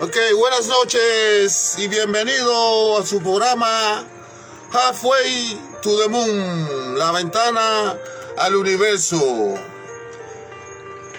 Ok, 0.00 0.16
buenas 0.36 0.66
noches 0.66 1.76
y 1.78 1.86
bienvenido 1.86 2.98
a 2.98 3.06
su 3.06 3.22
programa 3.22 4.04
Halfway 4.72 5.60
to 5.80 6.02
the 6.02 6.08
Moon, 6.08 6.98
la 6.98 7.12
ventana 7.12 7.96
al 8.36 8.56
universo. 8.56 9.54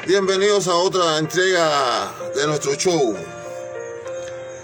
Bienvenidos 0.05 0.67
a 0.67 0.75
otra 0.75 1.17
entrega 1.17 2.11
de 2.35 2.45
nuestro 2.45 2.76
show. 2.76 3.16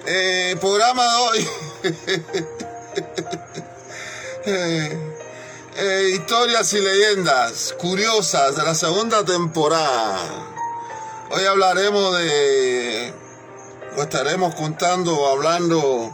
El 0.05 0.59
programa 0.59 1.03
de 1.03 1.15
hoy. 1.17 1.49
Eh, 4.43 4.97
eh, 5.77 6.09
historias 6.13 6.73
y 6.73 6.81
leyendas 6.81 7.73
curiosas 7.79 8.57
de 8.57 8.63
la 8.63 8.75
segunda 8.75 9.23
temporada. 9.23 10.50
Hoy 11.33 11.45
hablaremos 11.45 12.17
de, 12.17 13.13
o 13.95 14.01
estaremos 14.01 14.53
contando, 14.53 15.27
hablando 15.29 16.13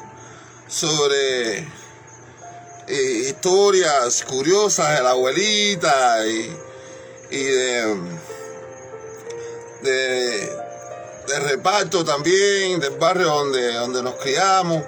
sobre 0.68 1.58
eh, 1.58 3.24
historias 3.28 4.24
curiosas 4.24 4.96
de 4.96 5.04
la 5.04 5.10
abuelita 5.12 6.24
y, 6.28 6.56
y 7.32 7.44
de, 7.46 7.96
de, 9.82 10.56
de 11.28 11.40
reparto 11.40 12.06
también, 12.06 12.80
del 12.80 12.98
barrio 13.00 13.26
donde, 13.26 13.74
donde 13.74 14.04
nos 14.04 14.14
criamos. 14.18 14.84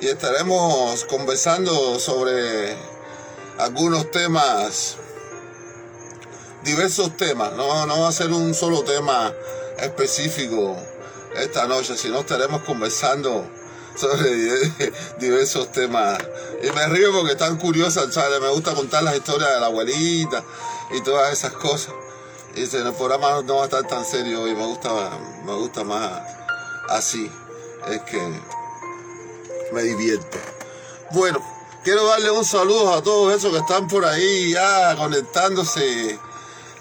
Y 0.00 0.08
estaremos 0.08 1.04
conversando 1.04 2.00
sobre 2.00 2.76
algunos 3.58 4.10
temas, 4.10 4.96
diversos 6.64 7.16
temas, 7.16 7.52
no, 7.52 7.86
no 7.86 8.00
va 8.00 8.08
a 8.08 8.12
ser 8.12 8.30
un 8.32 8.54
solo 8.54 8.82
tema 8.82 9.32
específico 9.78 10.76
esta 11.36 11.66
noche, 11.66 11.96
sino 11.96 12.20
estaremos 12.20 12.62
conversando 12.62 13.44
sobre 13.96 14.30
diversos 15.18 15.72
temas. 15.72 16.18
Y 16.62 16.70
me 16.70 16.86
río 16.88 17.12
porque 17.12 17.32
están 17.32 17.56
curiosas, 17.58 18.12
¿sabes? 18.12 18.40
Me 18.40 18.48
gusta 18.48 18.74
contar 18.74 19.02
las 19.02 19.16
historias 19.16 19.54
de 19.54 19.60
la 19.60 19.66
abuelita 19.66 20.44
y 20.90 21.00
todas 21.02 21.32
esas 21.32 21.52
cosas. 21.52 21.94
Y 22.54 22.62
el 22.62 22.92
programa 22.92 23.42
no 23.42 23.56
va 23.56 23.62
a 23.62 23.64
estar 23.64 23.86
tan 23.86 24.04
serio 24.04 24.46
y 24.46 24.54
me 24.54 24.66
gusta, 24.66 24.90
me 25.44 25.54
gusta 25.54 25.84
más 25.84 26.20
así. 26.90 27.30
Es 27.88 28.00
que 28.02 28.20
me 29.72 29.82
divierto. 29.82 30.38
Bueno, 31.12 31.42
quiero 31.82 32.06
darle 32.06 32.30
un 32.30 32.44
saludo 32.44 32.94
a 32.94 33.02
todos 33.02 33.34
esos 33.34 33.52
que 33.52 33.58
están 33.58 33.88
por 33.88 34.04
ahí 34.04 34.52
ya 34.52 34.94
conectándose 34.96 36.18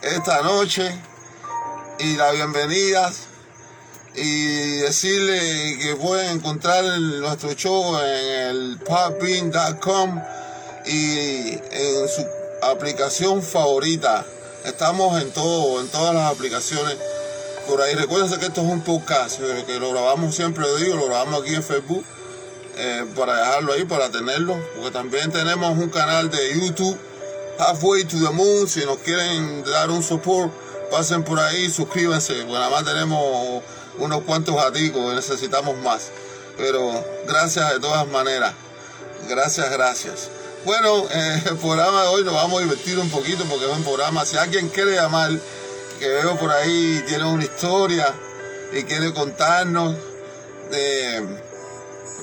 esta 0.02 0.42
noche 0.42 0.92
y 2.00 2.16
la 2.16 2.32
bienvenida 2.32 3.12
y 4.16 4.78
decirle 4.78 5.78
que 5.80 5.96
pueden 5.96 6.38
encontrar 6.38 6.84
nuestro 6.84 7.54
show 7.54 7.98
en 8.00 8.50
el 8.50 8.80
popbean.com 8.80 10.22
y 10.86 11.52
en 11.52 12.10
su 12.10 12.26
aplicación 12.64 13.42
favorita. 13.42 14.26
Estamos 14.66 15.22
en 15.22 15.32
todo, 15.32 15.80
en 15.82 15.88
todas 15.88 16.14
las 16.16 16.32
aplicaciones 16.32 16.98
por 17.68 17.82
ahí. 17.82 17.94
Recuerden 17.94 18.40
que 18.40 18.48
esto 18.48 18.62
es 18.62 18.68
un 18.68 18.82
podcast, 18.82 19.40
que 19.40 19.80
lo 19.80 19.92
grabamos 19.92 20.36
siempre, 20.36 20.64
lo 20.64 20.76
digo, 20.78 20.96
lo 20.96 21.06
grabamos 21.06 21.42
aquí 21.42 21.54
en 21.54 21.64
Facebook 21.64 22.04
eh, 22.78 23.06
para 23.16 23.38
dejarlo 23.38 23.74
ahí, 23.74 23.86
para 23.86 24.10
tenerlo, 24.10 24.58
porque 24.76 24.92
también 24.92 25.32
tenemos 25.32 25.78
un 25.78 25.90
canal 25.90 26.30
de 26.32 26.60
YouTube, 26.60 26.98
Halfway 27.60 28.06
to 28.06 28.18
the 28.18 28.32
Moon, 28.32 28.68
si 28.68 28.86
nos 28.86 28.98
quieren 29.00 29.64
dar 29.64 29.90
un 29.90 30.02
support, 30.02 30.52
pasen 30.90 31.24
por 31.24 31.40
ahí, 31.40 31.70
suscríbanse, 31.70 32.34
porque 32.34 32.54
nada 32.54 32.70
más 32.70 32.84
tenemos 32.84 33.64
unos 33.98 34.22
cuantos 34.24 34.56
gaticos, 34.56 35.14
necesitamos 35.14 35.78
más, 35.78 36.10
pero 36.58 37.04
gracias 37.28 37.74
de 37.74 37.80
todas 37.80 38.08
maneras, 38.08 38.54
gracias, 39.30 39.70
gracias. 39.72 40.30
Bueno, 40.66 41.06
eh, 41.12 41.44
el 41.50 41.58
programa 41.58 42.04
de 42.04 42.08
hoy 42.10 42.24
nos 42.24 42.34
vamos 42.34 42.60
a 42.60 42.64
divertir 42.64 42.98
un 43.00 43.10
poquito 43.10 43.44
porque 43.46 43.66
es 43.66 43.78
un 43.78 43.84
programa, 43.84 44.26
si 44.26 44.38
alguien 44.38 44.70
quiere 44.70 44.96
llamar, 44.96 45.32
que 46.00 46.08
veo 46.08 46.38
por 46.38 46.52
ahí, 46.52 47.04
tiene 47.08 47.26
una 47.26 47.44
historia 47.44 48.12
y 48.74 48.84
quiere 48.84 49.14
contarnos 49.14 49.96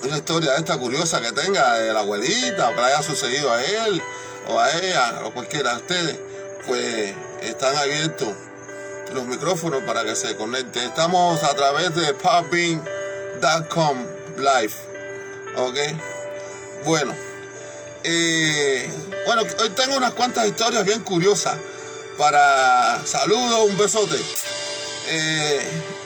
una 0.03 0.17
historia 0.17 0.57
esta 0.57 0.79
curiosa 0.79 1.21
que 1.21 1.33
tenga 1.33 1.75
de 1.75 1.93
la 1.93 2.01
abuelita 2.01 2.75
que 2.75 2.81
haya 2.81 3.03
sucedido 3.03 3.53
a 3.53 3.63
él 3.63 4.03
o 4.49 4.59
a 4.59 4.71
ella 4.79 5.23
o 5.25 5.33
cualquiera 5.33 5.71
de 5.71 5.77
ustedes, 5.77 6.19
pues 6.67 7.15
están 7.43 7.77
abiertos 7.77 8.29
los 9.15 9.27
micrófonos 9.27 9.83
para 9.85 10.05
que 10.05 10.15
se 10.15 10.37
conecten. 10.37 10.85
Estamos 10.85 11.43
a 11.43 11.55
través 11.55 11.95
de 11.95 12.15
popbean.com 12.15 13.99
live. 14.37 14.75
¿Ok? 15.57 15.77
Bueno. 16.85 17.15
Eh, 18.05 18.89
bueno, 19.27 19.43
hoy 19.61 19.71
tengo 19.71 19.97
unas 19.97 20.13
cuantas 20.13 20.47
historias 20.47 20.85
bien 20.85 21.03
curiosas 21.03 21.57
para 22.17 23.01
saludos, 23.05 23.71
un 23.71 23.77
besote. 23.77 24.17
Eh, 25.09 25.61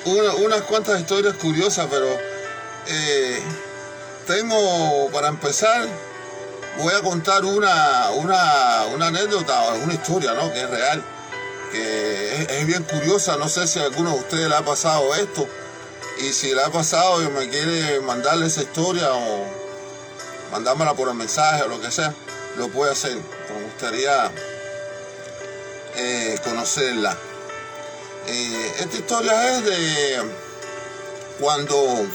unas 0.04 0.62
cuantas 0.62 1.00
historias 1.00 1.34
curiosas, 1.34 1.86
pero 1.90 2.06
eh, 2.86 3.40
tengo, 4.26 5.10
para 5.12 5.28
empezar, 5.28 5.86
voy 6.78 6.94
a 6.94 7.02
contar 7.02 7.44
una, 7.44 8.10
una, 8.10 8.86
una 8.94 9.06
anécdota, 9.08 9.72
una 9.82 9.94
historia, 9.94 10.32
¿no? 10.34 10.52
Que 10.52 10.60
es 10.60 10.70
real, 10.70 11.02
que 11.70 12.46
es, 12.60 12.66
bien 12.66 12.82
curiosa. 12.84 13.36
No 13.36 13.48
sé 13.48 13.66
si 13.66 13.78
a 13.78 13.84
alguno 13.84 14.10
de 14.10 14.18
ustedes 14.18 14.48
le 14.48 14.56
ha 14.56 14.64
pasado 14.64 15.14
esto. 15.14 15.46
Y 16.20 16.32
si 16.32 16.54
le 16.54 16.62
ha 16.62 16.70
pasado 16.70 17.22
y 17.22 17.28
me 17.28 17.48
quiere 17.48 18.00
mandarle 18.00 18.46
esa 18.46 18.62
historia 18.62 19.12
o 19.12 19.46
mandármela 20.52 20.94
por 20.94 21.08
el 21.08 21.14
mensaje 21.14 21.62
o 21.62 21.68
lo 21.68 21.80
que 21.80 21.90
sea, 21.90 22.14
lo 22.56 22.68
puede 22.68 22.92
hacer. 22.92 23.16
Me 23.16 23.64
gustaría 23.64 24.30
eh, 25.96 26.38
conocerla. 26.44 27.16
Eh, 28.26 28.72
esta 28.78 28.96
historia 28.96 29.56
es 29.56 29.64
de 29.64 30.22
cuando 31.40 32.06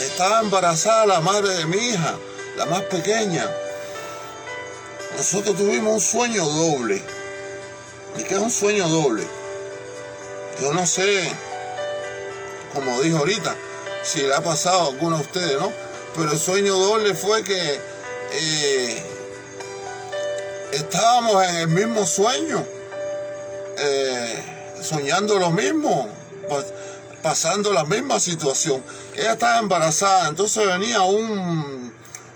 estaba 0.00 0.40
embarazada 0.40 1.06
la 1.06 1.20
madre 1.20 1.50
de 1.50 1.66
mi 1.66 1.76
hija, 1.76 2.16
la 2.56 2.66
más 2.66 2.82
pequeña. 2.82 3.48
Nosotros 5.16 5.56
tuvimos 5.56 5.94
un 5.94 6.00
sueño 6.00 6.44
doble. 6.44 7.02
¿Y 8.16 8.22
qué 8.22 8.34
es 8.34 8.40
un 8.40 8.50
sueño 8.50 8.88
doble? 8.88 9.26
Yo 10.60 10.72
no 10.72 10.86
sé, 10.86 11.30
como 12.72 13.00
dijo 13.00 13.18
ahorita, 13.18 13.54
si 14.02 14.22
le 14.22 14.34
ha 14.34 14.40
pasado 14.40 14.82
a 14.82 14.86
alguno 14.88 15.16
de 15.16 15.22
ustedes, 15.22 15.60
¿no? 15.60 15.72
Pero 16.14 16.30
el 16.30 16.38
sueño 16.38 16.76
doble 16.76 17.14
fue 17.14 17.42
que 17.42 17.80
eh, 18.32 19.02
estábamos 20.72 21.42
en 21.44 21.56
el 21.56 21.68
mismo 21.68 22.06
sueño, 22.06 22.64
eh, 23.78 24.44
soñando 24.80 25.38
lo 25.38 25.50
mismo, 25.50 26.08
pasando 27.22 27.72
la 27.72 27.84
misma 27.84 28.20
situación. 28.20 28.82
Ella 29.16 29.32
estaba 29.32 29.58
embarazada, 29.58 30.28
entonces 30.28 30.66
venía 30.66 31.02
un, 31.02 31.83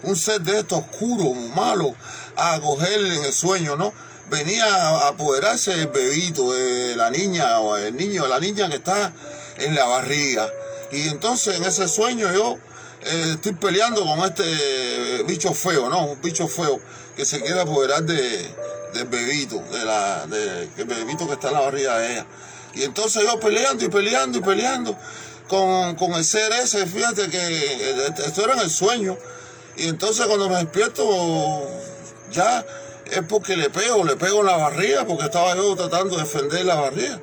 un 0.03 0.17
ser 0.17 0.41
de 0.41 0.61
estos 0.61 0.81
oscuro, 0.81 1.35
malo, 1.55 1.95
a 2.37 2.61
cogerle 2.61 3.17
en 3.17 3.25
el 3.25 3.33
sueño, 3.33 3.77
¿no? 3.77 3.93
Venía 4.31 4.65
a 4.67 5.09
apoderarse 5.09 5.75
del 5.75 5.89
bebito, 5.89 6.53
de 6.53 6.95
la 6.97 7.11
niña 7.11 7.61
o 7.61 7.77
el 7.77 7.97
niño 7.97 8.27
la 8.27 8.39
niña 8.39 8.69
que 8.69 8.77
está 8.77 9.13
en 9.57 9.75
la 9.75 9.87
barriga. 9.87 10.49
Y 10.93 11.09
entonces 11.09 11.57
en 11.57 11.65
ese 11.65 11.89
sueño 11.89 12.33
yo 12.33 12.59
eh, 13.03 13.33
estoy 13.35 13.53
peleando 13.53 14.05
con 14.05 14.19
este 14.21 15.23
bicho 15.27 15.53
feo, 15.55 15.89
¿no? 15.89 16.07
Un 16.07 16.21
bicho 16.21 16.47
feo 16.47 16.81
que 17.17 17.25
se 17.25 17.41
quiere 17.41 17.61
apoderar 17.61 18.03
de, 18.03 18.49
del 18.95 19.07
bebito, 19.07 19.63
de 19.73 19.85
la, 19.85 20.27
de, 20.27 20.69
el 20.77 20.85
bebito 20.85 21.27
que 21.27 21.35
está 21.35 21.49
en 21.49 21.55
la 21.55 21.61
barriga 21.61 21.99
de 21.99 22.13
ella. 22.13 22.27
Y 22.75 22.83
entonces 22.85 23.23
yo 23.25 23.41
peleando 23.41 23.85
y 23.85 23.89
peleando 23.89 24.39
y 24.39 24.41
peleando 24.41 24.97
con, 25.49 25.97
con 25.97 26.13
el 26.13 26.25
ser 26.25 26.53
ese, 26.53 26.87
fíjate 26.87 27.29
que 27.29 28.07
esto 28.27 28.45
era 28.45 28.55
en 28.55 28.61
el 28.61 28.71
sueño. 28.71 29.19
Y 29.79 29.87
entonces 29.87 30.27
cuando 30.27 30.49
me 30.49 30.57
despierto, 30.57 31.05
ya 32.33 32.67
es 33.07 33.23
porque 33.29 33.57
le 33.57 33.71
pego, 33.71 34.05
le 34.05 34.17
pego 34.17 34.41
en 34.41 34.47
la 34.47 34.57
barriga, 34.57 35.07
porque 35.07 35.25
estaba 35.25 35.55
yo 35.55 35.77
tratando 35.77 36.17
de 36.17 36.23
defender 36.23 36.65
la 36.67 36.75
barriga, 36.75 37.21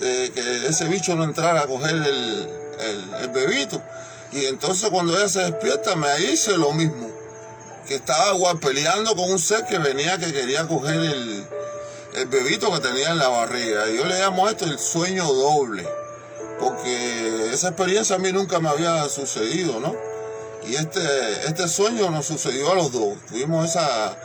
de 0.00 0.32
que 0.32 0.66
ese 0.66 0.86
bicho 0.88 1.14
no 1.14 1.22
entrara 1.22 1.60
a 1.60 1.66
coger 1.66 1.94
el, 1.94 2.48
el, 3.20 3.28
bebito. 3.28 3.80
Y 4.32 4.46
entonces 4.46 4.90
cuando 4.90 5.16
ella 5.16 5.28
se 5.28 5.44
despierta, 5.44 5.94
me 5.94 6.08
hice 6.24 6.58
lo 6.58 6.72
mismo, 6.72 7.08
que 7.86 7.94
estaba 7.94 8.54
peleando 8.60 9.14
con 9.14 9.30
un 9.30 9.38
ser 9.38 9.64
que 9.66 9.78
venía 9.78 10.18
que 10.18 10.32
quería 10.32 10.66
coger 10.66 10.96
el, 10.96 11.46
el 12.16 12.26
bebito 12.26 12.72
que 12.72 12.80
tenía 12.80 13.10
en 13.10 13.18
la 13.18 13.28
barriga. 13.28 13.88
Y 13.90 13.96
yo 13.96 14.04
le 14.06 14.18
llamo 14.18 14.48
esto 14.48 14.64
el 14.64 14.80
sueño 14.80 15.24
doble, 15.24 15.88
porque 16.58 17.50
esa 17.52 17.68
experiencia 17.68 18.16
a 18.16 18.18
mí 18.18 18.32
nunca 18.32 18.58
me 18.58 18.70
había 18.70 19.08
sucedido, 19.08 19.78
¿no? 19.78 20.15
Y 20.68 20.74
este, 20.74 21.00
este 21.46 21.68
sueño 21.68 22.10
nos 22.10 22.26
sucedió 22.26 22.72
a 22.72 22.74
los 22.74 22.92
dos. 22.92 23.16
Tuvimos 23.28 23.70
esa, 23.70 24.16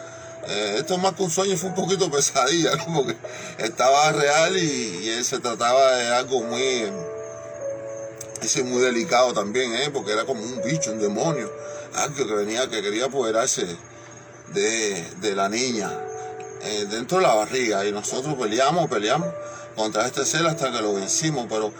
Eh, 0.47 0.77
esto 0.79 0.97
más 0.97 1.13
que 1.13 1.23
un 1.23 1.29
sueño 1.29 1.55
fue 1.55 1.69
un 1.69 1.75
poquito 1.75 2.09
pesadilla, 2.15 2.75
¿no? 2.75 2.93
porque 2.93 3.15
estaba 3.59 4.11
real 4.11 4.57
y, 4.57 5.23
se 5.23 5.39
trataba 5.39 5.97
de 5.97 6.07
algo 6.07 6.41
muy, 6.41 6.91
ese 8.41 8.63
muy 8.63 8.81
delicado 8.81 9.33
también, 9.33 9.71
¿eh? 9.75 9.91
porque 9.93 10.13
era 10.13 10.25
como 10.25 10.41
un 10.41 10.61
bicho, 10.63 10.91
un 10.91 10.99
demonio, 10.99 11.51
algo 11.93 12.15
que 12.15 12.33
venía, 12.33 12.67
que 12.69 12.81
quería 12.81 13.05
apoderarse 13.05 13.67
de, 14.53 15.05
de 15.21 15.35
la 15.35 15.47
niña 15.47 15.91
eh, 16.63 16.87
dentro 16.89 17.17
de 17.17 17.23
la 17.23 17.35
barriga 17.35 17.85
y 17.85 17.91
nosotros 17.91 18.33
peleamos, 18.35 18.89
peleamos 18.89 19.29
contra 19.75 20.07
este 20.07 20.25
ser 20.25 20.45
hasta 20.47 20.71
que 20.71 20.81
lo 20.81 20.95
vencimos, 20.95 21.45
pero 21.49 21.71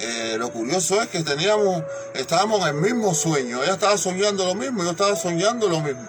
eh, 0.00 0.36
lo 0.38 0.52
curioso 0.52 1.02
es 1.02 1.08
que 1.08 1.22
teníamos, 1.24 1.82
estábamos 2.14 2.60
en 2.62 2.68
el 2.68 2.74
mismo 2.74 3.14
sueño, 3.14 3.62
ella 3.62 3.72
estaba 3.72 3.98
soñando 3.98 4.44
lo 4.46 4.54
mismo, 4.54 4.84
yo 4.84 4.90
estaba 4.90 5.16
soñando 5.16 5.68
lo 5.68 5.80
mismo. 5.80 6.06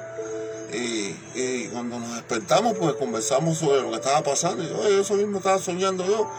Y, 0.72 1.68
cuando 1.72 2.00
nos 2.00 2.16
despertamos, 2.16 2.78
pues 2.78 2.94
conversamos 2.96 3.58
sobre 3.58 3.82
lo 3.82 3.90
que 3.90 3.96
estaba 3.96 4.22
pasando. 4.22 4.64
Y 4.64 4.70
yo, 4.70 4.78
oye, 4.80 5.02
eso 5.02 5.16
mismo 5.16 5.38
estaba 5.38 5.58
soñando 5.58 6.06
yo, 6.06 6.30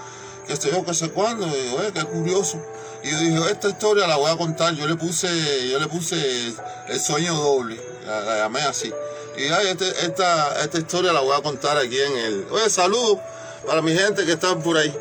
que 0.47 0.55
sé 0.56 0.70
yo, 0.70 0.85
que 0.85 0.94
sé 0.94 1.11
cuándo. 1.11 1.47
Y 1.47 1.75
oye, 1.75 1.93
qué 1.93 2.05
curioso. 2.05 2.62
Y 3.02 3.11
yo 3.11 3.19
dije, 3.19 3.50
esta 3.50 3.69
historia 3.69 4.06
la 4.06 4.17
voy 4.17 4.31
a 4.31 4.37
contar. 4.37 4.75
Yo 4.75 4.87
le 4.87 4.94
puse, 4.96 5.29
yo 5.69 5.79
le 5.81 5.88
puse 5.88 6.55
el 6.88 7.00
sueño 7.00 7.35
doble, 7.35 7.81
la, 8.06 8.38
llamé 8.38 8.61
así. 8.61 8.93
Y 9.37 9.44
ay, 9.44 9.69
este, 9.69 9.88
esta, 10.05 10.62
esta 10.62 10.79
historia 10.79 11.12
la 11.12 11.20
voy 11.20 11.37
a 11.37 11.43
contar 11.43 11.76
aquí 11.79 11.99
en 11.99 12.17
el. 12.17 12.46
Oye, 12.50 12.69
saludos 12.70 13.19
para 13.67 13.82
mi 13.82 13.96
gente 13.96 14.25
que 14.26 14.32
está 14.32 14.56
por 14.56 14.76
ahí 14.76 14.94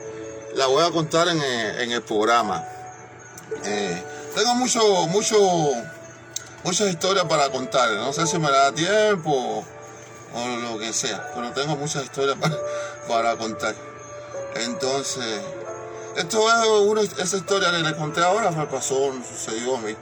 la 0.55 0.67
voy 0.67 0.83
a 0.83 0.91
contar 0.91 1.27
en, 1.27 1.41
el, 1.91 2.01
programa. 2.01 2.63
Eh, 3.63 4.03
tengo 4.35 4.55
mucho, 4.55 5.07
mucho, 5.07 5.37
muchas 6.63 6.89
historias 6.89 7.25
para 7.25 7.49
contar. 7.49 7.91
No 7.91 8.13
sé 8.13 8.25
si 8.27 8.39
me 8.39 8.49
da 8.49 8.71
tiempo 8.71 9.63
o 10.33 10.47
lo 10.47 10.79
que 10.79 10.93
sea, 10.93 11.31
pero 11.33 11.51
tengo 11.51 11.75
muchas 11.75 12.03
historias 12.03 12.37
para, 13.07 13.35
contar. 13.37 13.75
Entonces, 14.55 15.41
esto 16.15 16.47
es 16.49 16.67
una, 16.87 17.01
esa 17.01 17.37
historia 17.37 17.71
que 17.71 17.79
les 17.79 17.93
conté 17.93 18.21
ahora, 18.21 18.51
me 18.51 18.65
pasó, 18.65 19.13
sucedió 19.27 19.77
a 19.77 19.81
mí. 19.81 19.95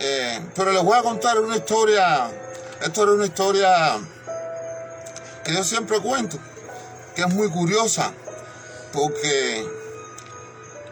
Eh, 0.00 0.40
pero 0.54 0.72
les 0.72 0.82
voy 0.82 0.98
a 0.98 1.02
contar 1.02 1.38
una 1.38 1.56
historia, 1.56 2.30
esto 2.82 3.04
es 3.04 3.08
una 3.08 3.26
historia 3.26 3.98
que 5.44 5.52
yo 5.52 5.62
siempre 5.62 6.00
cuento, 6.00 6.38
que 7.14 7.22
es 7.22 7.28
muy 7.28 7.48
curiosa 7.48 8.12
porque 8.94 9.66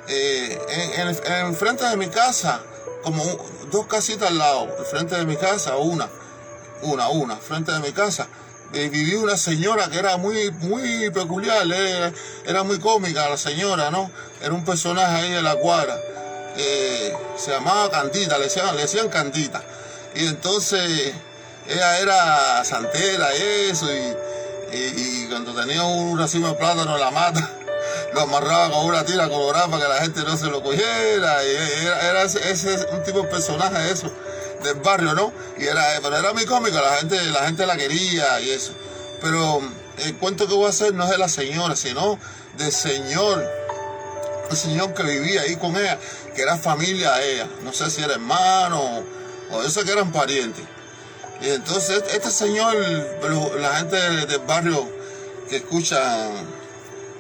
eh, 0.09 0.59
en, 0.99 1.55
frente 1.55 1.85
de 1.85 1.97
mi 1.97 2.09
casa, 2.09 2.61
como 3.05 3.25
dos 3.71 3.87
casitas 3.87 4.29
al 4.29 4.39
lado, 4.39 4.69
frente 4.91 5.15
de 5.15 5.25
mi 5.25 5.37
casa, 5.37 5.77
una, 5.77 6.09
una, 6.83 7.09
una, 7.09 7.37
frente 7.37 7.71
de 7.71 7.79
mi 7.79 7.93
casa, 7.93 8.27
eh, 8.75 8.89
vivía 8.89 9.21
una 9.21 9.37
señora 9.37 9.89
que 9.89 9.99
era 9.99 10.17
muy, 10.17 10.51
muy 10.51 11.11
peculiar, 11.11 11.65
eh, 11.73 12.13
era, 12.45 12.65
muy 12.65 12.81
cómica 12.81 13.29
la 13.29 13.37
señora, 13.37 13.91
¿no? 13.91 14.11
Era 14.43 14.53
un 14.53 14.65
personaje 14.65 15.23
ahí 15.23 15.31
de 15.31 15.43
la 15.43 15.55
cuadra. 15.55 15.97
se 17.37 17.51
llamaba 17.53 17.89
Candita, 17.89 18.37
le 18.37 18.45
decían, 18.45 18.77
le 18.77 19.11
Candita. 19.11 19.63
Y 20.17 20.27
entonces 20.27 21.13
ella 21.69 21.99
era 22.01 22.65
santera, 22.65 23.33
eso, 23.33 23.87
y, 23.93 24.77
y, 24.77 25.27
cuando 25.29 25.55
tenía 25.55 25.85
un 25.85 26.19
racimo 26.19 26.49
de 26.49 26.55
plátano 26.55 26.99
la 26.99 27.11
mata 27.11 27.62
lo 28.15 28.21
amarraba 28.21 28.71
con 28.71 28.87
una 28.87 29.05
tira 29.05 29.29
colorada 29.29 29.69
para 29.69 29.83
que 29.83 29.89
la 29.89 30.01
gente 30.01 30.21
no 30.23 30.37
se 30.37 30.47
lo 30.47 30.63
cogiera. 30.63 31.45
Y 31.45 31.51
era, 31.51 32.23
ese, 32.23 32.87
un 32.93 33.03
tipo 33.03 33.23
de 33.23 33.29
personaje 33.29 33.91
eso, 33.91 34.13
del 34.63 34.75
barrio, 34.77 35.15
¿no? 35.15 35.33
Y 35.59 35.65
era, 35.65 35.85
pero 36.03 36.17
era 36.17 36.33
muy 36.33 36.45
cómico, 36.45 36.77
la 36.77 36.97
gente, 36.97 37.23
la 37.31 37.45
gente 37.47 37.67
la 37.67 37.77
quería 37.77 38.41
y 38.41 38.51
eso. 38.51 38.73
Pero 39.21 39.63
el 39.99 40.17
cuento 40.17 40.47
que 40.47 40.55
voy 40.55 40.67
a 40.67 40.71
hacer 40.71 40.95
no 40.95 41.05
es 41.05 41.11
de 41.11 41.19
la 41.19 41.29
señora, 41.29 41.77
sino 41.77 42.19
del 42.59 42.73
señor, 42.73 43.45
el 44.51 44.57
señor 44.57 44.95
que 44.95 45.03
vivía 45.03 45.43
ahí 45.43 45.57
con 45.57 45.77
ella, 45.77 45.99
que 46.35 46.43
era 46.43 46.57
familia 46.57 47.13
de 47.13 47.35
ella. 47.35 47.49
No 47.63 47.73
sé 47.73 47.91
si 47.91 48.03
era 48.03 48.15
hermano 48.15 49.03
o 49.51 49.63
eso 49.63 49.85
que 49.85 49.93
eran 49.93 50.13
parientes. 50.13 50.65
Y 51.41 51.51
entonces 51.51 52.05
este 52.13 52.31
señor, 52.31 52.75
la 53.61 53.77
gente 53.77 53.97
del 53.97 54.39
barrio 54.41 54.89
que 55.49 55.57
escucha 55.57 56.31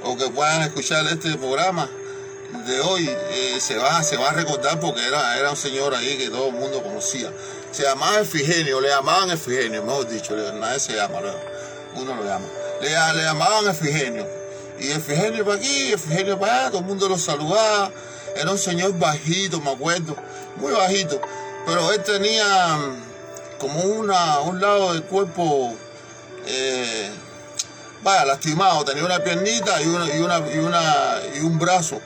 o 0.04 0.16
que 0.16 0.28
puedan 0.28 0.62
escuchar 0.62 1.06
este 1.06 1.36
programa 1.36 1.88
de 2.66 2.80
hoy, 2.80 3.08
eh, 3.08 3.58
se, 3.60 3.76
va, 3.76 4.02
se 4.02 4.16
va 4.16 4.30
a 4.30 4.32
recordar 4.32 4.78
porque 4.78 5.06
era, 5.06 5.38
era 5.38 5.50
un 5.50 5.56
señor 5.56 5.94
ahí 5.94 6.18
que 6.18 6.28
todo 6.28 6.48
el 6.48 6.54
mundo 6.54 6.82
conocía. 6.82 7.32
Se 7.70 7.82
llamaba 7.82 8.20
Efigenio, 8.20 8.80
le 8.80 8.88
llamaban 8.88 9.30
Efigenio, 9.30 9.82
mejor 9.82 10.08
dicho, 10.08 10.36
nadie 10.54 10.78
se 10.78 10.94
llama, 10.94 11.18
uno 11.96 12.14
lo 12.14 12.24
llama. 12.24 12.46
Le, 12.80 12.90
llamaban 12.90 13.68
Efigenio. 13.68 14.26
Y 14.78 14.90
Efigenio 14.90 15.44
para 15.44 15.56
aquí, 15.56 15.92
Efigenio 15.92 16.38
para 16.38 16.60
allá, 16.60 16.70
todo 16.70 16.80
el 16.80 16.86
mundo 16.86 17.08
lo 17.08 17.16
saludaba. 17.16 17.90
Era 18.36 18.50
un 18.50 18.58
señor 18.58 18.98
bajito, 18.98 19.60
me 19.60 19.70
acuerdo, 19.70 20.16
muy 20.56 20.72
bajito. 20.72 21.20
Pero 21.64 21.92
él 21.92 22.02
tenía 22.02 22.78
como 23.58 23.80
una, 23.80 24.40
un 24.40 24.60
lado 24.60 24.92
del 24.92 25.04
cuerpo 25.04 25.74
eh, 26.46 27.10
vaya, 28.02 28.24
lastimado, 28.24 28.84
tenía 28.84 29.04
una 29.04 29.18
piernita 29.22 29.80
y, 29.82 29.86
una, 29.86 30.06
y, 31.34 31.40
un 31.40 31.58
brazo 31.58 32.00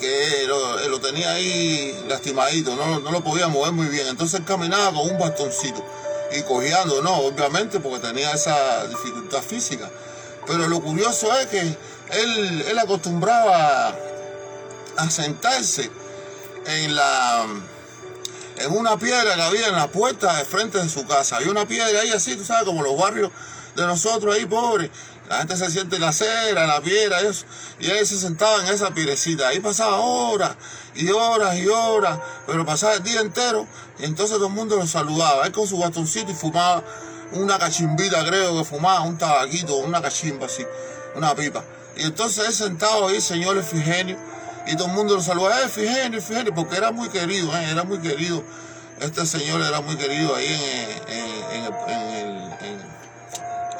que 0.00 0.46
lo, 0.46 1.00
tenía 1.00 1.32
ahí 1.32 2.04
lastimadito, 2.08 2.74
no, 2.76 3.00
no, 3.00 3.10
lo 3.10 3.22
podía 3.22 3.48
mover 3.48 3.72
muy 3.72 3.86
bien. 3.86 4.06
Entonces 4.08 4.40
caminaba 4.46 4.92
con 4.92 5.10
un 5.10 5.18
bastoncito 5.18 5.84
y 6.36 6.42
cojeando, 6.42 7.02
no, 7.02 7.16
obviamente 7.18 7.80
porque 7.80 8.06
tenía 8.06 8.32
esa 8.32 8.86
dificultad 8.86 9.42
física. 9.42 9.90
Pero 10.46 10.68
lo 10.68 10.80
curioso 10.80 11.32
es 11.38 11.46
que 11.46 11.60
él, 11.60 12.64
él 12.68 12.78
acostumbraba 12.78 13.94
a 14.96 15.10
sentarse 15.10 15.90
en 16.66 16.94
la 16.94 17.46
en 18.56 18.70
una 18.70 18.96
piedra 18.96 19.34
que 19.34 19.42
había 19.42 19.66
en 19.66 19.76
la 19.76 19.88
puerta 19.88 20.36
de 20.36 20.44
frente 20.44 20.78
de 20.78 20.88
su 20.88 21.06
casa. 21.06 21.38
Hay 21.38 21.48
una 21.48 21.66
piedra 21.66 22.00
ahí 22.00 22.10
así, 22.10 22.36
tú 22.36 22.44
sabes, 22.44 22.64
como 22.64 22.82
los 22.82 22.96
barrios 22.96 23.30
de 23.76 23.86
nosotros 23.86 24.34
ahí, 24.34 24.46
pobres. 24.46 24.90
La 25.28 25.38
gente 25.38 25.56
se 25.56 25.70
siente 25.70 25.96
en 25.96 26.02
la 26.02 26.08
acera, 26.08 26.62
en 26.62 26.68
la 26.68 26.80
piedra, 26.80 27.20
eso. 27.20 27.46
Y 27.80 27.90
él 27.90 28.06
se 28.06 28.18
sentaba 28.18 28.60
en 28.66 28.74
esa 28.74 28.92
piedrecita. 28.92 29.48
Ahí 29.48 29.60
pasaba 29.60 29.96
horas 29.96 30.54
y 30.94 31.08
horas 31.10 31.56
y 31.56 31.66
horas, 31.66 32.18
pero 32.46 32.64
pasaba 32.66 32.94
el 32.94 33.02
día 33.02 33.20
entero. 33.20 33.66
Y 33.98 34.04
entonces 34.04 34.36
todo 34.36 34.48
el 34.48 34.52
mundo 34.52 34.76
lo 34.76 34.86
saludaba. 34.86 35.46
Él 35.46 35.52
con 35.52 35.66
su 35.66 35.78
bastoncito 35.78 36.30
y 36.30 36.34
fumaba 36.34 36.84
una 37.32 37.58
cachimbita, 37.58 38.24
creo 38.24 38.58
que 38.58 38.64
fumaba, 38.64 39.00
un 39.00 39.16
tabaquito, 39.16 39.76
una 39.76 40.02
cachimba 40.02 40.46
así, 40.46 40.64
una 41.16 41.34
pipa. 41.34 41.64
Y 41.96 42.02
entonces 42.02 42.46
él 42.46 42.52
sentado 42.52 43.08
ahí, 43.08 43.20
señor 43.20 43.56
Efigenio, 43.56 44.18
y 44.66 44.76
todo 44.76 44.88
el 44.88 44.94
mundo 44.94 45.14
lo 45.14 45.22
saludaba, 45.22 45.60
eh, 45.60 45.66
Efigenio, 45.66 46.18
Efigenio, 46.18 46.54
porque 46.54 46.76
era 46.76 46.92
muy 46.92 47.08
querido, 47.08 47.54
eh, 47.56 47.70
era 47.70 47.84
muy 47.84 47.98
querido. 47.98 48.44
Este 49.00 49.26
señor 49.26 49.60
era 49.60 49.80
muy 49.80 49.96
querido 49.96 50.36
ahí 50.36 51.00
en, 51.08 51.64
en 51.64 52.93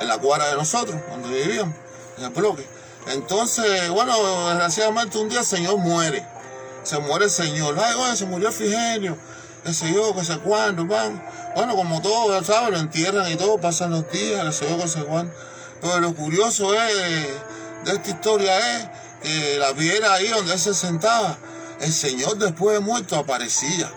la 0.00 0.18
cuadra 0.18 0.48
de 0.48 0.56
nosotros, 0.56 1.00
donde 1.10 1.28
vivíamos, 1.44 1.74
en 2.18 2.24
el 2.24 2.30
bloque. 2.30 2.66
Entonces, 3.08 3.90
bueno, 3.90 4.48
desgraciadamente 4.48 5.18
un 5.18 5.28
día 5.28 5.40
el 5.40 5.46
Señor 5.46 5.76
muere. 5.78 6.26
Se 6.82 6.98
muere 6.98 7.26
el 7.26 7.30
Señor. 7.30 7.76
Ay, 7.78 8.16
se 8.16 8.26
murió 8.26 8.50
Figenio. 8.50 9.16
El 9.64 9.74
Señor, 9.74 10.14
que 10.14 10.24
sé 10.24 10.38
cuándo, 10.38 10.84
van. 10.86 11.22
Bueno, 11.54 11.76
como 11.76 12.02
todo, 12.02 12.42
¿sabes? 12.44 12.70
Lo 12.70 12.78
entierran 12.78 13.30
y 13.30 13.36
todo, 13.36 13.58
pasan 13.58 13.90
los 13.90 14.10
días, 14.10 14.44
el 14.44 14.52
Señor, 14.52 14.80
que 14.80 14.88
sé 14.88 15.04
cuándo. 15.04 15.32
Pero 15.80 16.00
lo 16.00 16.14
curioso 16.14 16.74
es, 16.74 17.28
de 17.84 17.92
esta 17.92 18.10
historia 18.10 18.76
es 18.76 18.88
que 19.22 19.58
la 19.58 19.72
piedra 19.74 20.14
ahí 20.14 20.28
donde 20.28 20.52
él 20.52 20.58
se 20.58 20.74
sentaba, 20.74 21.38
el 21.80 21.92
Señor 21.92 22.36
después 22.38 22.74
de 22.74 22.80
muerto 22.80 23.16
aparecía. 23.16 23.90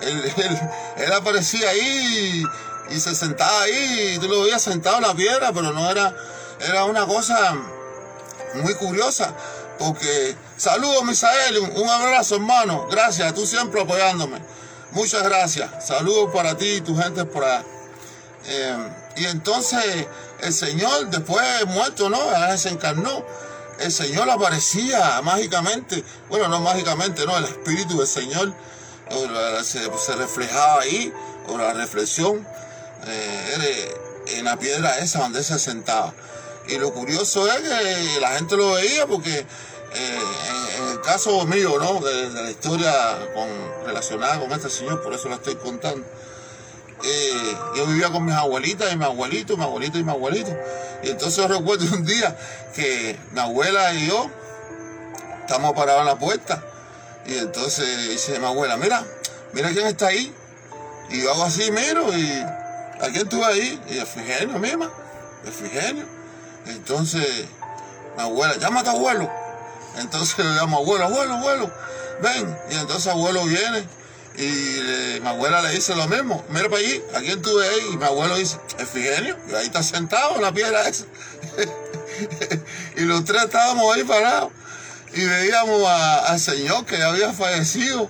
Él, 0.00 0.32
él 0.96 1.12
aparecía 1.12 1.68
ahí 1.70 2.44
y 2.90 3.00
se 3.00 3.14
sentaba 3.14 3.62
ahí, 3.62 4.18
tú 4.20 4.28
lo 4.28 4.42
veías 4.42 4.62
sentado 4.62 4.96
en 4.96 5.02
la 5.02 5.14
piedra, 5.14 5.52
pero 5.52 5.72
no 5.72 5.90
era, 5.90 6.14
era 6.60 6.84
una 6.84 7.06
cosa 7.06 7.56
muy 8.54 8.74
curiosa, 8.74 9.34
porque 9.78 10.36
saludos 10.56 11.04
Misael, 11.04 11.58
un, 11.58 11.88
abrazo 11.88 12.36
hermano, 12.36 12.86
gracias, 12.90 13.34
tú 13.34 13.46
siempre 13.46 13.80
apoyándome, 13.80 14.42
muchas 14.92 15.22
gracias, 15.22 15.86
saludos 15.86 16.30
para 16.34 16.56
ti 16.56 16.66
y 16.74 16.80
tu 16.80 16.96
gente 16.96 17.24
por 17.24 17.44
allá. 17.44 17.64
Eh, 18.46 18.88
y 19.16 19.26
entonces 19.26 20.06
el 20.40 20.52
Señor, 20.52 21.08
después 21.10 21.44
de 21.60 21.66
muerto, 21.66 22.08
¿no? 22.08 22.18
Se 22.56 22.70
encarnó. 22.70 23.24
El 23.78 23.92
Señor 23.92 24.28
aparecía 24.28 25.20
mágicamente. 25.22 26.04
Bueno, 26.28 26.48
no 26.48 26.60
mágicamente, 26.60 27.24
no. 27.26 27.36
El 27.36 27.44
Espíritu 27.44 27.98
del 27.98 28.08
Señor 28.08 28.52
se, 29.62 29.98
se 29.98 30.16
reflejaba 30.16 30.82
ahí, 30.82 31.12
o 31.48 31.56
la 31.58 31.72
reflexión 31.74 32.46
eh, 33.06 33.94
en 34.28 34.44
la 34.44 34.58
piedra 34.58 34.98
esa 34.98 35.20
donde 35.20 35.42
se 35.42 35.58
sentaba. 35.58 36.14
Y 36.68 36.78
lo 36.78 36.92
curioso 36.92 37.46
es 37.48 37.56
que 37.56 38.20
la 38.20 38.30
gente 38.32 38.56
lo 38.56 38.72
veía 38.72 39.06
porque 39.06 39.38
eh, 39.94 40.20
en, 40.78 40.88
el 40.92 41.00
caso 41.00 41.44
mío, 41.46 41.78
¿no? 41.78 42.00
De, 42.00 42.30
la 42.30 42.50
historia 42.50 42.92
relacionada 43.84 44.38
con 44.38 44.52
este 44.52 44.70
señor, 44.70 45.02
por 45.02 45.12
eso 45.12 45.28
la 45.28 45.36
estoy 45.36 45.56
contando. 45.56 46.06
eh, 47.04 47.56
yo 47.76 47.86
vivía 47.86 48.10
con 48.10 48.24
mis 48.24 48.34
abuelitas 48.34 48.92
y 48.92 48.96
mi 48.96 49.04
abuelito, 49.04 49.56
mi 49.56 49.64
abuelito 49.64 49.98
y 49.98 50.04
mi 50.04 50.10
abuelito. 50.10 50.56
Y 51.02 51.10
entonces 51.10 51.48
recuerdo 51.48 51.84
un 51.94 52.04
día 52.04 52.36
que 52.74 53.18
mi 53.32 53.40
abuela 53.40 53.92
y 53.94 54.06
yo 54.06 54.30
estamos 55.40 55.72
parados 55.74 56.02
en 56.02 56.06
la 56.06 56.18
puerta. 56.18 56.62
Y 57.26 57.38
entonces 57.38 58.08
dice 58.08 58.38
mi 58.38 58.46
abuela, 58.46 58.76
mira, 58.76 59.04
mira 59.52 59.70
quién 59.70 59.86
está 59.86 60.08
ahí. 60.08 60.32
Y 61.10 61.22
yo 61.22 61.32
hago 61.32 61.44
así, 61.44 61.70
miro, 61.70 62.16
y 62.16 62.44
¿a 63.02 63.06
quién 63.06 63.22
estuve 63.22 63.44
ahí? 63.44 63.80
Y 63.90 63.98
Efigenia 63.98 64.58
misma, 64.58 64.90
Efigenia. 65.44 66.06
Entonces, 66.66 67.46
mi 68.16 68.22
abuela, 68.22 68.56
llama 68.56 68.80
a 68.80 68.90
abuelo. 68.90 69.30
Entonces 69.98 70.38
le 70.38 70.52
llamo, 70.52 70.78
abuelo, 70.78 71.04
abuelo, 71.04 71.34
abuelo, 71.34 71.72
ven. 72.22 72.56
Y 72.70 72.74
entonces 72.76 73.08
abuelo 73.08 73.44
viene 73.44 73.86
y 74.36 75.20
mi 75.20 75.28
abuela 75.28 75.60
le 75.62 75.72
dice 75.72 75.94
lo 75.94 76.08
mismo, 76.08 76.42
mira 76.48 76.68
para 76.70 76.78
allí, 76.78 77.02
¿a 77.14 77.20
quién 77.20 77.42
tuve 77.42 77.68
ahí? 77.68 77.88
Y 77.92 77.96
mi 77.98 78.04
abuelo 78.04 78.36
dice, 78.36 78.58
Efigenio, 78.78 79.36
y 79.50 79.54
ahí 79.54 79.66
está 79.66 79.82
sentado 79.82 80.36
en 80.36 80.42
la 80.42 80.52
piedra 80.52 80.88
esa. 80.88 81.04
y 82.96 83.00
los 83.02 83.24
tres 83.24 83.42
estábamos 83.44 83.94
ahí 83.94 84.04
parados 84.04 84.50
y 85.14 85.24
veíamos 85.24 85.86
al 85.86 86.40
Señor 86.40 86.86
que 86.86 87.02
había 87.02 87.32
fallecido, 87.32 88.08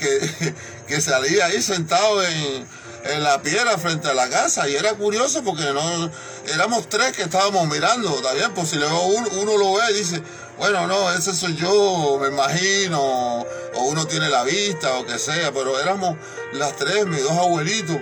que, 0.00 0.54
que 0.88 1.00
salía 1.00 1.46
ahí 1.46 1.62
sentado 1.62 2.24
en, 2.24 2.66
en 3.04 3.22
la 3.22 3.42
piedra 3.42 3.78
frente 3.78 4.08
a 4.08 4.14
la 4.14 4.28
casa 4.28 4.68
y 4.68 4.76
era 4.76 4.94
curioso 4.94 5.42
porque 5.42 5.72
no 5.72 6.10
éramos 6.46 6.88
tres 6.88 7.12
que 7.16 7.22
estábamos 7.22 7.66
mirando 7.66 8.10
también 8.22 8.52
pues 8.54 8.70
si 8.70 8.76
luego 8.76 9.06
uno, 9.06 9.58
lo 9.58 9.74
ve 9.74 9.82
y 9.90 9.94
dice 9.94 10.22
bueno 10.58 10.86
no 10.86 11.12
ese 11.12 11.34
soy 11.34 11.56
yo 11.56 12.18
me 12.20 12.28
imagino 12.28 13.00
o 13.00 13.82
uno 13.88 14.06
tiene 14.06 14.28
la 14.28 14.44
vista 14.44 14.94
o 14.94 15.06
que 15.06 15.18
sea 15.18 15.52
pero 15.52 15.78
éramos 15.80 16.16
las 16.52 16.76
tres 16.76 17.06
mis 17.06 17.22
dos 17.22 17.32
abuelitos 17.32 17.96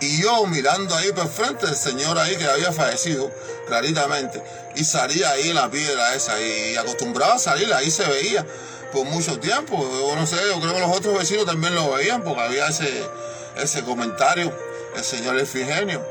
y 0.00 0.22
yo 0.22 0.46
mirando 0.46 0.94
ahí 0.96 1.12
por 1.12 1.28
frente 1.28 1.66
el 1.66 1.76
señor 1.76 2.18
ahí 2.18 2.36
que 2.36 2.44
había 2.44 2.72
fallecido 2.72 3.30
claritamente 3.66 4.42
y 4.74 4.84
salía 4.84 5.30
ahí 5.30 5.52
la 5.52 5.70
piedra 5.70 6.14
esa 6.14 6.40
y 6.40 6.76
acostumbraba 6.76 7.34
a 7.34 7.38
salir 7.38 7.72
ahí 7.72 7.90
se 7.90 8.04
veía 8.04 8.46
por 8.92 9.06
mucho 9.06 9.38
tiempo 9.38 9.76
yo 9.78 10.16
no 10.16 10.26
sé 10.26 10.36
yo 10.48 10.60
creo 10.60 10.74
que 10.74 10.80
los 10.80 10.96
otros 10.96 11.18
vecinos 11.18 11.46
también 11.46 11.74
lo 11.74 11.92
veían 11.92 12.22
porque 12.22 12.40
había 12.40 12.68
ese 12.68 13.04
ese 13.56 13.82
comentario, 13.82 14.52
el 14.96 15.04
señor 15.04 15.38
Efigenio 15.38 16.04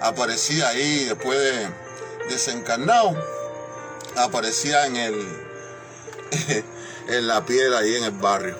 aparecía 0.00 0.68
ahí 0.68 1.04
después 1.04 1.38
de 1.38 1.68
desencarnado, 2.28 3.16
aparecía 4.16 4.86
en 4.86 4.96
el 4.96 5.48
en 7.08 7.26
la 7.26 7.44
piedra 7.44 7.78
ahí 7.78 7.96
en 7.96 8.04
el 8.04 8.10
barrio. 8.12 8.56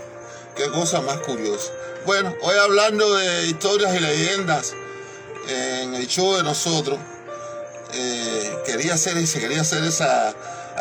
Qué 0.56 0.68
cosa 0.70 1.00
más 1.02 1.18
curiosa. 1.18 1.73
Bueno, 2.06 2.35
hoy 2.42 2.56
hablando 2.56 3.16
de 3.16 3.47
historias 3.47 3.94
y 3.94 4.00
leyendas 4.00 4.75
en 5.49 5.94
el 5.94 6.06
show 6.06 6.37
de 6.37 6.42
nosotros, 6.42 6.99
eh, 7.92 8.58
quería 8.66 8.94
hacer 8.94 9.16
ese, 9.18 9.40
quería 9.40 9.61
hacer 9.61 9.85
esa, 9.85 10.35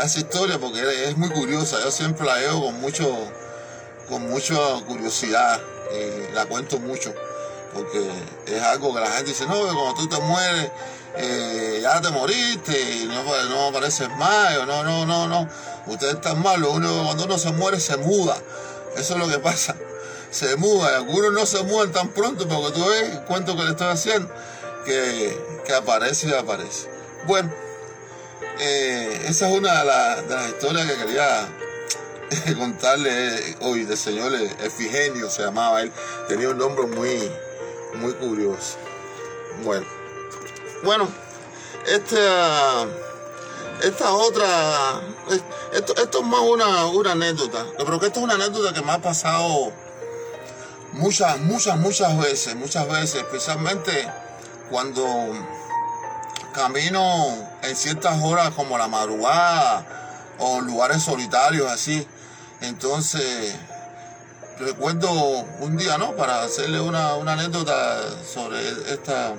esa 0.04 0.20
historia 0.20 0.58
porque 0.58 0.82
es 1.06 1.18
muy 1.18 1.30
curiosa. 1.30 1.80
Yo 1.84 1.92
siempre 1.92 2.26
la 2.26 2.36
veo 2.36 2.62
con 2.62 2.80
mucho, 2.80 3.06
con 4.10 4.28
mucha 4.30 4.56
curiosidad 4.88 5.60
y 5.92 6.34
la 6.34 6.46
cuento 6.46 6.80
mucho 6.80 7.14
porque 7.78 8.10
es 8.48 8.62
algo 8.64 8.94
que 8.94 9.00
la 9.00 9.12
gente 9.12 9.30
dice, 9.30 9.46
no, 9.46 9.68
que 9.68 9.74
cuando 9.74 9.94
tú 9.96 10.08
te 10.08 10.20
mueres, 10.22 10.72
eh, 11.16 11.80
ya 11.82 12.02
te 12.02 12.10
moriste 12.10 12.96
y 12.96 13.06
no, 13.06 13.24
no 13.24 13.68
apareces 13.68 14.10
más, 14.18 14.54
no, 14.66 14.84
no, 14.84 15.06
no, 15.06 15.28
no, 15.28 15.48
ustedes 15.86 16.16
están 16.16 16.42
mal, 16.42 16.60
lo 16.60 16.72
único 16.72 16.94
que 16.98 17.06
cuando 17.06 17.26
uno 17.26 17.38
se 17.38 17.52
muere 17.52 17.80
se 17.80 17.98
muda, 17.98 18.38
eso 18.96 19.14
es 19.14 19.20
lo 19.20 19.28
que 19.28 19.40
pasa, 19.40 19.76
se 20.32 20.56
muda, 20.58 20.92
y 20.92 20.96
algunos 20.96 21.34
no 21.34 21.46
se 21.46 21.64
mudan 21.64 21.92
tan 21.92 22.10
pronto, 22.10 22.48
porque 22.48 22.80
tú 22.80 22.86
ves 22.88 23.12
el 23.12 23.24
cuento 23.26 23.56
que 23.56 23.64
le 23.64 23.70
estoy 23.72 23.88
haciendo, 23.88 24.34
que, 24.86 25.62
que 25.66 25.74
aparece 25.74 26.28
y 26.28 26.34
aparece. 26.34 26.90
Bueno, 27.26 27.52
eh, 28.60 29.26
esa 29.28 29.50
es 29.50 29.56
una 29.56 29.84
de, 29.84 30.22
de 30.24 30.36
las 30.36 30.50
historias 30.50 30.86
que 30.88 30.98
quería 30.98 31.48
contarle 32.58 33.56
hoy 33.62 33.86
del 33.86 33.98
señor 33.98 34.34
Efigenio, 34.64 35.30
se 35.30 35.44
llamaba 35.44 35.82
él, 35.82 35.92
tenía 36.28 36.50
un 36.50 36.58
nombre 36.58 36.88
muy, 36.88 37.32
muy 37.98 38.14
curioso. 38.14 38.78
Bueno, 39.64 39.86
bueno, 40.84 41.08
esta, 41.86 42.86
esta 43.82 44.14
otra, 44.14 45.02
esto, 45.74 45.96
esto 45.96 46.20
es 46.20 46.26
más 46.26 46.42
una, 46.42 46.86
una 46.86 47.12
anécdota, 47.14 47.66
pero 47.78 48.00
que 48.00 48.08
esto 48.08 48.20
es 48.20 48.26
una 48.26 48.36
anécdota 48.36 48.74
que 48.74 48.82
me 48.82 48.92
ha 48.92 49.02
pasado 49.02 49.72
muchas, 50.94 51.40
muchas, 51.40 51.78
muchas 51.78 52.18
veces, 52.18 52.56
muchas 52.56 52.88
veces, 52.88 53.16
especialmente 53.16 53.92
cuando 54.70 55.06
camino 56.54 57.26
en 57.62 57.76
ciertas 57.76 58.22
horas 58.24 58.52
como 58.56 58.78
la 58.78 58.88
madrugada 58.88 59.86
o 60.40 60.62
lugares 60.62 61.04
solitarios 61.04 61.72
así. 61.72 62.06
Entonces, 62.62 63.56
recuerdo 64.60 65.12
un 65.60 65.78
día, 65.78 65.98
¿no? 65.98 66.16
Para 66.16 66.44
hacerle 66.44 66.80
una, 66.80 67.14
anécdota 67.14 68.02
sobre 68.26 68.60
esta 68.92 69.34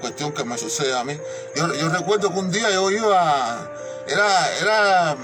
cuestión 0.00 0.32
que 0.32 0.44
me 0.44 0.58
sucede 0.58 0.96
a 0.96 1.04
mí. 1.04 1.18
Yo, 1.54 1.88
recuerdo 1.88 2.32
que 2.32 2.38
un 2.38 2.50
día 2.50 2.70
yo 2.70 2.90
iba, 2.90 3.70
era, 4.06 4.56
era, 4.60 5.16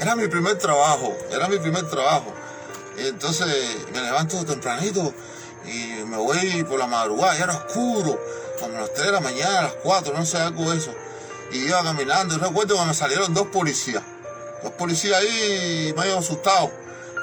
era 0.00 0.16
mi 0.16 0.28
primer 0.28 0.58
trabajo, 0.58 1.16
era 1.30 1.48
mi 1.48 1.58
primer 1.58 1.88
trabajo. 1.88 2.32
Entonces 2.98 3.76
me 3.92 4.00
levanto 4.00 4.44
tempranito 4.44 5.12
y 5.66 6.04
me 6.04 6.16
voy 6.16 6.64
por 6.64 6.78
la 6.78 6.86
madrugada, 6.86 7.36
ya 7.36 7.44
era 7.44 7.54
oscuro, 7.54 8.18
como 8.60 8.78
las 8.78 8.92
3 8.94 9.06
de 9.06 9.12
la 9.12 9.20
mañana, 9.20 9.58
a 9.58 9.62
las 9.62 9.74
4, 9.82 10.14
no 10.16 10.24
sé, 10.24 10.38
algo 10.38 10.72
eso. 10.72 10.92
Y 11.52 11.58
iba 11.58 11.82
caminando, 11.82 12.34
y 12.34 12.38
recuerdo 12.38 12.76
que 12.78 12.84
me 12.86 12.94
salieron 12.94 13.34
dos 13.34 13.48
policías, 13.48 14.02
dos 14.62 14.72
policías 14.72 15.20
ahí 15.20 15.92
medio 15.96 16.18
asustados 16.18 16.70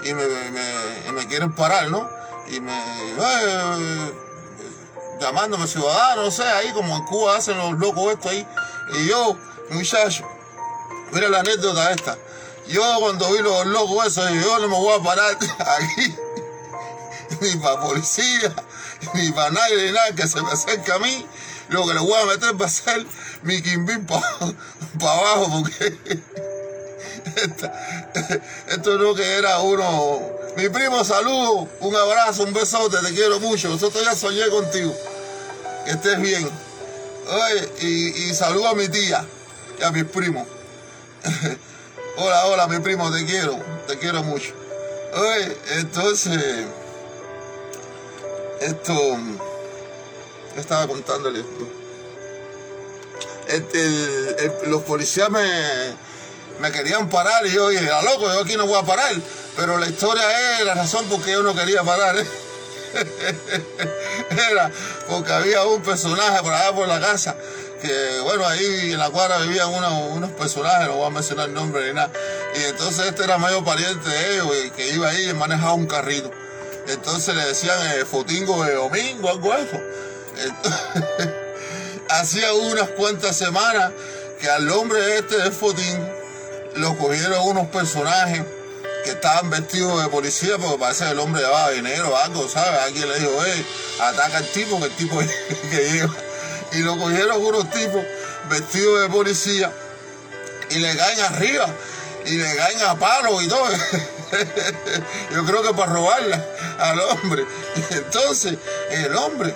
y 0.06 0.14
me, 0.14 1.28
quieren 1.28 1.54
parar, 1.54 1.90
¿no? 1.90 2.10
Y 2.48 2.60
me, 2.60 2.80
llamándome 5.20 5.68
ciudadano, 5.68 6.24
no 6.24 6.32
sé, 6.32 6.44
ahí 6.44 6.72
como 6.74 6.96
en 6.98 7.04
Cuba 7.06 7.38
hacen 7.38 7.58
los 7.58 7.78
locos 7.80 8.14
esto 8.14 8.30
ahí. 8.30 8.46
Y 8.94 9.08
yo, 9.08 9.38
muchacho, 9.70 10.28
mira 11.12 11.30
la 11.30 11.40
anécdota 11.40 11.92
esta. 11.92 12.18
Yo 12.68 12.82
cuando 13.00 13.32
vi 13.32 13.40
los 13.40 13.66
locos 13.68 14.08
esos, 14.08 14.30
yo 14.32 14.60
no 14.60 14.68
me 14.68 14.76
voy 14.76 15.00
a 15.00 15.04
parar 15.04 15.32
aquí, 15.60 16.16
ni 17.42 17.56
para 17.58 17.80
policía, 17.82 18.54
ni 19.14 19.32
para 19.32 19.52
nadie, 19.52 19.86
ni 19.86 19.92
nada 19.92 20.14
que 20.16 20.28
se 20.28 20.42
me 20.42 20.52
acerque 20.52 20.92
a 20.92 21.00
mí. 21.00 21.26
Lo 21.70 21.88
que 21.88 21.94
le 21.94 22.00
voy 22.02 22.22
a 22.22 22.26
meter 22.26 22.62
va 22.62 22.66
a 22.66 22.70
ser 22.70 23.06
mi 23.44 23.62
quimbín 23.62 24.06
para 24.06 24.22
abajo, 25.14 25.50
porque 25.52 25.98
esto 28.68 28.98
no 28.98 29.16
que 29.16 29.38
era 29.38 29.60
uno. 29.60 30.22
Mi 30.56 30.70
primo, 30.70 31.04
saludo, 31.04 31.68
un 31.80 31.96
abrazo, 31.96 32.44
un 32.44 32.54
besote, 32.54 32.98
te 32.98 33.14
quiero 33.14 33.40
mucho. 33.40 33.70
Nosotros 33.70 34.04
ya 34.04 34.16
soñé 34.16 34.48
contigo. 34.50 34.94
Que 35.86 35.92
estés 35.92 36.20
bien. 36.20 36.50
y, 37.82 38.34
saludo 38.34 38.70
a 38.70 38.76
mi 38.76 38.88
tía 38.88 39.26
y 39.80 39.84
a 39.84 39.92
mis 39.92 40.06
primos. 40.06 40.48
hola, 42.18 42.46
hola, 42.46 42.68
mi 42.68 42.80
primo, 42.80 43.12
te 43.12 43.26
quiero, 43.26 43.58
te 43.88 43.98
quiero 43.98 44.24
mucho. 44.24 44.54
Oye, 45.16 45.58
entonces, 45.78 46.66
esto, 48.62 49.18
estaba 50.58 50.88
contándole 50.88 51.44
este, 53.48 54.68
los 54.68 54.82
policías 54.84 55.30
me, 55.30 55.40
me 56.60 56.72
querían 56.72 57.10
parar 57.10 57.46
y 57.46 57.52
yo 57.52 57.70
dije, 57.70 57.90
a 57.90 58.02
loco, 58.02 58.32
yo 58.32 58.42
aquí 58.42 58.56
no 58.58 58.68
voy 58.68 58.80
a 58.80 58.84
parar. 58.84 59.14
Pero 59.56 59.78
la 59.78 59.88
historia 59.88 60.24
es 60.60 60.66
la 60.66 60.74
razón 60.74 61.06
por 61.06 61.22
qué 61.22 61.32
yo 61.32 61.44
no 61.44 61.54
quería 61.54 61.84
parar. 61.84 62.18
¿eh? 62.18 62.28
Era 64.52 64.72
porque 65.08 65.32
había 65.32 65.64
un 65.66 65.82
personaje 65.82 66.42
por 66.42 66.54
allá 66.54 66.74
por 66.74 66.88
la 66.88 67.00
casa 67.00 67.36
que, 67.82 68.20
bueno, 68.24 68.48
ahí 68.48 68.94
en 68.94 69.00
la 69.00 69.10
cuadra 69.10 69.40
vivían 69.40 69.68
unos, 69.70 70.32
personajes, 70.32 70.88
no 70.88 70.96
voy 70.96 71.08
a 71.08 71.10
mencionar 71.10 71.50
el 71.50 71.54
nombre 71.54 71.88
ni 71.88 71.94
nada. 71.94 72.12
Y 72.56 72.64
entonces 72.64 73.08
este 73.08 73.26
era 73.26 73.38
medio 73.38 73.64
pariente 73.64 74.10
de 74.10 74.34
ellos, 74.36 74.48
que 74.76 74.88
iba 74.90 75.10
ahí 75.10 75.30
y 75.30 75.34
manejaba 75.34 75.74
un 75.74 75.86
carrito. 75.86 76.32
Entonces 76.88 77.36
le 77.36 77.46
decían 77.46 77.78
eh, 77.92 78.06
fotingo 78.06 78.64
de 78.64 78.76
domingo, 78.76 79.30
algo 79.30 79.54
eso. 79.54 79.80
hacía 82.10 82.54
unas 82.54 82.90
cuantas 82.90 83.36
semanas 83.36 83.92
que 84.40 84.50
al 84.50 84.70
hombre 84.72 85.18
este 85.18 85.38
de 85.38 85.52
fotín 85.52 86.23
lo 86.76 86.98
cogieron 86.98 87.48
unos 87.48 87.68
personajes 87.68 88.44
que 89.04 89.12
estaban 89.12 89.50
vestidos 89.50 90.02
de 90.02 90.10
policía 90.10 90.58
porque 90.58 90.78
parece 90.78 91.06
que 91.06 91.12
el 91.12 91.20
hombre 91.20 91.42
llevaba 91.42 91.72
dinero 91.72 92.12
o 92.12 92.18
algo, 92.18 92.48
¿sabes? 92.48 92.80
Alguien 92.82 93.08
le 93.10 93.20
dijo, 93.20 93.46
eh, 93.46 93.66
ataca 94.02 94.38
al 94.38 94.48
tipo, 94.48 94.80
que 94.80 94.86
el 94.86 94.96
tipo 94.96 95.20
que 95.72 95.90
lleva. 95.92 96.16
Y 96.72 96.80
lo 96.80 96.98
cogieron 96.98 97.44
unos 97.44 97.70
tipos 97.70 98.04
vestidos 98.50 99.02
de 99.02 99.10
policía 99.10 99.72
y 100.70 100.80
le 100.80 100.96
caen 100.96 101.20
arriba 101.20 101.68
y 102.26 102.32
le 102.38 102.56
caen 102.56 102.82
a 102.84 102.96
palos 102.96 103.44
y 103.44 103.48
todo. 103.48 103.68
Yo 105.32 105.46
creo 105.46 105.64
que 105.64 105.74
para 105.74 105.92
robarla 105.92 106.44
al 106.80 107.00
hombre. 107.00 107.46
Y 107.76 107.94
entonces 107.94 108.58
el 108.90 109.16
hombre 109.16 109.54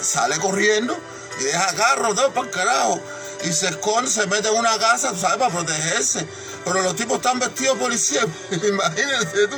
sale 0.00 0.38
corriendo 0.38 0.96
y 1.40 1.44
deja 1.44 1.74
carro 1.74 2.14
todo 2.14 2.32
para 2.32 2.46
el 2.46 2.52
carajo. 2.52 3.00
Y 3.44 3.52
se 3.52 3.68
esconde, 3.68 4.10
se 4.10 4.26
mete 4.26 4.48
en 4.48 4.54
una 4.54 4.76
casa, 4.78 5.14
¿sabes? 5.14 5.38
Para 5.38 5.52
protegerse. 5.52 6.26
Pero 6.64 6.82
los 6.82 6.96
tipos 6.96 7.16
están 7.16 7.38
vestidos 7.38 7.74
de 7.78 7.84
policía. 7.84 8.20
Imagínate 8.50 9.48
tú, 9.48 9.56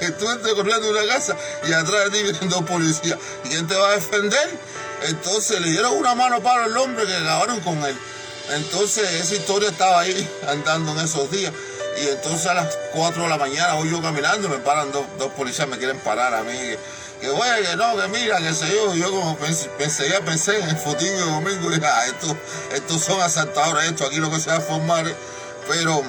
que 0.00 0.10
tú 0.10 0.30
estés 0.30 0.54
corriendo 0.54 0.88
en 0.88 0.96
una 0.96 1.14
casa 1.14 1.36
y 1.66 1.72
atrás 1.72 2.04
de 2.04 2.10
ti 2.10 2.22
vienen 2.22 2.48
dos 2.48 2.62
policías. 2.62 3.18
¿Y 3.44 3.48
quién 3.48 3.66
te 3.66 3.74
va 3.74 3.88
a 3.88 3.92
defender? 3.92 4.50
Entonces 5.08 5.60
le 5.60 5.70
dieron 5.70 5.96
una 5.96 6.14
mano 6.14 6.42
para 6.42 6.66
el 6.66 6.76
hombre 6.76 7.06
que 7.06 7.14
acabaron 7.16 7.60
con 7.60 7.82
él. 7.84 7.96
Entonces 8.50 9.10
esa 9.12 9.34
historia 9.34 9.70
estaba 9.70 10.00
ahí 10.00 10.28
andando 10.48 10.92
en 10.92 11.00
esos 11.00 11.30
días. 11.30 11.52
Y 12.02 12.08
entonces 12.08 12.46
a 12.46 12.54
las 12.54 12.76
4 12.92 13.22
de 13.22 13.28
la 13.28 13.38
mañana 13.38 13.74
voy 13.74 13.90
yo 13.90 14.00
caminando 14.00 14.48
me 14.48 14.58
paran 14.58 14.90
dos, 14.92 15.32
policías, 15.36 15.68
me 15.68 15.78
quieren 15.78 15.98
parar 16.00 16.34
a 16.34 16.42
mí. 16.42 16.58
Que, 17.22 17.30
güey, 17.30 17.64
que 17.64 17.76
no, 17.76 17.96
que 17.96 18.08
mira, 18.08 18.38
que 18.38 18.52
sé 18.52 18.68
yo. 18.74 18.92
Yo 18.96 19.12
como 19.12 19.36
pensé, 19.36 20.08
ya 20.10 20.20
pensé 20.24 20.58
en 20.58 20.70
el 20.70 20.76
fotín 20.76 21.06
de 21.06 21.20
domingo 21.20 21.70
y 21.70 21.80
ah, 21.84 22.06
estos, 22.06 22.36
estos 22.74 23.00
son 23.00 23.20
asaltadores, 23.20 23.92
esto 23.92 24.04
aquí 24.06 24.16
lo 24.16 24.28
que 24.28 24.40
se 24.40 24.50
va 24.50 24.56
a 24.56 24.60
formar. 24.60 25.06
Pero 25.68 26.02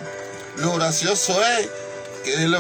lo 0.58 0.74
gracioso 0.74 1.40
es, 1.46 1.70
que 2.24 2.34
es 2.34 2.50
lo, 2.50 2.60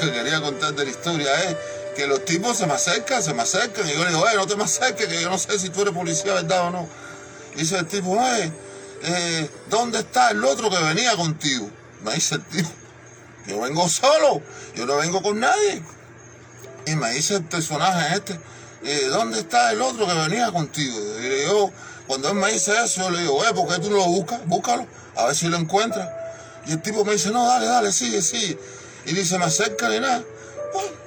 que 0.00 0.12
quería 0.12 0.40
contar 0.40 0.74
de 0.74 0.84
la 0.84 0.90
historia, 0.90 1.32
es 1.44 1.56
que 1.94 2.08
los 2.08 2.24
tipos 2.24 2.56
se 2.56 2.66
me 2.66 2.72
acercan, 2.72 3.22
se 3.22 3.34
me 3.34 3.42
acercan. 3.42 3.88
Y 3.88 3.92
yo 3.92 4.02
le 4.02 4.08
digo, 4.08 4.18
güey, 4.18 4.34
no 4.34 4.48
te 4.48 4.56
me 4.56 4.64
acerques, 4.64 5.06
que 5.06 5.22
yo 5.22 5.30
no 5.30 5.38
sé 5.38 5.56
si 5.60 5.68
tú 5.68 5.82
eres 5.82 5.94
policía, 5.94 6.34
¿verdad 6.34 6.66
o 6.66 6.70
no? 6.72 6.88
Y 7.54 7.60
dice 7.60 7.78
el 7.78 7.86
tipo, 7.86 8.08
güey, 8.08 8.52
eh, 9.04 9.48
¿dónde 9.68 10.00
está 10.00 10.32
el 10.32 10.44
otro 10.44 10.70
que 10.70 10.78
venía 10.78 11.14
contigo? 11.14 11.70
Me 12.02 12.14
dice 12.14 12.34
el 12.34 12.44
tipo, 12.46 12.70
yo 13.46 13.60
vengo 13.60 13.88
solo, 13.88 14.42
yo 14.74 14.86
no 14.86 14.96
vengo 14.96 15.22
con 15.22 15.38
nadie. 15.38 15.84
Y 16.86 16.96
me 16.96 17.10
dice 17.12 17.36
el 17.36 17.44
personaje 17.44 18.16
este, 18.16 18.40
eh, 18.84 19.06
¿dónde 19.08 19.40
está 19.40 19.72
el 19.72 19.82
otro 19.82 20.06
que 20.06 20.14
venía 20.14 20.50
contigo? 20.50 20.98
Y 21.20 21.44
yo, 21.44 21.70
cuando 22.06 22.30
él 22.30 22.34
me 22.34 22.52
dice 22.52 22.72
eso, 22.82 23.02
yo 23.02 23.10
le 23.10 23.20
digo, 23.22 23.38
¿por 23.54 23.68
qué 23.68 23.80
tú 23.80 23.90
no 23.90 23.98
lo 23.98 24.06
buscas? 24.06 24.44
Búscalo, 24.46 24.86
a 25.16 25.26
ver 25.26 25.34
si 25.34 25.48
lo 25.48 25.56
encuentras. 25.56 26.08
Y 26.66 26.72
el 26.72 26.82
tipo 26.82 27.04
me 27.04 27.12
dice, 27.12 27.30
no, 27.30 27.46
dale, 27.46 27.66
dale, 27.66 27.92
sigue, 27.92 28.22
sigue. 28.22 28.58
Y 29.06 29.12
dice, 29.12 29.38
me 29.38 29.44
acerca 29.44 29.88
ni 29.88 30.00
nada. 30.00 30.22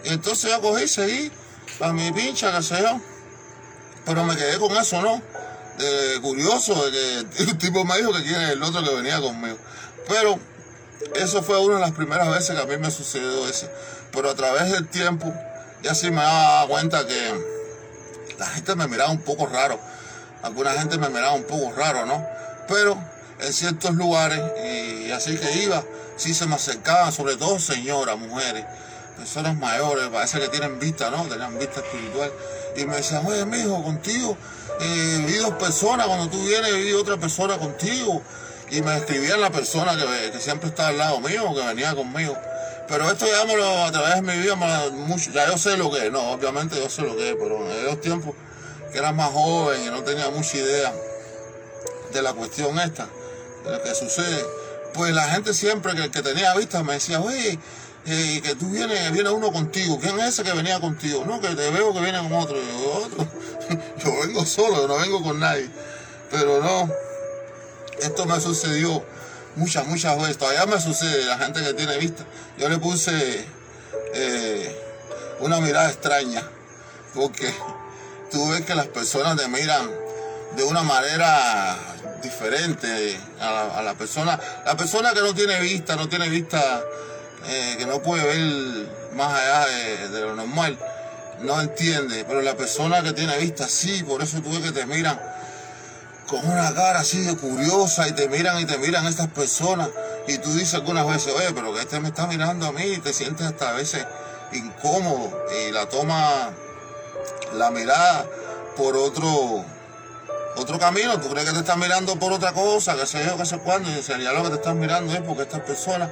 y 0.04 0.10
entonces 0.10 0.52
yo 0.52 0.62
cogí 0.62 0.84
y 0.84 0.88
seguí 0.88 1.32
para 1.80 1.94
mi 1.94 2.12
pincha, 2.12 2.56
qué 2.56 2.64
sé 2.64 2.82
yo. 2.82 3.00
Pero 4.06 4.24
me 4.26 4.36
quedé 4.36 4.60
con 4.60 4.76
eso, 4.76 5.02
¿no? 5.02 5.22
De 5.78 6.20
curioso, 6.22 6.86
de 6.86 6.92
que 6.92 7.44
el 7.44 7.58
tipo 7.58 7.84
me 7.86 7.98
dijo 7.98 8.14
que 8.14 8.24
quién 8.24 8.42
es 8.42 8.50
el 8.52 8.64
otro 8.64 8.84
que 8.84 8.96
venía 8.96 9.20
conmigo. 9.20 9.58
Pero 10.08 10.40
eso 11.16 11.44
fue 11.44 11.60
una 11.60 11.76
de 11.76 11.82
las 11.82 11.92
primeras 11.92 12.30
veces 12.30 12.56
que 12.56 12.62
a 12.62 12.66
mí 12.66 12.78
me 12.78 12.92
sucedió 12.92 13.48
eso. 13.48 13.70
Pero 14.12 14.30
a 14.30 14.36
través 14.36 14.72
del 14.72 14.88
tiempo, 14.88 15.34
ya 15.84 15.94
sí 15.94 16.10
me 16.10 16.22
daba 16.22 16.68
cuenta 16.68 17.06
que 17.06 17.54
la 18.40 18.48
gente 18.48 18.76
me 18.76 18.88
miraba 18.88 19.12
un 19.12 19.22
poco 19.22 19.46
raro. 19.46 19.80
Alguna 20.42 20.72
gente 20.72 20.98
me 20.98 21.10
miraba 21.10 21.34
un 21.34 21.44
poco 21.44 21.74
raro, 21.74 22.06
¿no? 22.06 22.26
Pero 22.68 22.98
en 23.40 23.54
ciertos 23.54 23.94
lugares, 23.96 24.42
y 24.64 25.12
así 25.12 25.38
que 25.38 25.52
iba, 25.64 25.84
sí 26.16 26.34
se 26.34 26.48
me 26.48 26.56
acercaban, 26.56 27.12
sobre 27.12 27.36
todo 27.36 27.60
señoras, 27.60 28.18
mujeres, 28.18 28.66
personas 29.18 29.56
mayores, 29.58 30.08
parece 30.10 30.40
que 30.40 30.50
tienen 30.50 30.80
vista, 30.80 31.10
¿no? 31.12 31.24
Tenían 31.26 31.58
vista 31.60 31.82
espiritual. 31.82 32.32
Y 32.76 32.86
me 32.86 32.96
decían, 32.96 33.26
oye, 33.26 33.46
mijo, 33.46 33.84
contigo, 33.84 34.38
eh, 34.80 35.24
vi 35.28 35.36
dos 35.36 35.54
personas, 35.54 36.08
cuando 36.08 36.30
tú 36.30 36.44
vienes, 36.44 36.74
vi 36.76 36.94
otra 36.94 37.18
persona 37.18 37.58
contigo 37.58 38.22
y 38.72 38.82
me 38.82 38.98
escribía 38.98 39.38
la 39.38 39.52
persona 39.52 39.96
que, 39.96 40.40
siempre 40.40 40.70
está 40.70 40.88
al 40.88 40.98
lado 40.98 41.20
mío, 41.20 41.54
que 41.54 41.62
venía 41.62 41.94
conmigo. 41.94 42.36
Pero 42.94 43.10
esto 43.10 43.26
ya 43.26 43.44
me 43.46 43.58
lo, 43.58 43.86
a 43.86 43.92
través 43.92 44.14
de 44.14 44.22
mi 44.22 44.38
vida, 44.38 44.56
mucho, 44.56 45.32
ya 45.32 45.50
yo 45.50 45.58
sé 45.58 45.78
lo 45.78 45.90
que 45.90 46.06
es, 46.06 46.12
no, 46.12 46.34
obviamente 46.34 46.76
yo 46.76 46.88
sé 46.88 47.02
lo 47.02 47.18
que 47.18 47.32
es, 47.32 47.36
pero 47.36 47.58
en 47.66 47.88
esos 47.88 48.00
tiempos 48.02 48.36
que 48.92 49.00
era 49.00 49.12
más 49.12 49.32
joven 49.32 49.82
y 49.82 49.90
no 49.90 50.04
tenía 50.04 50.30
mucha 50.30 50.58
idea 50.58 50.94
de 52.14 52.22
la 52.22 52.34
cuestión 52.34 52.78
esta, 52.78 53.08
de 53.66 53.72
lo 53.72 53.82
que 53.82 53.96
sucede, 53.96 54.46
pues 54.94 55.12
la 55.12 55.24
gente 55.24 55.56
siempre 55.56 55.96
que, 55.96 56.12
que 56.12 56.22
tenía 56.22 56.54
vista 56.54 56.84
me 56.84 56.94
decía, 56.94 57.20
oye, 57.20 57.58
eh, 58.06 58.42
que 58.44 58.54
tú 58.54 58.70
vienes, 58.70 59.12
viene 59.12 59.32
uno 59.32 59.52
contigo, 59.52 59.98
¿quién 60.00 60.20
es 60.20 60.28
ese 60.28 60.44
que 60.44 60.54
venía 60.54 60.80
contigo? 60.80 61.26
No, 61.26 61.42
que 61.42 61.48
te 61.48 61.72
veo 61.72 61.94
que 61.94 62.00
viene 62.00 62.20
con 62.20 62.34
otro, 62.34 62.56
yo, 62.58 63.06
otro, 63.08 63.28
yo 64.06 64.28
vengo 64.28 64.46
solo, 64.46 64.82
yo 64.82 64.88
no 64.88 64.98
vengo 65.00 65.24
con 65.24 65.40
nadie, 65.40 65.68
pero 66.30 66.62
no, 66.62 66.94
esto 68.00 68.28
me 68.28 68.40
sucedió 68.40 69.04
muchas, 69.56 69.86
muchas 69.88 70.18
veces. 70.18 70.38
Todavía 70.38 70.66
me 70.66 70.80
sucede, 70.80 71.26
la 71.26 71.38
gente 71.38 71.64
que 71.64 71.74
tiene 71.74 71.98
vista. 71.98 72.24
Yo 72.58 72.70
le 72.70 72.78
puse 72.78 73.46
eh, 74.14 74.82
una 75.40 75.60
mirada 75.60 75.90
extraña, 75.90 76.44
porque 77.14 77.54
tú 78.32 78.50
ves 78.50 78.62
que 78.62 78.76
las 78.76 78.88
personas 78.88 79.38
te 79.38 79.48
miran 79.48 79.90
de 80.56 80.64
una 80.64 80.84
manera 80.84 81.78
diferente 82.22 83.18
a 83.40 83.82
la, 83.84 83.94
persona. 83.96 84.40
La 84.66 84.78
persona 84.78 85.14
que 85.14 85.22
no 85.22 85.34
tiene 85.34 85.60
vista, 85.60 85.96
no 85.96 86.08
tiene 86.08 86.30
vista, 86.30 86.82
eh, 87.48 87.76
que 87.78 87.86
no 87.86 88.02
puede 88.02 88.24
ver 88.26 88.88
más 89.16 89.34
allá 89.34 89.66
de, 89.68 90.10
de, 90.10 90.22
lo 90.22 90.36
normal, 90.36 90.78
no 91.42 91.60
entiende. 91.60 92.24
Pero 92.26 92.42
la 92.42 92.56
persona 92.56 93.04
que 93.04 93.14
tiene 93.14 93.38
vista 93.38 93.68
sí, 93.68 94.04
por 94.04 94.22
eso 94.24 94.42
tú 94.42 94.52
ves 94.52 94.62
que 94.62 94.72
te 94.72 94.86
miran 94.86 95.20
con 96.34 96.50
una 96.50 96.74
cara 96.74 97.00
así 97.00 97.22
de 97.22 97.36
curiosa 97.38 98.08
y 98.08 98.14
te 98.14 98.28
miran 98.28 98.60
y 98.60 98.66
te 98.66 98.78
miran 98.80 99.06
estas 99.06 99.28
personas 99.28 99.90
y 100.28 100.38
tú 100.40 100.52
dices 100.54 100.74
algunas 100.74 101.06
veces, 101.06 101.34
oye, 101.36 101.54
pero 101.54 101.74
que 101.74 101.82
este 101.82 102.00
me 102.00 102.10
está 102.10 102.26
mirando 102.28 102.66
a 102.66 102.72
mí 102.72 102.84
y 102.84 102.98
te 102.98 103.14
sientes 103.14 103.46
hasta 103.46 103.70
a 103.70 103.74
veces 103.74 104.06
incómodo 104.52 105.46
y 105.60 105.72
la 105.72 105.88
toma 105.88 106.50
la 107.54 107.70
mirada 107.72 108.26
por 108.76 108.96
otro 108.96 109.64
otro 110.56 110.78
camino, 110.78 111.20
tú 111.20 111.30
crees 111.30 111.48
que 111.48 111.54
te 111.54 111.60
están 111.60 111.80
mirando 111.80 112.16
por 112.18 112.32
otra 112.32 112.54
cosa, 112.54 112.96
que 112.96 113.08
sé 113.08 113.26
yo, 113.26 113.38
que 113.38 113.46
sé 113.46 113.58
cuándo, 113.60 113.90
y 113.90 114.04
sería 114.04 114.34
lo 114.34 114.44
que 114.44 114.50
te 114.50 114.56
están 114.56 114.80
mirando 114.80 115.12
es 115.14 115.22
porque 115.22 115.44
estas 115.44 115.62
personas 115.62 116.12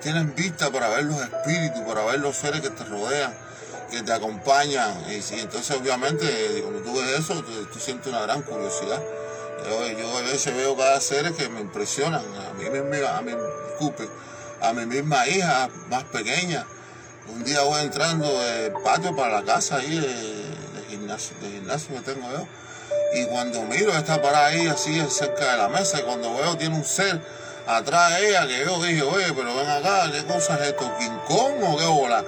tienen 0.00 0.34
vista 0.34 0.70
para 0.70 0.88
ver 0.88 1.04
los 1.04 1.20
espíritus, 1.20 1.80
para 1.82 2.02
ver 2.06 2.20
los 2.20 2.36
seres 2.36 2.62
que 2.62 2.70
te 2.70 2.84
rodean, 2.84 3.34
que 3.90 4.02
te 4.02 4.12
acompañan, 4.12 4.94
y, 5.10 5.16
entonces 5.38 5.76
obviamente 5.76 6.26
cuando 6.62 6.80
tú 6.80 6.98
ves 6.98 7.20
eso, 7.20 7.42
tú 7.42 7.78
sientes 7.78 8.06
una 8.06 8.22
gran 8.22 8.42
curiosidad. 8.42 9.00
Yo, 9.68 10.18
a 10.18 10.22
veces 10.22 10.54
veo 10.54 10.76
cada 10.76 11.00
ser 11.00 11.32
que 11.32 11.48
me 11.48 11.60
impresionan. 11.60 12.22
A 12.22 12.52
mí, 12.54 12.68
misma, 12.68 13.16
a, 13.16 13.22
mí, 13.22 13.32
a 14.60 14.72
mi 14.72 14.86
misma 14.86 15.26
hija 15.28 15.68
más 15.88 16.04
pequeña. 16.04 16.66
Un 17.28 17.44
día 17.44 17.62
voy 17.62 17.82
entrando 17.82 18.26
del 18.42 18.72
patio 18.84 19.14
para 19.14 19.40
la 19.40 19.44
casa 19.44 19.76
ahí 19.76 19.98
de, 19.98 20.84
gimnasio, 20.90 21.36
de 21.40 21.50
gimnasio 21.50 21.94
que 21.94 22.00
tengo 22.00 22.28
yo. 22.30 22.46
Y 23.14 23.26
cuando 23.26 23.62
miro, 23.62 23.92
está 23.92 24.20
parada 24.20 24.46
ahí 24.46 24.66
así 24.66 25.00
cerca 25.08 25.52
de 25.52 25.58
la 25.58 25.68
mesa. 25.68 26.00
Y 26.00 26.02
cuando 26.02 26.34
veo, 26.34 26.56
tiene 26.56 26.76
un 26.76 26.84
ser 26.84 27.20
atrás 27.66 28.18
de 28.18 28.28
ella 28.28 28.46
que 28.46 28.64
yo 28.64 28.82
dije, 28.82 29.02
oye, 29.02 29.32
pero 29.34 29.54
ven 29.54 29.68
acá, 29.68 30.10
¿qué 30.10 30.24
cosa 30.24 30.54
es 30.56 30.68
esto? 30.68 30.90
¿King 30.98 31.18
Kong 31.28 31.62
o 31.62 31.76
qué 31.76 31.86
bola? 31.86 32.24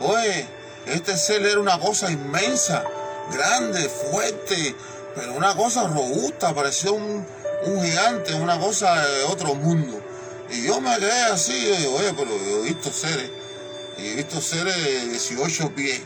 Oye, 0.00 0.46
este 0.86 1.16
ser 1.16 1.44
era 1.44 1.58
una 1.58 1.78
cosa 1.78 2.10
inmensa, 2.10 2.84
grande, 3.32 3.88
fuerte 3.88 4.76
pero 5.16 5.32
una 5.32 5.56
cosa 5.56 5.88
robusta, 5.88 6.54
parecía 6.54 6.92
un, 6.92 7.26
gigante, 7.82 8.34
una 8.34 8.60
cosa 8.60 8.94
de 8.94 9.24
otro 9.24 9.54
mundo. 9.54 9.98
Y 10.50 10.66
yo 10.66 10.80
me 10.80 10.94
quedé 10.98 11.22
así, 11.24 11.52
y 11.54 11.76
digo, 11.78 11.96
oye, 11.96 12.12
pero 12.16 12.30
yo 12.30 12.58
he 12.58 12.68
visto 12.68 12.92
seres, 12.92 13.30
y 13.98 14.08
he 14.08 14.14
visto 14.16 14.40
seres 14.40 14.76
de 14.76 15.08
18 15.08 15.74
pies, 15.74 16.02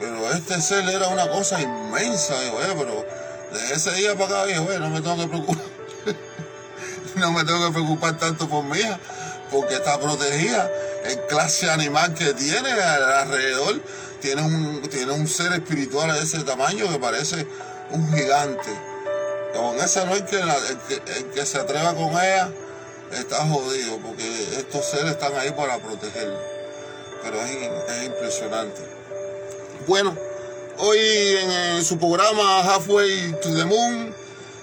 pero 0.00 0.30
este 0.32 0.60
ser 0.60 0.88
era 0.88 1.08
una 1.08 1.28
cosa 1.28 1.60
inmensa, 1.60 2.40
digo, 2.40 2.56
oye, 2.56 2.74
pero 2.76 3.06
de 3.52 3.74
ese 3.74 3.92
día 3.92 4.14
para 4.14 4.40
acá 4.40 4.46
dije, 4.46 4.58
oye, 4.58 4.78
no 4.78 4.88
me 4.88 5.00
tengo 5.02 5.16
que 5.18 5.28
preocupar, 5.28 5.64
no 7.16 7.32
me 7.32 7.44
tengo 7.44 7.66
que 7.66 7.72
preocupar 7.72 8.18
tanto 8.18 8.48
por 8.48 8.64
mi 8.64 8.80
porque 9.50 9.74
está 9.74 10.00
protegida, 10.00 10.70
el 11.04 11.20
clase 11.26 11.70
animal 11.70 12.14
que 12.14 12.32
tiene 12.32 12.70
alrededor, 12.70 13.82
tiene 14.20 14.42
un, 14.42 14.82
tiene 14.88 15.12
un 15.12 15.28
ser 15.28 15.52
espiritual 15.52 16.12
de 16.12 16.22
ese 16.22 16.42
tamaño 16.42 16.88
que 16.90 16.98
parece 16.98 17.46
un 17.92 18.12
gigante. 18.12 18.70
Con 19.54 19.76
esa 19.78 20.04
no 20.06 20.14
hay 20.14 20.22
que, 20.22 20.36
el 20.38 21.26
que, 21.34 21.46
se 21.46 21.58
atreva 21.58 21.94
con 21.94 22.10
ella 22.10 22.50
está 23.12 23.46
jodido, 23.46 23.98
porque 23.98 24.24
estos 24.56 24.86
seres 24.86 25.12
están 25.12 25.34
ahí 25.36 25.50
para 25.50 25.78
protegerlo. 25.78 26.38
Pero 27.22 27.40
es, 27.42 28.06
impresionante. 28.06 28.80
Bueno, 29.86 30.16
hoy 30.78 30.98
en, 30.98 31.84
su 31.84 31.98
programa 31.98 32.62
Halfway 32.62 33.40
to 33.42 33.54
the 33.54 33.64
Moon, 33.66 34.14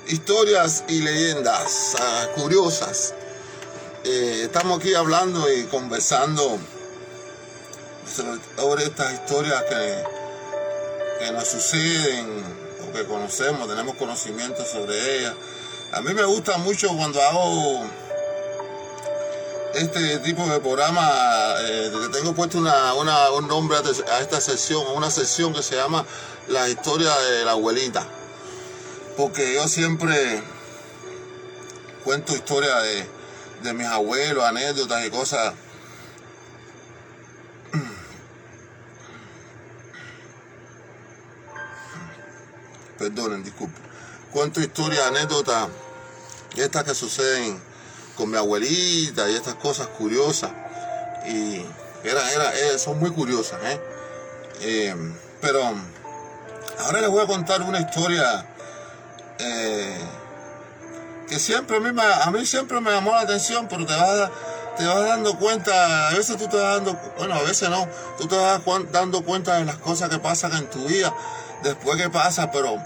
historias 0.08 0.84
y 0.88 1.02
leyendas 1.02 1.96
ah, 2.00 2.28
curiosas. 2.36 3.14
Eh, 4.04 4.42
estamos 4.46 4.80
aquí 4.80 4.96
hablando 4.96 5.52
y 5.54 5.64
conversando 5.66 6.58
sobre, 8.58 8.84
estas 8.86 9.14
historias 9.14 9.64
que, 9.64 10.04
que 11.20 11.32
nos 11.32 11.48
suceden 11.48 12.59
que 12.92 13.06
conocemos, 13.06 13.68
tenemos 13.68 13.96
conocimiento 13.96 14.66
sobre 14.66 15.20
ella. 15.20 15.34
A 15.92 16.02
mí 16.02 16.14
me 16.14 16.24
gusta 16.24 16.58
mucho 16.58 16.88
cuando 16.96 17.22
hago 17.22 17.86
este 19.74 20.20
tipo 20.20 20.46
de 20.48 20.60
programa, 20.60 21.10
eh, 21.62 21.92
tengo 22.12 22.34
puesto 22.34 22.58
una, 22.58 22.94
un 23.32 23.48
nombre 23.48 23.78
a 23.78 24.20
esta 24.20 24.42
sesión, 24.42 24.86
a 24.88 24.92
una 24.92 25.10
sesión 25.12 25.54
que 25.54 25.64
se 25.64 25.76
llama 25.76 26.06
La 26.48 26.68
historia 26.70 27.16
de 27.18 27.46
la 27.46 27.52
abuelita. 27.52 28.06
Porque 29.18 29.54
yo 29.54 29.68
siempre 29.68 30.42
cuento 32.04 32.34
historias 32.34 32.84
de, 32.84 33.08
de 33.64 33.74
mis 33.74 33.88
abuelos, 33.88 34.44
anécdotas 34.44 35.06
y 35.06 35.10
cosas. 35.10 35.54
Perdonen, 43.00 43.44
disculpen. 43.44 43.82
Cuento 44.34 44.60
historias, 44.60 45.08
anécdotas, 45.08 45.70
estas 46.56 46.84
que 46.84 46.94
suceden 46.94 47.60
con 48.16 48.30
mi 48.30 48.38
abuelita 48.38 49.30
y 49.30 49.36
estas 49.36 49.56
cosas 49.56 49.88
curiosas. 49.88 50.52
Y 51.26 51.66
era, 52.04 52.32
era, 52.32 52.54
eh, 52.54 52.78
son 52.78 53.00
muy 53.00 53.12
curiosas, 53.12 53.60
¿eh? 53.64 53.82
¿eh? 54.62 54.96
pero 55.42 55.62
ahora 56.80 57.02
les 57.02 57.10
voy 57.10 57.24
a 57.24 57.28
contar 57.28 57.62
una 57.62 57.80
historia 57.80 58.46
eh, 59.40 59.98
que 61.28 61.40
siempre 61.40 61.78
a 61.78 61.80
mí, 61.80 61.90
a 62.00 62.32
mí 62.32 62.46
siempre 62.46 62.82
me 62.82 62.92
llamó 62.92 63.12
la 63.12 63.22
atención, 63.22 63.68
pero 63.70 63.86
te 63.86 63.96
vas, 63.96 64.30
te 64.78 64.86
vas 64.86 65.06
dando 65.06 65.38
cuenta, 65.38 66.10
a 66.10 66.14
veces 66.14 66.38
tú 66.38 66.48
te 66.48 66.58
vas 66.58 66.76
dando, 66.76 67.00
bueno, 67.18 67.36
a 67.36 67.44
veces 67.44 67.70
no, 67.70 67.88
tú 68.18 68.28
te 68.28 68.36
vas 68.36 68.62
dando 68.92 69.24
cuenta 69.24 69.58
de 69.58 69.66
las 69.66 69.78
cosas 69.78 70.10
que 70.10 70.20
pasan 70.20 70.54
en 70.54 70.70
tu 70.70 70.86
vida, 70.86 71.14
después 71.64 72.02
que 72.02 72.10
pasa, 72.10 72.52
pero 72.52 72.78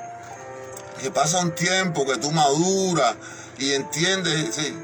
que 1.01 1.12
pasa 1.12 1.39
un 1.39 1.53
tiempo, 1.55 2.05
que 2.05 2.17
tú 2.17 2.31
maduras 2.31 3.15
y 3.57 3.73
entiendes, 3.73 4.55
sí, 4.55 4.77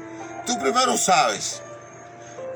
tú 0.46 0.58
primero 0.58 0.96
sabes 0.96 1.60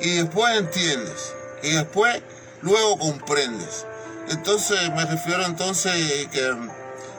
y 0.00 0.16
después 0.16 0.56
entiendes 0.58 1.32
y 1.62 1.70
después 1.72 2.22
luego 2.62 2.98
comprendes. 2.98 3.86
Entonces 4.28 4.90
me 4.92 5.04
refiero 5.04 5.44
entonces 5.44 6.26
que 6.32 6.54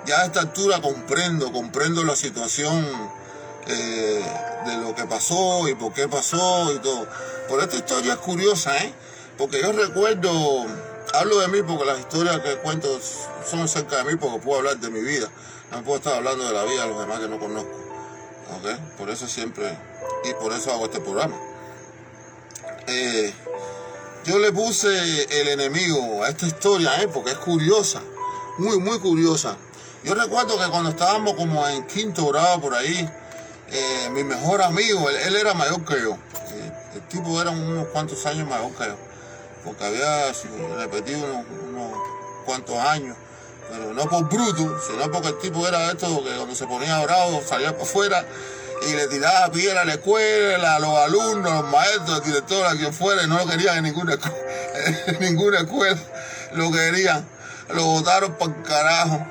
ya 0.05 0.21
a 0.21 0.25
esta 0.25 0.41
altura 0.41 0.81
comprendo, 0.81 1.51
comprendo 1.51 2.03
la 2.03 2.15
situación 2.15 2.85
eh, 3.67 4.25
de 4.65 4.77
lo 4.77 4.95
que 4.95 5.05
pasó 5.05 5.67
y 5.67 5.75
por 5.75 5.93
qué 5.93 6.07
pasó 6.07 6.71
y 6.73 6.79
todo. 6.79 7.07
Por 7.47 7.61
esta 7.61 7.75
historia 7.75 8.13
es 8.13 8.19
curiosa, 8.19 8.77
¿eh? 8.77 8.93
Porque 9.37 9.61
yo 9.61 9.71
recuerdo, 9.71 10.65
hablo 11.19 11.39
de 11.39 11.47
mí 11.47 11.61
porque 11.63 11.85
las 11.85 11.99
historias 11.99 12.39
que 12.39 12.57
cuento 12.57 12.99
son 13.49 13.61
acerca 13.61 13.97
de 13.97 14.03
mí 14.05 14.15
porque 14.17 14.39
puedo 14.39 14.59
hablar 14.59 14.77
de 14.77 14.89
mi 14.89 15.01
vida. 15.01 15.29
No 15.71 15.83
puedo 15.83 15.97
estar 15.97 16.15
hablando 16.15 16.45
de 16.45 16.53
la 16.53 16.63
vida 16.63 16.83
de 16.83 16.89
los 16.89 16.99
demás 16.99 17.19
que 17.19 17.27
no 17.27 17.39
conozco. 17.39 17.71
¿Ok? 18.57 18.97
Por 18.97 19.09
eso 19.09 19.27
siempre 19.27 19.77
y 20.23 20.33
por 20.33 20.53
eso 20.53 20.71
hago 20.71 20.85
este 20.85 20.99
programa. 20.99 21.35
Eh, 22.87 23.33
yo 24.25 24.39
le 24.39 24.51
puse 24.51 25.41
el 25.41 25.47
enemigo 25.47 26.23
a 26.23 26.29
esta 26.29 26.45
historia, 26.45 27.01
eh, 27.01 27.07
porque 27.07 27.31
es 27.31 27.37
curiosa, 27.37 28.01
muy, 28.57 28.79
muy 28.79 28.99
curiosa. 28.99 29.57
Yo 30.03 30.13
recuerdo 30.13 30.57
que 30.59 30.69
cuando 30.69 30.91
estábamos 30.91 31.33
como 31.33 31.67
en 31.67 31.85
quinto 31.87 32.27
grado 32.27 32.61
por 32.61 32.75
ahí, 32.75 33.09
eh, 33.71 34.09
mi 34.11 34.23
mejor 34.23 34.61
amigo, 34.61 35.09
él, 35.09 35.35
era 35.35 35.53
mayor 35.53 35.83
que 35.83 35.99
yo. 36.01 36.17
el 36.93 37.01
tipo 37.07 37.41
era 37.41 37.51
unos 37.51 37.87
cuantos 37.87 38.25
años 38.25 38.47
mayor 38.47 38.71
que 38.71 38.85
yo, 38.85 38.95
porque 39.65 39.83
había 39.83 40.31
repetido 40.77 41.25
unos, 41.69 41.91
cuantos 42.45 42.77
años 42.77 43.17
pero 43.67 43.93
no 43.93 44.07
por 44.07 44.29
bruto, 44.29 44.79
sino 44.87 45.11
porque 45.11 45.29
el 45.29 45.39
tipo 45.39 45.67
era 45.67 45.91
esto 45.91 46.23
que 46.23 46.35
cuando 46.35 46.53
se 46.53 46.67
ponía 46.67 47.01
bravo 47.01 47.41
salía 47.43 47.71
para 47.71 47.83
afuera 47.83 48.25
y 48.87 48.93
le 48.93 49.07
tiraba 49.07 49.51
piedra 49.51 49.81
a 49.81 49.85
la 49.85 49.93
escuela, 49.93 50.75
a 50.75 50.79
los 50.79 50.95
alumnos, 50.97 51.51
a 51.51 51.61
los 51.61 51.71
maestros, 51.71 52.11
al 52.11 52.23
director, 52.23 52.65
a 52.67 52.75
quien 52.75 52.93
fuera, 52.93 53.23
y 53.23 53.27
no 53.27 53.37
lo 53.37 53.47
querían 53.47 53.77
en 53.77 53.83
ninguna, 55.19 55.59
escuela, 55.59 55.97
lo 56.53 56.71
querían, 56.71 57.27
lo 57.73 57.85
votaron 57.85 58.35
para 58.35 58.63
carajo. 58.63 59.25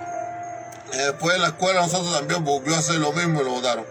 Después 0.93 1.37
en 1.37 1.43
la 1.43 1.49
escuela 1.49 1.83
nosotros 1.83 2.17
también 2.19 2.45
volvió 2.45 2.75
a 2.75 2.79
hacer 2.79 2.97
lo 2.97 3.13
mismo 3.13 3.41
y 3.41 3.45
lo 3.45 3.51
votaron. 3.51 3.85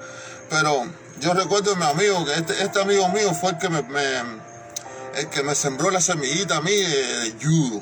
Pero 0.49 0.86
yo 1.19 1.34
recuerdo 1.34 1.73
a 1.73 1.75
mi 1.75 1.86
amigo, 1.86 2.25
que 2.25 2.34
este, 2.34 2.62
este 2.63 2.82
amigo 2.82 3.08
mío 3.10 3.34
fue 3.34 3.51
el 3.51 3.58
que 3.58 3.69
me, 3.69 3.82
el 5.15 5.30
que 5.30 5.43
me 5.43 5.56
sembró 5.56 5.91
la 5.91 6.02
semillita 6.02 6.58
a 6.58 6.62
mí 6.62 6.76
de, 6.76 7.36
judo. 7.41 7.82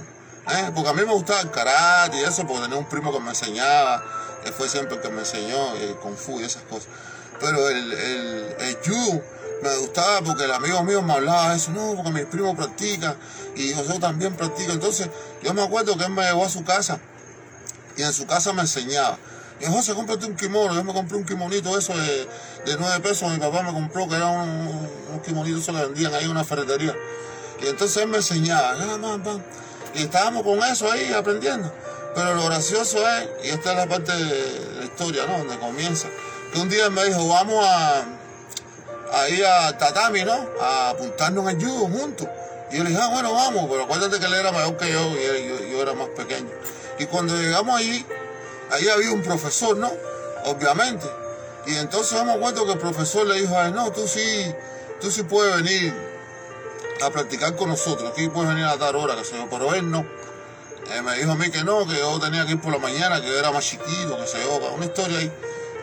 ¿eh? 0.49 0.71
Porque 0.73 0.89
a 0.89 0.93
mí 0.93 1.01
me 1.05 1.13
gustaba 1.13 1.41
el 1.41 1.51
karate 1.51 2.17
y 2.17 2.23
eso, 2.23 2.45
porque 2.45 2.63
tenía 2.63 2.77
un 2.77 2.89
primo 2.89 3.11
que 3.11 3.19
me 3.19 3.29
enseñaba, 3.29 4.03
él 4.45 4.53
fue 4.53 4.67
siempre 4.67 4.95
el 4.95 5.01
que 5.01 5.09
me 5.09 5.19
enseñó 5.19 5.75
el 5.75 5.95
kung 5.97 6.15
fu 6.15 6.39
y 6.39 6.43
esas 6.43 6.63
cosas 6.63 6.87
pero 7.41 7.69
el, 7.69 7.93
el, 7.93 8.77
judo 8.85 9.21
me 9.63 9.75
gustaba 9.77 10.21
porque 10.21 10.45
el 10.45 10.51
amigo 10.51 10.83
mío 10.83 11.01
me 11.01 11.13
hablaba 11.13 11.49
de 11.49 11.57
eso, 11.57 11.71
no, 11.71 11.95
porque 11.95 12.11
mi 12.11 12.23
primo 12.25 12.55
practica 12.55 13.15
y 13.55 13.73
José 13.73 13.99
también 13.99 14.35
practica. 14.35 14.73
Entonces, 14.73 15.09
yo 15.43 15.53
me 15.53 15.63
acuerdo 15.63 15.97
que 15.97 16.05
él 16.05 16.11
me 16.11 16.21
llevó 16.21 16.45
a 16.45 16.49
su 16.49 16.63
casa 16.63 16.99
y 17.97 18.03
en 18.03 18.13
su 18.13 18.25
casa 18.27 18.53
me 18.53 18.61
enseñaba. 18.61 19.17
Y 19.59 19.65
José, 19.65 19.93
cómprate 19.93 20.25
un 20.25 20.35
kimono. 20.35 20.73
Yo 20.73 20.83
me 20.83 20.93
compré 20.93 21.17
un 21.17 21.25
kimonito 21.25 21.77
eso 21.77 21.95
de, 21.95 22.27
de 22.65 22.77
9 22.77 22.99
pesos. 23.01 23.31
Mi 23.31 23.37
papá 23.37 23.63
me 23.63 23.73
compró 23.73 24.07
que 24.07 24.15
era 24.15 24.27
un, 24.27 25.21
kimonito 25.25 25.59
eso 25.59 25.73
que 25.73 25.81
vendían 25.81 26.13
ahí 26.13 26.25
en 26.25 26.31
una 26.31 26.43
ferretería. 26.43 26.95
Y 27.61 27.67
entonces 27.67 27.97
él 28.03 28.09
me 28.09 28.17
enseñaba. 28.17 28.75
Y 29.93 30.03
estábamos 30.03 30.43
con 30.43 30.59
eso 30.63 30.91
ahí 30.91 31.13
aprendiendo. 31.13 31.71
Pero 32.15 32.35
lo 32.35 32.45
gracioso 32.45 33.07
es, 33.07 33.29
y 33.45 33.49
esta 33.49 33.71
es 33.71 33.77
la 33.77 33.87
parte 33.87 34.11
de 34.11 34.75
la 34.79 34.85
historia, 34.85 35.25
¿no? 35.27 35.37
Donde 35.39 35.57
comienza 35.59 36.07
un 36.59 36.69
día 36.69 36.89
me 36.89 37.05
dijo, 37.05 37.27
vamos 37.27 37.65
a, 37.65 38.03
a 39.13 39.29
ir 39.29 39.45
a 39.45 39.77
Tatami, 39.77 40.23
¿no? 40.23 40.49
A 40.59 40.89
apuntarnos 40.89 41.49
en 41.49 41.61
judo 41.61 41.87
juntos. 41.87 42.27
Y 42.71 42.77
yo 42.77 42.83
le 42.83 42.89
dije, 42.89 43.01
ah, 43.01 43.09
bueno, 43.11 43.33
vamos, 43.33 43.67
pero 43.69 43.83
acuérdate 43.83 44.19
que 44.19 44.25
él 44.25 44.33
era 44.33 44.51
mayor 44.51 44.77
que 44.77 44.91
yo 44.91 45.15
y 45.17 45.71
yo, 45.71 45.81
era 45.81 45.93
más 45.93 46.09
pequeño. 46.09 46.49
Y 46.99 47.05
cuando 47.05 47.35
llegamos 47.37 47.77
ahí, 47.77 48.05
ahí 48.71 48.87
había 48.89 49.11
un 49.11 49.21
profesor, 49.21 49.77
¿no? 49.77 49.91
Obviamente. 50.45 51.05
Y 51.65 51.75
entonces 51.75 52.19
hemos 52.19 52.39
vuelto 52.39 52.65
que 52.65 52.73
el 52.73 52.79
profesor 52.79 53.27
le 53.27 53.41
dijo 53.41 53.57
a 53.57 53.67
él, 53.67 53.75
no, 53.75 53.91
tú 53.91 54.07
sí, 54.07 54.53
tú 54.99 55.11
sí 55.11 55.23
puedes 55.23 55.55
venir 55.63 55.93
a 57.01 57.09
practicar 57.09 57.55
con 57.55 57.69
nosotros, 57.69 58.11
aquí 58.11 58.29
puedes 58.29 58.49
venir 58.49 58.65
a 58.65 58.77
dar 58.77 58.95
hora, 58.95 59.15
que 59.15 59.23
se 59.23 59.37
yo, 59.37 59.47
pero 59.49 59.73
él 59.73 59.89
no. 59.89 60.05
Me 61.03 61.17
dijo 61.17 61.31
a 61.31 61.35
mí 61.35 61.49
que 61.49 61.63
no, 61.63 61.87
que 61.87 61.97
yo 61.97 62.19
tenía 62.19 62.45
que 62.45 62.53
ir 62.53 62.61
por 62.61 62.73
la 62.73 62.79
mañana, 62.79 63.21
que 63.21 63.27
yo 63.27 63.37
era 63.37 63.51
más 63.51 63.63
chiquito, 63.63 64.17
que 64.17 64.27
se 64.27 64.41
yo, 64.41 64.73
una 64.75 64.85
historia 64.85 65.19
ahí. 65.19 65.31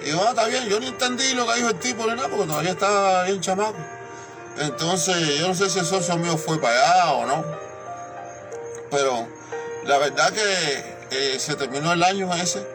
Y 0.05 0.11
yo, 0.11 0.23
ah, 0.23 0.31
está 0.31 0.47
bien, 0.47 0.69
yo 0.69 0.79
no 0.81 0.87
entendí 0.87 1.33
lo 1.35 1.47
que 1.47 1.55
dijo 1.55 1.69
el 1.69 1.79
tipo 1.79 2.07
ni 2.07 2.15
nada, 2.15 2.29
porque 2.29 2.47
todavía 2.47 2.73
estaba 2.73 3.25
bien 3.25 3.41
chamaco. 3.41 3.79
Entonces, 4.59 5.39
yo 5.39 5.49
no 5.49 5.55
sé 5.55 5.71
si 5.71 5.79
el 5.79 5.87
socio 5.87 6.17
mío 6.17 6.37
fue 6.37 6.61
para 6.61 6.75
allá 6.75 7.13
o 7.13 7.27
no. 7.27 7.45
Pero 8.91 9.29
la 9.85 9.99
verdad 9.99 10.33
que 10.33 10.99
eh, 11.11 11.39
se 11.39 11.55
terminó 11.57 11.93
el 11.93 12.03
año 12.03 12.35
ese. 12.35 12.67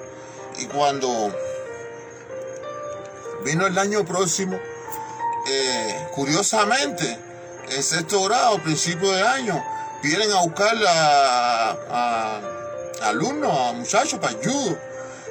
Y 0.60 0.66
cuando 0.68 1.34
vino 3.44 3.68
el 3.68 3.78
año 3.78 4.06
próximo, 4.06 4.60
eh, 5.48 6.08
curiosamente, 6.14 7.20
en 7.70 7.84
sexto 7.84 8.24
grado, 8.24 8.62
principio 8.64 9.12
de 9.12 9.22
año, 9.22 9.64
vienen 10.02 10.32
a 10.32 10.42
buscar 10.42 10.76
a, 10.88 12.42
alumnos, 13.04 13.52
a 13.52 13.74
muchachos 13.74 14.20
para 14.20 14.34
judo. 14.34 14.78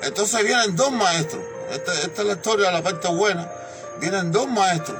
Entonces 0.02 0.44
vienen 0.44 0.74
dos 0.74 0.90
maestros 0.90 1.42
esta, 1.72 1.92
es 1.94 2.26
la 2.26 2.32
historia 2.34 2.66
de 2.66 2.72
la 2.72 2.82
parte 2.82 3.08
buena. 3.08 3.50
Vienen 3.98 4.30
dos 4.30 4.48
maestros. 4.48 4.98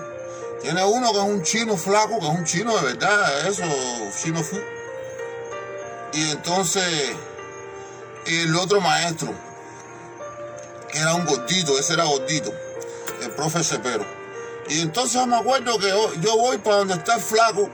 Tiene 0.63 0.85
uno 0.85 1.13
que 1.13 1.19
es 1.19 1.25
un 1.25 1.43
chino 1.43 1.77
flaco, 1.77 2.19
que 2.21 2.27
es 2.27 2.33
un 2.33 2.45
chino 2.45 2.77
de 2.77 2.85
verdad, 2.95 3.47
eso, 3.47 3.65
chino 4.23 4.43
fue. 4.43 4.65
Y 6.13 6.31
entonces, 6.31 7.13
el 8.27 8.55
otro 8.57 8.81
maestro, 8.81 9.35
era 10.95 11.15
un 11.15 11.25
gordito, 11.25 11.79
ese 11.79 11.95
era 11.95 12.05
gordito, 12.05 12.53
el 13.23 13.31
profe 13.31 13.63
Cepero. 13.63 14.05
Y 14.69 14.81
entonces 14.81 15.27
me 15.27 15.37
acuerdo 15.37 15.79
que 15.79 15.89
yo 16.21 16.37
voy 16.37 16.59
para 16.59 16.77
donde 16.77 16.95
está 16.95 17.17
el 17.17 17.21
flaco, 17.21 17.69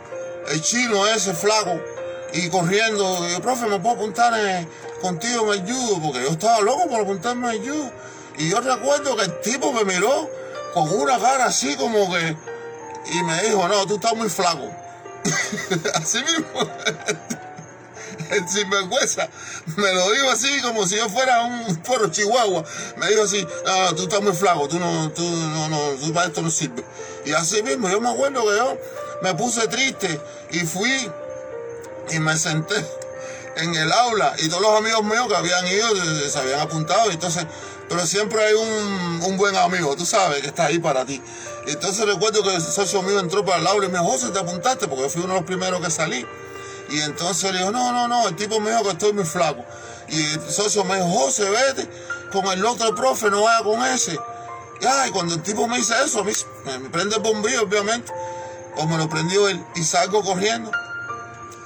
el 0.48 0.60
chino 0.62 1.06
ese 1.06 1.34
flaco, 1.34 1.80
y 2.32 2.48
corriendo, 2.48 3.26
el 3.26 3.40
profe, 3.40 3.66
¿me 3.66 3.78
puedo 3.80 3.96
apuntar 3.96 4.32
contigo 5.00 5.54
en 5.54 5.66
el? 5.66 6.00
Porque 6.02 6.22
yo 6.22 6.30
estaba 6.30 6.60
loco 6.60 6.88
por 6.88 7.00
apuntarme 7.00 7.54
en 7.54 7.62
el 7.62 7.70
judo. 7.70 7.92
Y 8.38 8.50
yo 8.50 8.60
recuerdo 8.60 9.16
que 9.16 9.22
el 9.22 9.40
tipo 9.40 9.72
me 9.72 9.84
miró 9.84 10.30
con 10.74 10.90
una 10.90 11.18
cara 11.18 11.46
así 11.46 11.74
como 11.76 12.12
que. 12.12 12.36
Y 13.10 13.22
me 13.22 13.42
dijo, 13.42 13.66
no, 13.66 13.86
tú 13.86 13.94
estás 13.94 14.14
muy 14.14 14.28
flaco. 14.28 14.70
así 15.94 16.18
mismo. 16.18 16.70
sinvergüenza 18.48 19.28
me 19.76 19.92
lo 19.92 20.12
dijo 20.12 20.30
así 20.30 20.60
como 20.62 20.86
si 20.86 20.96
yo 20.96 21.08
fuera 21.08 21.42
un 21.42 21.76
poro 21.76 22.08
chihuahua. 22.10 22.64
Me 22.96 23.08
dijo 23.08 23.22
así, 23.22 23.46
tú 23.96 24.02
estás 24.02 24.22
muy 24.22 24.32
flaco, 24.32 24.68
tú 24.68 24.78
no, 24.78 25.10
tú 25.10 25.22
no, 25.22 25.68
no, 25.68 25.78
tú 26.00 26.12
para 26.12 26.26
esto 26.26 26.42
no 26.42 26.50
sirve. 26.50 26.84
Y 27.24 27.32
así 27.32 27.62
mismo, 27.62 27.88
yo 27.88 28.00
me 28.00 28.10
acuerdo 28.10 28.42
que 28.42 28.56
yo 28.56 28.78
me 29.22 29.34
puse 29.34 29.66
triste 29.68 30.20
y 30.50 30.60
fui 30.60 31.10
y 32.10 32.18
me 32.18 32.36
senté 32.36 32.76
en 33.56 33.74
el 33.74 33.92
aula 33.92 34.34
y 34.38 34.48
todos 34.48 34.62
los 34.62 34.78
amigos 34.78 35.04
míos 35.04 35.26
que 35.28 35.36
habían 35.36 35.66
ido 35.66 35.88
se 36.30 36.38
habían 36.38 36.60
apuntado 36.60 37.10
entonces 37.10 37.44
pero 37.88 38.06
siempre 38.06 38.44
hay 38.44 38.54
un, 38.54 39.36
buen 39.36 39.56
amigo, 39.56 39.94
tú 39.96 40.04
sabes, 40.04 40.40
que 40.40 40.48
está 40.48 40.66
ahí 40.66 40.78
para 40.78 41.04
ti. 41.04 41.22
Entonces 41.66 42.04
recuerdo 42.06 42.42
que 42.42 42.54
el 42.54 42.60
socio 42.60 43.02
mío 43.02 43.20
entró 43.20 43.44
para 43.44 43.60
el 43.60 43.66
aula 43.66 43.86
y 43.86 43.88
me 43.88 43.98
dijo, 43.98 44.10
José, 44.10 44.30
te 44.30 44.38
apuntaste, 44.38 44.88
porque 44.88 45.04
yo 45.04 45.08
fui 45.08 45.22
uno 45.22 45.34
de 45.34 45.40
los 45.40 45.46
primeros 45.46 45.80
que 45.80 45.90
salí. 45.90 46.26
Y 46.90 47.00
entonces 47.00 47.52
le 47.52 47.58
dijo, 47.58 47.70
no, 47.70 47.92
no, 47.92 48.08
no, 48.08 48.28
el 48.28 48.36
tipo 48.36 48.60
me 48.60 48.70
dijo 48.70 48.82
que 48.84 48.90
estoy 48.90 49.12
muy 49.12 49.24
flaco. 49.24 49.64
Y 50.08 50.24
el 50.24 50.50
socio 50.50 50.84
me 50.84 50.96
dijo, 50.96 51.08
José, 51.08 51.48
vete 51.50 51.88
con 52.32 52.46
el 52.46 52.64
otro 52.64 52.94
profe, 52.94 53.30
no 53.30 53.42
vaya 53.42 53.62
con 53.62 53.84
ese. 53.84 54.18
Y 54.80 55.10
cuando 55.10 55.34
el 55.34 55.42
tipo 55.42 55.66
me 55.66 55.78
dice 55.78 55.94
eso, 56.04 56.24
me, 56.24 56.32
me 56.78 56.88
prende 56.88 57.16
el 57.16 57.22
bombillo, 57.22 57.62
obviamente, 57.62 58.12
o 58.76 58.86
me 58.86 58.96
lo 58.96 59.08
prendió 59.08 59.48
él, 59.48 59.62
y 59.74 59.82
salgo 59.82 60.22
corriendo. 60.22 60.70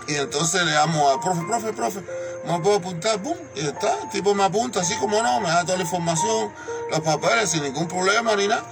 Y 0.09 0.15
entonces 0.15 0.65
le 0.65 0.73
llamo 0.73 1.11
al 1.11 1.21
profe, 1.21 1.43
profe, 1.47 1.73
profe, 1.73 2.05
me 2.47 2.59
puedo 2.61 2.77
apuntar, 2.77 3.23
¡pum! 3.23 3.37
Y 3.55 3.61
está, 3.61 4.03
el 4.03 4.09
tipo 4.11 4.35
me 4.35 4.45
apunta 4.45 4.81
así 4.81 4.95
como 4.97 5.23
no, 5.23 5.41
me 5.41 5.49
da 5.49 5.63
toda 5.65 5.77
la 5.77 5.85
información, 5.85 6.53
los 6.91 7.01
papeles 7.01 7.51
sin 7.51 7.63
ningún 7.63 7.87
problema 7.87 8.35
ni 8.35 8.49
nada. 8.49 8.65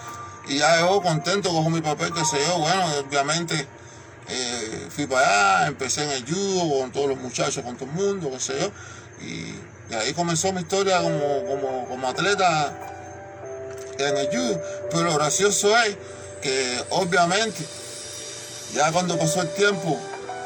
Y 0.49 0.59
ya 0.59 0.81
yo 0.81 1.01
contento, 1.01 1.51
cojo 1.51 1.71
mi 1.71 1.81
papel, 1.81 2.13
que 2.13 2.25
sé 2.25 2.39
yo, 2.47 2.59
bueno, 2.59 2.85
obviamente 3.07 3.69
eh, 4.31 4.87
fui 4.91 5.07
para 5.07 5.59
allá, 5.59 5.69
empecé 5.69 6.05
en 6.05 6.11
el 6.11 6.25
judo 6.25 6.81
con 6.81 6.93
todos 6.93 7.09
los 7.09 7.19
muchachos, 7.19 7.65
con 7.65 7.77
todo 7.77 7.89
el 7.89 7.95
mundo, 7.95 8.31
qué 8.31 8.41
sé 8.41 8.61
yo. 8.61 8.71
Y, 9.27 9.55
ahí 9.95 10.13
comenzó 10.13 10.53
mi 10.53 10.61
historia 10.61 11.01
como, 11.03 11.45
como, 11.47 11.89
como 11.89 12.09
atleta 12.09 12.73
en 13.99 14.17
el 14.17 14.29
judo. 14.29 14.63
Pero 14.91 15.03
lo 15.05 15.15
gracioso 15.15 15.77
es 15.79 15.97
que 16.41 16.85
obviamente 16.91 17.65
ya 18.73 18.93
cuando 18.93 19.19
pasó 19.19 19.43
el 19.43 19.49
tiempo 19.51 19.99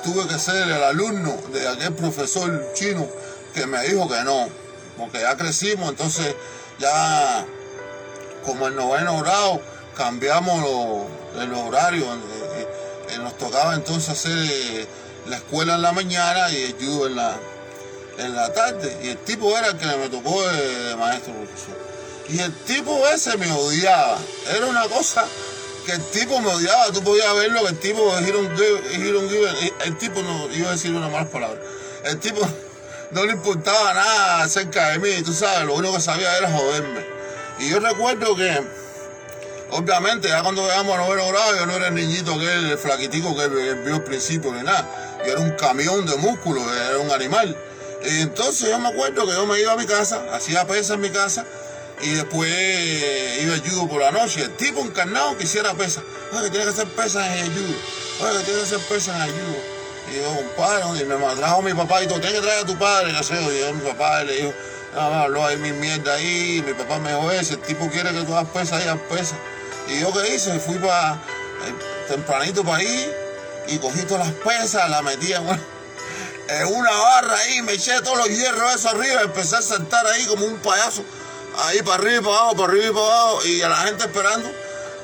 tuve 0.02 0.26
que 0.26 0.38
ser 0.38 0.56
el 0.56 0.82
alumno 0.82 1.36
de 1.52 1.68
aquel 1.68 1.92
profesor 1.92 2.72
chino 2.74 3.06
que 3.54 3.66
me 3.66 3.82
dijo 3.82 4.08
que 4.08 4.22
no, 4.24 4.48
porque 4.98 5.20
ya 5.20 5.36
crecimos, 5.36 5.90
entonces 5.90 6.34
ya 6.78 7.44
como 8.44 8.66
el 8.66 8.76
noveno 8.76 9.20
grado 9.20 9.60
cambiamos 9.96 10.60
los, 10.60 11.48
los 11.48 11.58
horarios, 11.60 12.06
eh, 13.08 13.14
eh, 13.14 13.18
nos 13.18 13.36
tocaba 13.38 13.74
entonces 13.74 14.10
hacer 14.10 14.36
eh, 14.36 14.86
la 15.26 15.36
escuela 15.36 15.76
en 15.76 15.82
la 15.82 15.92
mañana 15.92 16.50
y 16.50 16.62
el 16.62 16.74
judo 16.74 17.06
en 17.06 17.16
la, 17.16 17.36
en 18.18 18.34
la 18.34 18.52
tarde, 18.52 18.98
y 19.02 19.08
el 19.08 19.18
tipo 19.18 19.56
era 19.56 19.68
el 19.68 19.76
que 19.76 19.86
me 19.86 20.08
tocó 20.08 20.42
de, 20.48 20.96
maestro. 20.96 21.32
Y 22.28 22.38
el 22.38 22.52
tipo 22.64 23.06
ese 23.08 23.36
me 23.36 23.50
odiaba, 23.52 24.18
era 24.56 24.66
una 24.66 24.88
cosa 24.88 25.24
que 25.84 25.92
el 25.92 26.02
tipo 26.10 26.40
me 26.40 26.48
odiaba, 26.48 26.86
tú 26.86 27.02
podías 27.02 27.34
verlo, 27.34 27.62
que 27.62 27.68
el 27.68 27.78
tipo 27.78 28.18
es 28.18 28.26
el 29.84 29.98
tipo 29.98 30.22
no, 30.22 30.50
iba 30.54 30.68
a 30.68 30.72
decir 30.72 30.92
una 30.92 31.08
mala 31.08 31.28
palabra, 31.28 31.60
el 32.04 32.18
tipo 32.20 32.40
no 33.10 33.24
le 33.24 33.32
importaba 33.32 33.92
nada 33.92 34.42
acerca 34.42 34.90
de 34.90 34.98
mí, 34.98 35.22
tú 35.22 35.32
sabes, 35.32 35.66
lo 35.66 35.74
único 35.74 35.94
que 35.94 36.00
sabía 36.00 36.36
era 36.38 36.50
joderme. 36.50 37.04
Y 37.58 37.70
yo 37.70 37.78
recuerdo 37.78 38.34
que, 38.34 38.83
obviamente, 39.74 40.28
ya 40.28 40.42
cuando 40.42 40.62
llegamos 40.62 40.94
a 40.94 40.98
noveno 40.98 41.28
grado, 41.28 41.56
yo 41.56 41.66
no 41.66 41.72
era 41.74 41.88
el 41.88 41.94
niñito 41.94 42.38
que 42.38 42.52
el 42.52 42.78
flaquitico 42.78 43.36
que 43.36 43.48
vio 43.48 43.96
al 43.96 44.04
principio 44.04 44.52
ni 44.52 44.62
nada, 44.62 45.18
yo 45.26 45.32
era 45.32 45.40
un 45.40 45.50
camión 45.52 46.06
de 46.06 46.16
músculos, 46.16 46.64
era 46.72 46.98
un 46.98 47.10
animal. 47.10 47.56
Y 48.04 48.20
entonces 48.20 48.68
yo 48.68 48.78
me 48.78 48.88
acuerdo 48.88 49.26
que 49.26 49.32
yo 49.32 49.46
me 49.46 49.60
iba 49.60 49.72
a 49.72 49.76
mi 49.76 49.86
casa, 49.86 50.24
hacía 50.32 50.66
pesas 50.66 50.92
en 50.92 51.00
mi 51.00 51.10
casa, 51.10 51.44
y 52.02 52.10
después 52.10 52.50
iba 53.42 53.54
al 53.54 53.60
judo 53.60 53.88
por 53.88 54.00
la 54.00 54.10
noche. 54.10 54.42
El 54.42 54.56
tipo 54.56 54.80
encarnado 54.80 55.36
que 55.36 55.44
hiciera 55.44 55.74
pesas. 55.74 56.04
Oye, 56.32 56.44
que 56.44 56.50
tiene 56.50 56.64
que 56.66 56.70
hacer 56.70 56.88
pesas 56.88 57.26
en 57.26 57.44
el 57.44 57.52
judo. 57.52 57.74
Oye, 58.20 58.38
que 58.38 58.44
tiene 58.44 58.60
que 58.60 58.66
hacer 58.66 58.80
pesas 58.80 59.16
en 59.16 59.22
el. 59.22 59.74
Y 60.12 60.16
yo, 60.20 60.36
compadre, 60.36 61.00
y 61.00 61.04
me 61.04 61.16
trajo 61.36 61.62
mi 61.62 61.72
papá 61.72 62.02
y 62.02 62.06
todo, 62.06 62.20
tienes 62.20 62.40
que 62.40 62.46
traer 62.46 62.64
a 62.64 62.66
tu 62.66 62.76
padre, 62.78 63.16
que 63.16 63.24
sé 63.24 63.40
Y 63.40 63.60
yo, 63.60 63.72
mi 63.72 63.88
papá 63.88 64.22
le 64.22 64.36
dijo, 64.36 64.52
no, 64.94 65.00
habló 65.00 65.46
ahí 65.46 65.56
mi 65.56 65.72
mierda 65.72 66.14
ahí. 66.14 66.62
Mi 66.66 66.74
papá 66.74 66.98
me 66.98 67.10
dijo, 67.10 67.32
ese 67.32 67.56
tipo 67.56 67.88
quiere 67.88 68.12
que 68.12 68.22
tú 68.22 68.36
hagas 68.36 68.50
pesas 68.52 68.86
haz 68.86 68.98
pesas. 69.08 69.38
Y 69.88 70.00
yo, 70.00 70.12
¿qué 70.12 70.34
hice? 70.34 70.58
Fui 70.58 70.78
para 70.78 71.14
eh, 71.14 71.74
tempranito 72.08 72.64
para 72.64 72.78
ahí 72.78 73.12
y 73.68 73.78
cogí 73.78 74.02
todas 74.02 74.26
las 74.26 74.36
pesas, 74.36 74.88
las 74.90 75.02
metí 75.02 75.32
en 76.48 76.66
una 76.66 76.90
barra 76.90 77.36
ahí, 77.36 77.62
me 77.62 77.72
eché 77.72 78.00
todos 78.02 78.18
los 78.18 78.28
hierros 78.28 78.74
eso 78.74 78.90
arriba, 78.90 79.22
empecé 79.22 79.56
a 79.56 79.62
sentar 79.62 80.06
ahí 80.06 80.26
como 80.26 80.44
un 80.46 80.58
payaso 80.58 81.04
ahí 81.62 81.82
para 81.82 81.96
arriba 81.96 82.20
y 82.20 82.24
para 82.24 82.36
abajo, 82.36 82.56
para 82.56 82.72
arriba 82.72 82.86
y 82.86 82.92
para 82.92 83.06
abajo, 83.06 83.44
y 83.46 83.62
a 83.62 83.68
la 83.68 83.76
gente 83.76 84.04
esperando 84.04 84.50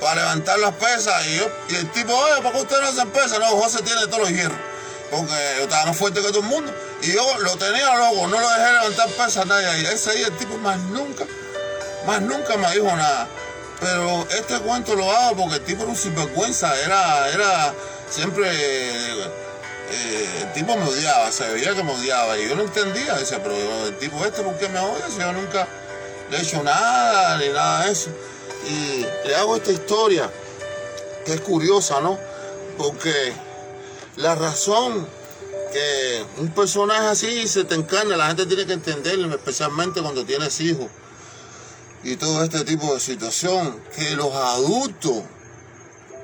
para 0.00 0.14
levantar 0.16 0.58
las 0.58 0.74
pesas. 0.74 1.26
Y, 1.26 1.36
yo, 1.36 1.48
y 1.68 1.74
el 1.76 1.90
tipo, 1.92 2.14
oye, 2.14 2.42
¿por 2.42 2.52
qué 2.52 2.58
usted 2.58 2.80
no 2.80 2.88
hace 2.88 3.06
pesas? 3.06 3.38
No, 3.38 3.46
José 3.60 3.82
tiene 3.82 4.06
todos 4.06 4.20
los 4.20 4.30
hierros, 4.30 4.58
porque 5.10 5.62
estaba 5.62 5.86
más 5.86 5.96
fuerte 5.96 6.20
que 6.20 6.28
todo 6.28 6.40
el 6.40 6.46
mundo. 6.46 6.72
Y 7.02 7.12
yo 7.12 7.38
lo 7.40 7.56
tenía 7.56 7.94
loco, 7.96 8.26
no 8.26 8.40
lo 8.40 8.48
dejé 8.48 8.72
levantar 8.72 9.08
pesas 9.10 9.46
nadie. 9.46 9.82
Y 9.82 9.86
ese 9.86 10.14
día 10.14 10.26
el 10.26 10.36
tipo 10.36 10.56
más 10.58 10.78
nunca, 10.78 11.24
más 12.06 12.20
nunca 12.22 12.56
me 12.56 12.70
dijo 12.72 12.86
nada. 12.96 13.28
Pero 13.80 14.26
este 14.30 14.58
cuento 14.60 14.94
lo 14.94 15.10
hago 15.10 15.36
porque 15.36 15.56
el 15.56 15.64
tipo 15.64 15.82
era 15.82 15.90
un 15.90 15.96
sinvergüenza, 15.96 16.78
era, 16.82 17.30
era 17.30 17.74
siempre, 18.10 18.46
eh, 18.46 19.24
el 20.42 20.52
tipo 20.52 20.76
me 20.76 20.84
odiaba, 20.84 21.32
se 21.32 21.48
veía 21.48 21.74
que 21.74 21.82
me 21.82 21.92
odiaba 21.92 22.38
y 22.38 22.46
yo 22.46 22.56
no 22.56 22.62
entendía, 22.62 23.14
decía, 23.14 23.42
pero 23.42 23.56
el 23.86 23.96
tipo 23.96 24.22
este, 24.24 24.42
¿por 24.42 24.54
qué 24.58 24.68
me 24.68 24.78
odia? 24.80 25.08
Si 25.08 25.18
yo 25.18 25.32
nunca, 25.32 25.66
le 26.30 26.36
he 26.36 26.42
hecho 26.42 26.62
nada, 26.62 27.38
ni 27.38 27.48
nada 27.48 27.86
de 27.86 27.92
eso. 27.92 28.10
Y 28.68 29.06
le 29.26 29.36
hago 29.36 29.56
esta 29.56 29.72
historia, 29.72 30.30
que 31.24 31.32
es 31.32 31.40
curiosa, 31.40 32.02
¿no? 32.02 32.18
Porque 32.76 33.32
la 34.16 34.34
razón 34.34 35.08
que 35.72 36.24
un 36.36 36.50
personaje 36.50 37.06
así 37.06 37.48
se 37.48 37.64
te 37.64 37.76
encarna, 37.76 38.16
la 38.18 38.26
gente 38.26 38.44
tiene 38.44 38.66
que 38.66 38.74
entenderlo, 38.74 39.34
especialmente 39.34 40.02
cuando 40.02 40.24
tienes 40.26 40.60
hijos 40.60 40.88
y 42.02 42.16
todo 42.16 42.42
este 42.42 42.64
tipo 42.64 42.94
de 42.94 43.00
situación, 43.00 43.80
que 43.96 44.10
los 44.16 44.34
adultos, 44.34 45.22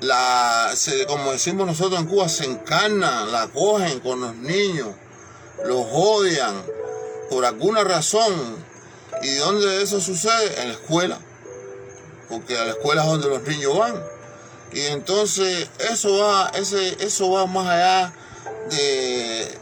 la, 0.00 0.72
como 1.06 1.32
decimos 1.32 1.66
nosotros 1.66 2.00
en 2.00 2.06
Cuba, 2.06 2.28
se 2.28 2.44
encarnan, 2.44 3.32
la 3.32 3.48
cogen 3.48 4.00
con 4.00 4.20
los 4.20 4.34
niños, 4.36 4.88
los 5.64 5.86
odian 5.90 6.62
por 7.30 7.44
alguna 7.44 7.82
razón 7.82 8.66
¿Y 9.22 9.34
dónde 9.36 9.82
eso 9.82 10.00
sucede? 10.00 10.60
En 10.62 10.68
la 10.68 10.74
escuela. 10.74 11.18
Porque 12.28 12.56
a 12.56 12.64
la 12.64 12.70
escuela 12.72 13.02
es 13.02 13.08
donde 13.08 13.28
los 13.28 13.42
niños 13.42 13.78
van. 13.78 14.02
Y 14.72 14.80
entonces 14.86 15.68
eso 15.78 16.18
va, 16.18 16.50
ese, 16.54 16.96
eso 17.04 17.30
va 17.30 17.46
más 17.46 17.68
allá 17.68 18.12
de, 18.68 19.58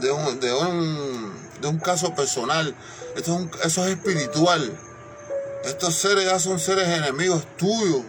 de, 0.00 0.12
un, 0.12 0.40
de, 0.40 1.68
un, 1.68 1.78
caso 1.78 2.14
personal. 2.14 2.74
Esto 3.16 3.48
es 3.60 3.66
eso 3.66 3.84
es 3.86 3.90
espiritual. 3.92 4.78
Estos 5.64 5.94
seres 5.94 6.24
ya 6.24 6.38
son 6.38 6.58
seres 6.58 6.88
enemigos 6.88 7.44
tuyos 7.56 8.02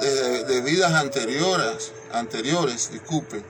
de, 0.00 0.60
vidas 0.60 0.92
anteriores, 0.92 1.92
anteriores, 2.12 2.90
disculpen. 2.92 3.44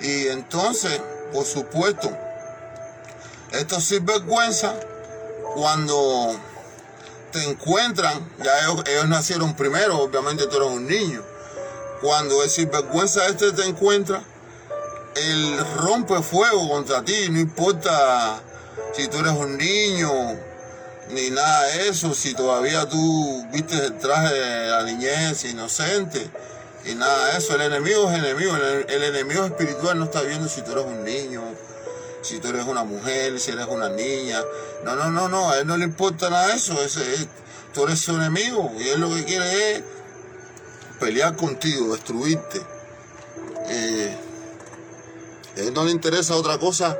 Y 0.00 0.28
entonces, 0.28 1.00
por 1.32 1.44
supuesto, 1.44 2.10
esto 3.52 3.76
es 3.76 4.04
vergüenza 4.04 4.74
cuando 5.54 6.38
te 7.32 7.44
encuentran, 7.44 8.28
ya 8.42 8.58
ellos, 8.86 9.08
nacieron 9.08 9.54
primero, 9.54 9.98
obviamente 9.98 10.46
tú 10.46 10.56
eres 10.56 10.68
un 10.68 10.86
niño. 10.86 11.22
Cuando 12.00 12.42
el 12.44 12.50
sinvergüenza 12.50 13.26
este 13.26 13.52
te 13.52 13.64
encuentra, 13.64 14.22
él 15.16 15.58
rompe 15.76 16.22
fuego 16.22 16.68
contra 16.68 17.04
ti, 17.04 17.28
no 17.30 17.40
importa 17.40 18.40
si 18.94 19.08
tú 19.08 19.18
eres 19.18 19.32
un 19.32 19.56
niño, 19.56 20.10
ni 21.10 21.30
nada 21.30 21.62
de 21.68 21.88
eso, 21.88 22.14
si 22.14 22.34
todavía 22.34 22.86
tú 22.88 23.46
viste 23.52 23.76
el 23.76 23.98
traje 23.98 24.34
de 24.34 24.68
la 24.68 24.82
niñez 24.82 25.44
inocente, 25.44 26.30
y 26.84 26.94
nada 26.94 27.32
de 27.32 27.38
eso. 27.38 27.54
El 27.54 27.62
enemigo 27.62 28.10
es 28.10 28.18
enemigo, 28.18 28.56
el 28.56 29.02
enemigo 29.02 29.44
espiritual 29.44 29.98
no 29.98 30.04
está 30.04 30.22
viendo 30.22 30.48
si 30.48 30.62
tú 30.62 30.72
eres 30.72 30.84
un 30.84 31.04
niño, 31.04 31.42
si 32.22 32.38
tú 32.38 32.48
eres 32.48 32.64
una 32.66 32.84
mujer, 32.84 33.38
si 33.40 33.50
eres 33.50 33.66
una 33.66 33.88
niña. 33.88 34.42
No, 34.84 34.96
no, 34.96 35.10
no, 35.10 35.28
no, 35.28 35.50
a 35.50 35.58
él 35.58 35.66
no 35.66 35.76
le 35.76 35.84
importa 35.84 36.30
nada 36.30 36.48
de 36.48 36.54
eso. 36.54 36.76
Tú 37.72 37.84
eres 37.84 38.00
su 38.00 38.14
enemigo 38.14 38.72
y 38.78 38.88
él 38.88 39.00
lo 39.00 39.14
que 39.14 39.24
quiere 39.24 39.76
es 39.76 39.82
pelear 41.00 41.36
contigo, 41.36 41.94
destruirte. 41.94 42.60
Eh, 43.66 44.16
a 45.56 45.60
él 45.60 45.74
no 45.74 45.84
le 45.84 45.90
interesa 45.90 46.34
otra 46.34 46.58
cosa 46.58 46.96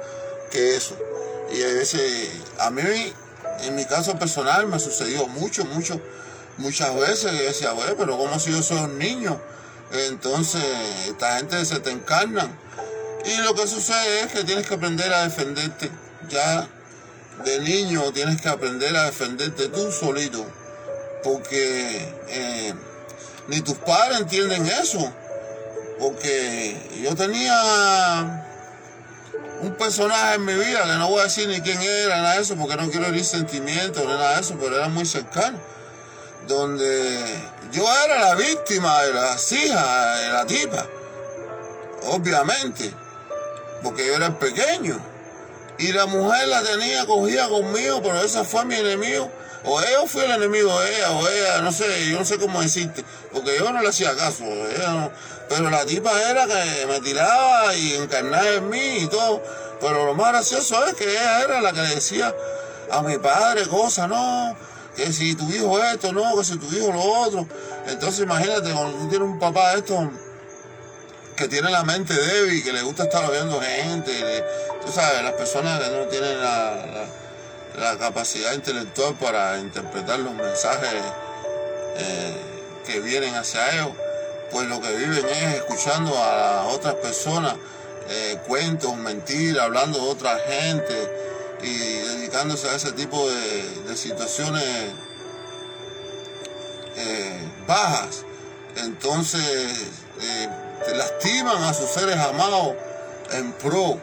que 0.50 0.76
eso. 0.76 0.96
Y 1.52 1.62
a 1.62 1.66
veces, 1.66 2.30
a 2.58 2.70
mí, 2.70 2.82
en 3.62 3.74
mi 3.74 3.84
caso 3.84 4.18
personal, 4.18 4.66
me 4.66 4.78
sucedió 4.78 5.26
mucho, 5.28 5.64
mucho, 5.64 6.00
muchas 6.58 6.94
veces. 6.94 7.32
Y 7.32 7.38
decía, 7.38 7.72
bueno, 7.72 7.94
pero 7.98 8.16
como 8.16 8.38
si 8.38 8.52
yo 8.52 8.62
soy 8.62 8.78
un 8.78 8.98
niño? 8.98 9.40
Entonces, 9.92 10.62
esta 11.06 11.38
gente 11.38 11.64
se 11.64 11.80
te 11.80 11.90
encarnan 11.90 12.54
y 13.24 13.36
lo 13.42 13.54
que 13.54 13.66
sucede 13.66 14.20
es 14.20 14.32
que 14.32 14.44
tienes 14.44 14.66
que 14.66 14.74
aprender 14.74 15.12
a 15.12 15.24
defenderte. 15.24 15.90
Ya 16.28 16.68
de 17.44 17.60
niño 17.60 18.12
tienes 18.12 18.40
que 18.40 18.48
aprender 18.48 18.96
a 18.96 19.04
defenderte 19.04 19.68
tú 19.68 19.90
solito. 19.92 20.46
Porque 21.22 22.14
eh, 22.28 22.74
ni 23.48 23.60
tus 23.60 23.76
padres 23.78 24.20
entienden 24.20 24.66
eso. 24.66 25.12
Porque 25.98 27.00
yo 27.02 27.14
tenía 27.16 28.37
un 29.60 29.74
personaje 29.74 30.36
en 30.36 30.44
mi 30.44 30.54
vida 30.54 30.84
que 30.84 30.92
no 30.98 31.08
voy 31.08 31.20
a 31.20 31.24
decir 31.24 31.48
ni 31.48 31.60
quién 31.60 31.80
era, 31.80 32.16
nada 32.20 32.34
de 32.34 32.42
eso, 32.42 32.56
porque 32.56 32.76
no 32.76 32.90
quiero 32.90 33.06
herir 33.06 33.24
sentimientos 33.24 34.04
nada 34.04 34.34
de 34.34 34.40
eso, 34.40 34.56
pero 34.60 34.76
era 34.76 34.88
muy 34.88 35.04
cercano. 35.04 35.58
donde 36.46 37.24
yo 37.72 37.84
era 38.04 38.20
la 38.20 38.34
víctima 38.34 39.02
de 39.02 39.12
las 39.12 39.52
hijas 39.52 40.20
de 40.20 40.28
la 40.30 40.46
tipa, 40.46 40.86
obviamente, 42.06 42.92
porque 43.82 44.06
yo 44.06 44.14
era 44.14 44.38
pequeño. 44.38 44.98
Y 45.78 45.92
la 45.92 46.06
mujer 46.06 46.48
la 46.48 46.62
tenía 46.62 47.06
cogida 47.06 47.48
conmigo, 47.48 48.02
pero 48.02 48.20
esa 48.22 48.44
fue 48.44 48.64
mi 48.64 48.74
enemigo. 48.74 49.30
O 49.64 49.80
ella 49.80 50.06
fue 50.06 50.24
el 50.24 50.30
enemigo 50.30 50.80
de 50.80 50.96
ella, 50.96 51.10
o 51.12 51.28
ella, 51.28 51.60
no 51.60 51.70
sé, 51.72 51.84
yo 52.10 52.18
no 52.18 52.24
sé 52.24 52.38
cómo 52.38 52.62
decirte, 52.62 53.04
porque 53.32 53.56
yo 53.58 53.70
no 53.72 53.82
le 53.82 53.88
hacía 53.88 54.16
caso, 54.16 54.44
pero 55.48 55.70
la 55.70 55.84
tipa 55.84 56.10
era 56.30 56.46
que 56.46 56.86
me 56.86 57.00
tiraba 57.00 57.74
y 57.74 57.94
encarnaba 57.94 58.48
en 58.48 58.68
mí 58.68 58.98
y 58.98 59.08
todo. 59.08 59.42
Pero 59.80 60.06
lo 60.06 60.14
más 60.14 60.32
gracioso 60.32 60.84
es 60.86 60.94
que 60.94 61.10
ella 61.10 61.42
era 61.42 61.60
la 61.60 61.72
que 61.72 61.80
decía 61.80 62.34
a 62.90 63.02
mi 63.02 63.18
padre 63.18 63.66
cosas, 63.66 64.08
no, 64.08 64.56
que 64.96 65.12
si 65.12 65.34
tu 65.34 65.48
hijo 65.50 65.82
esto, 65.82 66.12
no, 66.12 66.36
que 66.36 66.44
si 66.44 66.58
tu 66.58 66.66
hijo 66.74 66.92
lo 66.92 67.02
otro. 67.02 67.46
Entonces 67.86 68.20
imagínate, 68.20 68.72
cuando 68.72 68.98
tú 68.98 69.08
tienes 69.08 69.28
un 69.28 69.38
papá 69.38 69.72
de 69.72 69.78
esto 69.78 70.10
que 71.36 71.48
tiene 71.48 71.70
la 71.70 71.84
mente 71.84 72.14
débil, 72.14 72.64
que 72.64 72.72
le 72.72 72.82
gusta 72.82 73.04
estar 73.04 73.30
viendo 73.30 73.60
gente, 73.60 74.44
tú 74.84 74.90
sabes, 74.90 75.22
las 75.22 75.34
personas 75.34 75.80
que 75.80 75.90
no 75.90 76.04
tienen 76.06 76.40
la 76.40 77.06
la 77.78 77.96
capacidad 77.96 78.52
intelectual 78.52 79.14
para 79.14 79.58
interpretar 79.58 80.18
los 80.18 80.34
mensajes 80.34 80.94
eh, 81.96 82.36
que 82.86 83.00
vienen 83.00 83.34
hacia 83.34 83.74
ellos, 83.74 83.92
pues 84.50 84.68
lo 84.68 84.80
que 84.80 84.90
viven 84.96 85.24
es 85.26 85.54
escuchando 85.56 86.16
a 86.16 86.66
otras 86.68 86.94
personas, 86.94 87.54
eh, 88.08 88.38
cuentos, 88.46 88.96
mentiras, 88.96 89.64
hablando 89.64 89.98
de 89.98 90.10
otra 90.10 90.38
gente 90.38 91.10
y 91.62 91.78
dedicándose 91.78 92.68
a 92.68 92.76
ese 92.76 92.92
tipo 92.92 93.28
de, 93.28 93.96
situaciones 93.96 94.64
eh, 96.96 97.40
bajas. 97.66 98.24
Entonces, 98.76 99.42
lastiman 100.94 101.62
a 101.64 101.74
sus 101.74 101.90
seres 101.90 102.16
amados 102.16 102.74
en 103.32 103.52
pro 103.52 103.98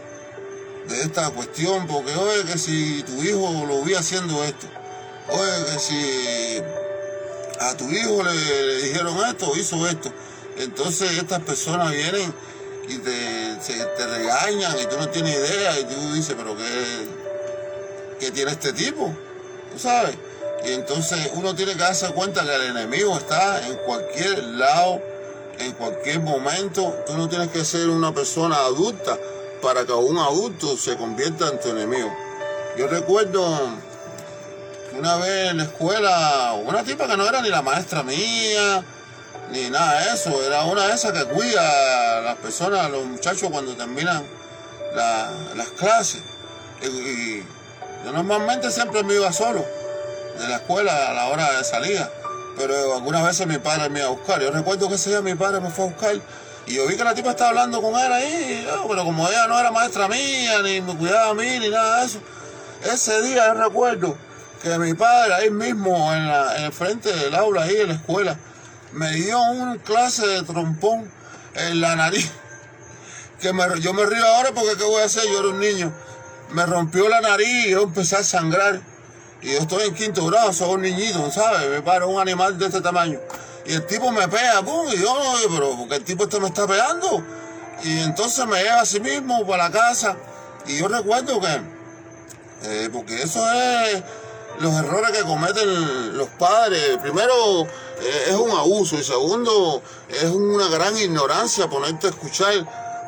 de 0.88 1.02
esta 1.02 1.30
cuestión, 1.32 1.88
porque 1.88 2.14
oye 2.16 2.44
que 2.46 2.58
si 2.58 3.04
tu 3.04 3.24
hijo 3.24 3.66
lo 3.68 3.82
vi 3.84 3.96
haciendo 3.96 4.44
esto, 4.44 4.68
oye 5.30 5.66
que 5.72 5.80
si 5.80 6.62
a 7.60 7.76
tu 7.76 7.90
hijo 7.90 8.24
le, 8.24 8.82
dijeron 8.84 9.18
esto, 9.28 9.56
hizo 9.56 9.88
esto, 9.88 10.12
entonces 10.58 11.12
estas 11.18 11.42
personas 11.42 11.92
vienen 11.92 12.34
y 12.88 12.98
te, 13.00 13.56
te 13.98 14.08
regañan 14.08 14.76
y 14.80 14.86
tú 14.86 14.98
no 14.98 15.10
tienes 15.10 15.36
idea 15.36 15.80
y 15.80 15.86
tú 15.86 16.14
dices, 16.14 16.36
pero 16.38 16.56
¿qué, 16.56 17.08
qué 18.20 18.32
tiene 18.32 18.52
este 18.52 18.74
tipo? 18.74 19.14
¿Tú 19.72 19.80
sabes? 19.80 20.16
Y 20.66 20.74
entonces 20.74 21.32
uno 21.34 21.56
tiene 21.56 21.74
que 21.74 21.80
darse 21.80 22.08
cuenta 22.10 22.44
que 22.44 22.56
el 22.56 22.62
enemigo 22.76 23.16
está 23.18 23.66
en 23.68 23.76
cualquier 23.86 24.44
lado, 24.44 25.02
en 25.60 25.72
cualquier 25.74 26.22
momento. 26.22 26.96
Tú 27.06 27.14
no 27.18 27.30
tienes 27.30 27.50
que 27.50 27.64
ser 27.64 27.90
una 27.90 28.14
persona 28.14 28.56
adulta 28.58 29.18
para 29.62 29.86
que 29.86 29.94
un 29.94 30.18
adulto 30.18 30.78
se 30.78 30.96
convierta 30.96 31.50
en 31.50 31.60
tu 31.60 31.70
enemigo. 31.70 32.12
Yo 32.78 32.88
recuerdo 32.88 33.46
una 34.98 35.18
vez 35.18 35.52
en 35.52 35.58
la 35.58 35.64
escuela, 35.64 36.54
una 36.66 36.84
tipa 36.84 37.08
que 37.08 37.18
no 37.18 37.28
era 37.28 37.42
ni 37.42 37.50
la 37.50 37.62
maestra 37.62 38.04
mía, 38.04 38.84
ni 39.52 39.70
nada 39.70 40.02
de 40.02 40.14
eso, 40.14 40.44
era 40.44 40.64
una 40.66 40.88
de 40.88 40.94
esas 40.94 41.12
que 41.12 41.26
cuida 41.26 42.18
a 42.18 42.22
las 42.22 42.36
personas, 42.38 42.86
a 42.86 42.90
los 42.90 43.06
muchachos 43.06 43.50
cuando 43.52 43.76
terminan 43.76 44.24
las 45.56 45.70
clases. 45.78 46.22
Y, 46.82 47.44
yo 48.06 48.12
normalmente 48.12 48.70
siempre 48.70 49.04
me 49.04 49.16
iba 49.16 49.34
solo 49.34 49.66
de 50.38 50.48
la 50.48 50.58
escuela 50.58 51.10
a 51.10 51.14
la 51.14 51.28
hora 51.28 51.58
de 51.58 51.64
salida, 51.64 52.12
pero 52.56 52.94
algunas 52.94 53.26
veces 53.26 53.48
mi 53.48 53.58
padre 53.58 53.90
me 53.90 54.00
iba 54.00 54.10
a 54.10 54.12
buscar. 54.12 54.42
Yo 54.42 54.52
recuerdo 54.52 54.88
que 54.90 54.96
ese 54.96 55.10
día 55.10 55.22
mi 55.22 55.34
padre 55.34 55.60
me 55.60 55.72
fue 55.72 55.86
a 55.86 55.88
buscar 55.88 56.16
y 56.68 56.76
yo 56.76 56.88
vi 56.88 56.98
que 56.98 57.04
la 57.04 57.14
tipa 57.14 57.32
estaba 57.32 57.50
hablando 57.50 57.82
con 57.82 57.94
él 58.00 58.12
ahí, 58.12 58.68
pero 58.88 59.04
como 59.04 59.28
ella 59.28 59.48
no 59.48 59.60
era 59.60 59.72
maestra 59.72 60.08
mía, 60.08 60.62
ni 60.64 60.82
me 60.82 60.96
cuidaba 60.96 61.30
a 61.30 61.34
mí, 61.34 61.60
ni 61.60 61.70
nada 61.70 62.00
de 62.00 62.06
eso. 62.08 62.20
Ese 62.92 63.22
día 63.22 63.48
yo 63.48 63.54
recuerdo 63.54 64.18
que 64.64 64.78
mi 64.80 64.94
padre 64.96 65.34
ahí 65.36 65.52
mismo, 65.52 66.12
en, 66.12 66.28
el 66.64 66.72
frente 66.72 67.12
del 67.14 67.36
aula, 67.36 67.64
ahí 67.64 67.78
en 67.78 67.90
la 67.90 67.94
escuela, 67.96 68.38
me 68.96 69.12
dio 69.12 69.42
una 69.42 69.78
clase 69.78 70.26
de 70.26 70.44
trompón 70.44 71.12
en 71.54 71.82
la 71.82 71.96
nariz. 71.96 72.32
Que 73.42 73.52
yo 73.82 73.94
me 73.94 74.06
río 74.06 74.26
ahora 74.26 74.52
porque 74.56 74.78
¿qué 74.78 74.86
voy 74.86 75.02
a 75.02 75.06
hacer? 75.06 75.24
Yo 75.26 75.40
era 75.40 75.50
un 75.50 75.60
niño. 75.60 75.94
Me 76.52 76.66
rompió 76.66 77.10
la 77.10 77.20
nariz 77.20 77.66
y 77.66 77.72
yo 77.72 77.84
empecé 77.84 78.16
a 78.16 78.24
sangrar. 78.24 78.80
Y 79.42 79.52
yo 79.52 79.60
estoy 79.60 79.90
en 79.90 79.94
quinto 79.94 80.26
grado, 80.26 80.54
soy 80.54 80.76
un 80.76 80.82
niñito, 80.82 81.30
¿sabes? 81.32 81.70
Me 81.70 81.82
paro 81.82 82.08
un 82.08 82.20
animal 82.20 82.58
de 82.58 82.68
este 82.68 82.80
tamaño. 82.80 83.20
Y 83.66 83.74
el 83.74 83.86
tipo 83.86 84.10
me 84.14 84.26
pega, 84.30 84.64
pum, 84.64 84.88
y 84.88 84.98
yo, 84.98 85.14
pero 85.52 85.76
porque 85.78 85.96
el 85.96 86.06
tipo 86.06 86.24
este 86.24 86.40
me 86.40 86.48
está 86.48 86.66
pegando. 86.66 87.22
Y 87.84 88.00
entonces 88.00 88.48
me 88.48 88.64
lleva 88.64 88.80
a 88.80 88.86
sí 88.86 89.02
mismo 89.02 89.46
para 89.46 89.66
la 89.66 89.72
casa. 89.72 90.16
Y 90.68 90.78
yo 90.78 90.88
recuerdo 90.88 91.42
que, 91.42 91.62
eh, 92.64 92.90
porque 92.92 93.22
eso 93.22 93.46
es 93.52 94.02
los 94.60 94.74
errores 94.74 95.12
que 95.12 95.24
cometen 95.24 96.18
los 96.18 96.30
padres. 96.30 96.98
Primero, 97.02 97.64
eh, 98.02 98.26
es 98.28 98.36
un 98.36 98.52
abuso. 98.52 98.96
Y 98.98 99.04
segundo, 99.04 99.82
es 100.10 100.24
una 100.24 100.68
gran 100.68 100.98
ignorancia 100.98 101.68
ponerte 101.70 102.08
a 102.08 102.10
escuchar 102.12 102.54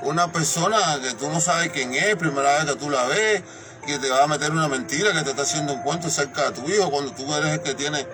una 0.03 0.31
persona 0.31 0.99
que 1.01 1.13
tú 1.13 1.29
no 1.29 1.41
sabes 1.41 1.71
quién 1.71 1.93
es, 1.93 2.15
primera 2.15 2.57
vez 2.57 2.65
que 2.65 2.75
tú 2.75 2.89
la 2.89 3.05
ves, 3.05 3.43
que 3.85 3.97
te 3.99 4.09
va 4.09 4.23
a 4.23 4.27
meter 4.27 4.51
una 4.51 4.67
mentira, 4.67 5.13
que 5.13 5.23
te 5.23 5.31
está 5.31 5.43
haciendo 5.43 5.73
un 5.73 5.81
cuento 5.81 6.09
cerca 6.09 6.51
de 6.51 6.61
tu 6.61 6.69
hijo, 6.69 6.91
cuando 6.91 7.11
tú 7.13 7.33
eres 7.33 7.53
el 7.53 7.61
que 7.61 7.73
tiene 7.73 8.07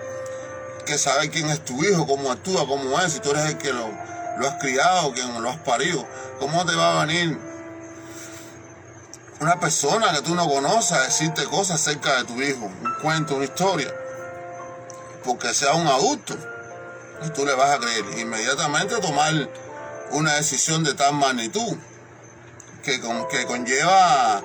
que 0.86 0.98
saber 0.98 1.30
quién 1.30 1.50
es 1.50 1.64
tu 1.64 1.82
hijo, 1.84 2.06
cómo 2.06 2.30
actúa, 2.30 2.66
cómo 2.66 2.98
es, 3.00 3.14
si 3.14 3.20
tú 3.20 3.30
eres 3.30 3.44
el 3.46 3.58
que 3.58 3.72
lo, 3.72 3.86
has 4.46 4.54
criado, 4.60 5.12
quien 5.12 5.42
lo 5.42 5.50
has 5.50 5.58
parido, 5.58 6.06
cómo 6.38 6.64
te 6.64 6.74
va 6.74 7.02
a 7.02 7.06
venir 7.06 7.38
una 9.40 9.58
persona 9.58 10.12
que 10.12 10.22
tú 10.22 10.34
no 10.34 10.48
conoces 10.48 10.98
decirte 11.06 11.44
cosas 11.44 11.80
acerca 11.80 12.16
de 12.16 12.24
tu 12.24 12.40
hijo, 12.40 12.64
un 12.64 12.94
cuento, 13.02 13.36
una 13.36 13.44
historia, 13.44 13.92
porque 15.24 15.52
sea 15.54 15.74
un 15.74 15.86
adulto, 15.86 16.34
y 17.24 17.30
tú 17.30 17.44
le 17.44 17.54
vas 17.54 17.70
a 17.70 17.78
creer, 17.78 18.04
inmediatamente 18.18 18.96
tomar 19.00 19.48
una 20.10 20.34
decisión 20.34 20.84
de 20.84 20.94
tal 20.94 21.14
magnitud 21.14 21.76
que, 22.82 23.00
que 23.30 23.46
conlleva 23.46 24.42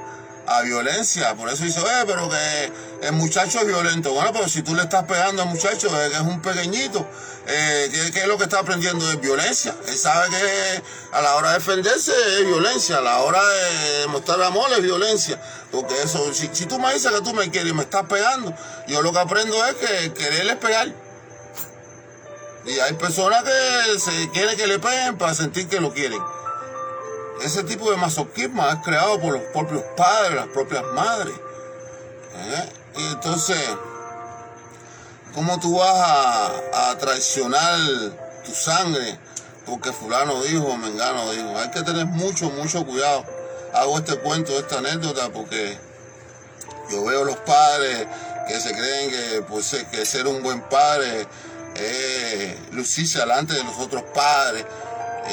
a 0.50 0.62
violencia. 0.64 1.36
Por 1.36 1.50
eso 1.50 1.64
dice, 1.64 1.80
oye, 1.80 2.06
pero 2.06 2.30
que 2.30 3.08
el 3.08 3.14
muchacho 3.14 3.60
es 3.60 3.68
violento. 3.68 4.12
Bueno, 4.12 4.32
pero 4.34 4.50
si 4.50 4.64
tú 4.64 4.76
le 4.76 4.84
estás 4.84 5.06
pegando 5.06 5.44
al 5.44 5.50
muchacho, 5.50 5.90
que 5.90 6.08
es 6.08 6.20
un 6.20 6.42
pequeñito, 6.42 7.08
eh, 7.48 8.10
¿qué, 8.14 8.22
es 8.22 8.28
lo 8.28 8.38
que 8.38 8.44
está 8.44 8.60
aprendiendo? 8.60 9.08
de 9.08 9.18
violencia. 9.18 9.76
Él 9.88 9.98
sabe 9.98 10.30
que 10.30 10.84
a 11.12 11.22
la 11.22 11.36
hora 11.36 11.50
de 11.50 11.60
defenderse 11.60 12.12
es 12.40 12.46
violencia, 12.46 12.98
a 12.98 13.02
la 13.02 13.20
hora 13.20 13.42
de 13.42 14.08
mostrar 14.08 14.42
amor 14.42 14.72
es 14.72 14.82
violencia. 14.82 15.40
Porque 15.72 16.02
eso, 16.02 16.34
si, 16.34 16.48
tú 16.66 16.80
me 16.80 16.94
dices 16.94 17.12
que 17.12 17.22
tú 17.22 17.34
me 17.34 17.50
quieres 17.52 17.72
y 17.72 17.76
me 17.76 17.84
estás 17.84 18.06
pegando, 18.08 18.54
yo 18.88 19.02
lo 19.02 19.12
que 19.12 19.20
aprendo 19.20 19.64
es 19.66 19.76
que 19.76 20.14
quererles 20.14 20.56
pegar. 20.56 20.92
Y 22.66 22.80
hay 22.80 22.94
personas 22.94 23.44
que 23.44 24.00
se 24.00 24.30
quieren 24.32 24.58
que 24.58 24.68
le 24.68 24.80
peguen 24.80 25.18
para 25.18 25.34
sentir 25.34 25.68
que 25.68 25.80
lo 25.80 25.94
quieren. 25.94 26.22
Ese 27.42 27.64
tipo 27.64 27.90
de 27.90 27.96
masoquismo 27.96 28.68
es 28.68 28.76
creado 28.84 29.20
por 29.20 29.34
los 29.34 29.42
propios 29.54 29.82
padres, 29.96 30.36
las 30.36 30.48
propias 30.48 30.84
madres. 30.94 31.36
¿eh? 32.36 32.70
Y 32.98 33.08
entonces, 33.14 33.58
¿cómo 35.34 35.58
tú 35.60 35.78
vas 35.78 36.52
a, 36.74 36.98
traicionar 37.00 37.80
tu 38.46 38.52
sangre? 38.52 39.18
Porque 39.66 39.94
fulano 39.94 40.42
dijo, 40.44 40.76
mengano 40.78 41.32
dijo. 41.32 41.58
Hay 41.58 41.72
que 41.72 41.82
tener 41.84 42.06
mucho, 42.08 42.50
mucho 42.50 42.86
cuidado. 42.86 43.24
Hago 43.74 44.00
este 44.00 44.18
cuento, 44.18 44.58
esta 44.60 44.80
anécdota, 44.80 45.30
porque 45.30 45.78
yo 46.92 47.06
veo 47.06 47.24
los 47.24 47.38
padres 47.38 48.06
que 48.48 48.60
se 48.60 48.72
creen 48.74 49.12
que, 49.12 49.42
pues, 49.48 49.86
que 49.92 50.06
ser 50.06 50.28
un 50.28 50.44
buen 50.44 50.62
padre 50.64 51.26
es 51.76 52.74
lucirse 52.74 53.20
delante 53.20 53.54
de 53.54 53.64
los 53.64 53.78
otros 53.78 54.04
padres 54.14 54.66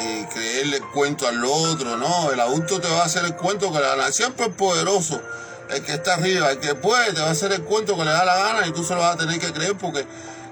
y 0.03 0.25
creerle 0.27 0.77
el 0.79 0.87
cuento 0.89 1.27
al 1.27 1.45
otro, 1.45 1.97
no, 1.97 2.31
el 2.33 2.41
adulto 2.41 2.81
te 2.81 2.89
va 2.89 3.03
a 3.03 3.05
hacer 3.05 3.25
el 3.25 3.37
cuento 3.37 3.73
que 3.73 3.79
le 3.79 3.85
da 3.85 4.13
siempre 4.13 4.47
es 4.47 4.53
poderoso, 4.53 5.21
el 5.71 5.83
que 5.83 5.95
está 5.95 6.15
arriba, 6.15 6.51
el 6.51 6.59
que 6.59 6.75
puede, 6.75 7.13
te 7.13 7.21
va 7.21 7.29
a 7.29 7.31
hacer 7.31 7.53
el 7.53 7.63
cuento 7.63 7.97
que 7.97 8.05
le 8.05 8.11
da 8.11 8.25
la 8.25 8.37
gana 8.37 8.67
y 8.67 8.73
tú 8.73 8.85
se 8.85 8.95
lo 8.95 9.01
vas 9.01 9.15
a 9.15 9.19
tener 9.19 9.39
que 9.39 9.53
creer 9.53 9.77
porque 9.77 10.07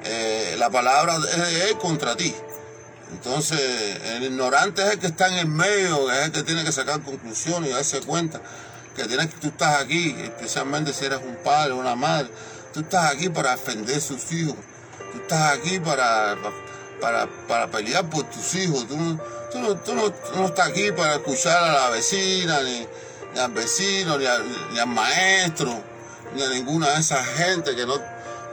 eh, 0.04 0.56
la 0.58 0.70
palabra 0.70 1.16
es 1.16 1.36
de 1.36 1.70
él 1.70 1.78
contra 1.78 2.16
ti. 2.16 2.34
Entonces, 3.12 3.60
el 4.16 4.24
ignorante 4.24 4.82
es 4.82 4.92
el 4.92 4.98
que 4.98 5.06
está 5.06 5.28
en 5.28 5.34
el 5.34 5.46
medio, 5.46 6.10
es 6.10 6.26
el 6.26 6.32
que 6.32 6.42
tiene 6.42 6.64
que 6.64 6.72
sacar 6.72 7.00
conclusiones 7.00 7.70
y 7.70 7.72
darse 7.72 8.00
cuenta 8.00 8.40
que 8.96 9.04
tienes 9.04 9.26
que 9.26 9.40
tú 9.40 9.48
estás 9.48 9.80
aquí, 9.80 10.16
especialmente 10.22 10.92
si 10.92 11.04
eres 11.04 11.20
un 11.20 11.36
padre 11.36 11.72
o 11.72 11.76
una 11.76 11.96
madre, 11.96 12.28
tú 12.72 12.80
estás 12.80 13.12
aquí 13.12 13.28
para 13.28 13.52
defender 13.52 13.96
a 13.96 14.00
sus 14.00 14.32
hijos, 14.32 14.56
tú 15.12 15.18
estás 15.18 15.58
aquí 15.58 15.78
para, 15.80 16.36
pelear 17.70 18.08
por 18.08 18.24
tus 18.24 18.54
hijos. 18.54 18.86
Tú, 18.86 18.96
no, 18.96 20.46
estás 20.46 20.68
aquí 20.68 20.90
para 20.92 21.16
escuchar 21.16 21.62
a 21.62 21.72
la 21.72 21.90
vecina, 21.90 22.60
ni, 22.62 22.86
al 23.38 23.52
vecino, 23.52 24.18
ni, 24.18 24.26
al 24.26 24.86
maestro, 24.86 25.82
ni 26.34 26.42
a 26.42 26.48
ninguna 26.48 26.90
de 26.90 27.00
esas 27.00 27.26
gente 27.26 27.74
que 27.74 27.86
no, 27.86 27.94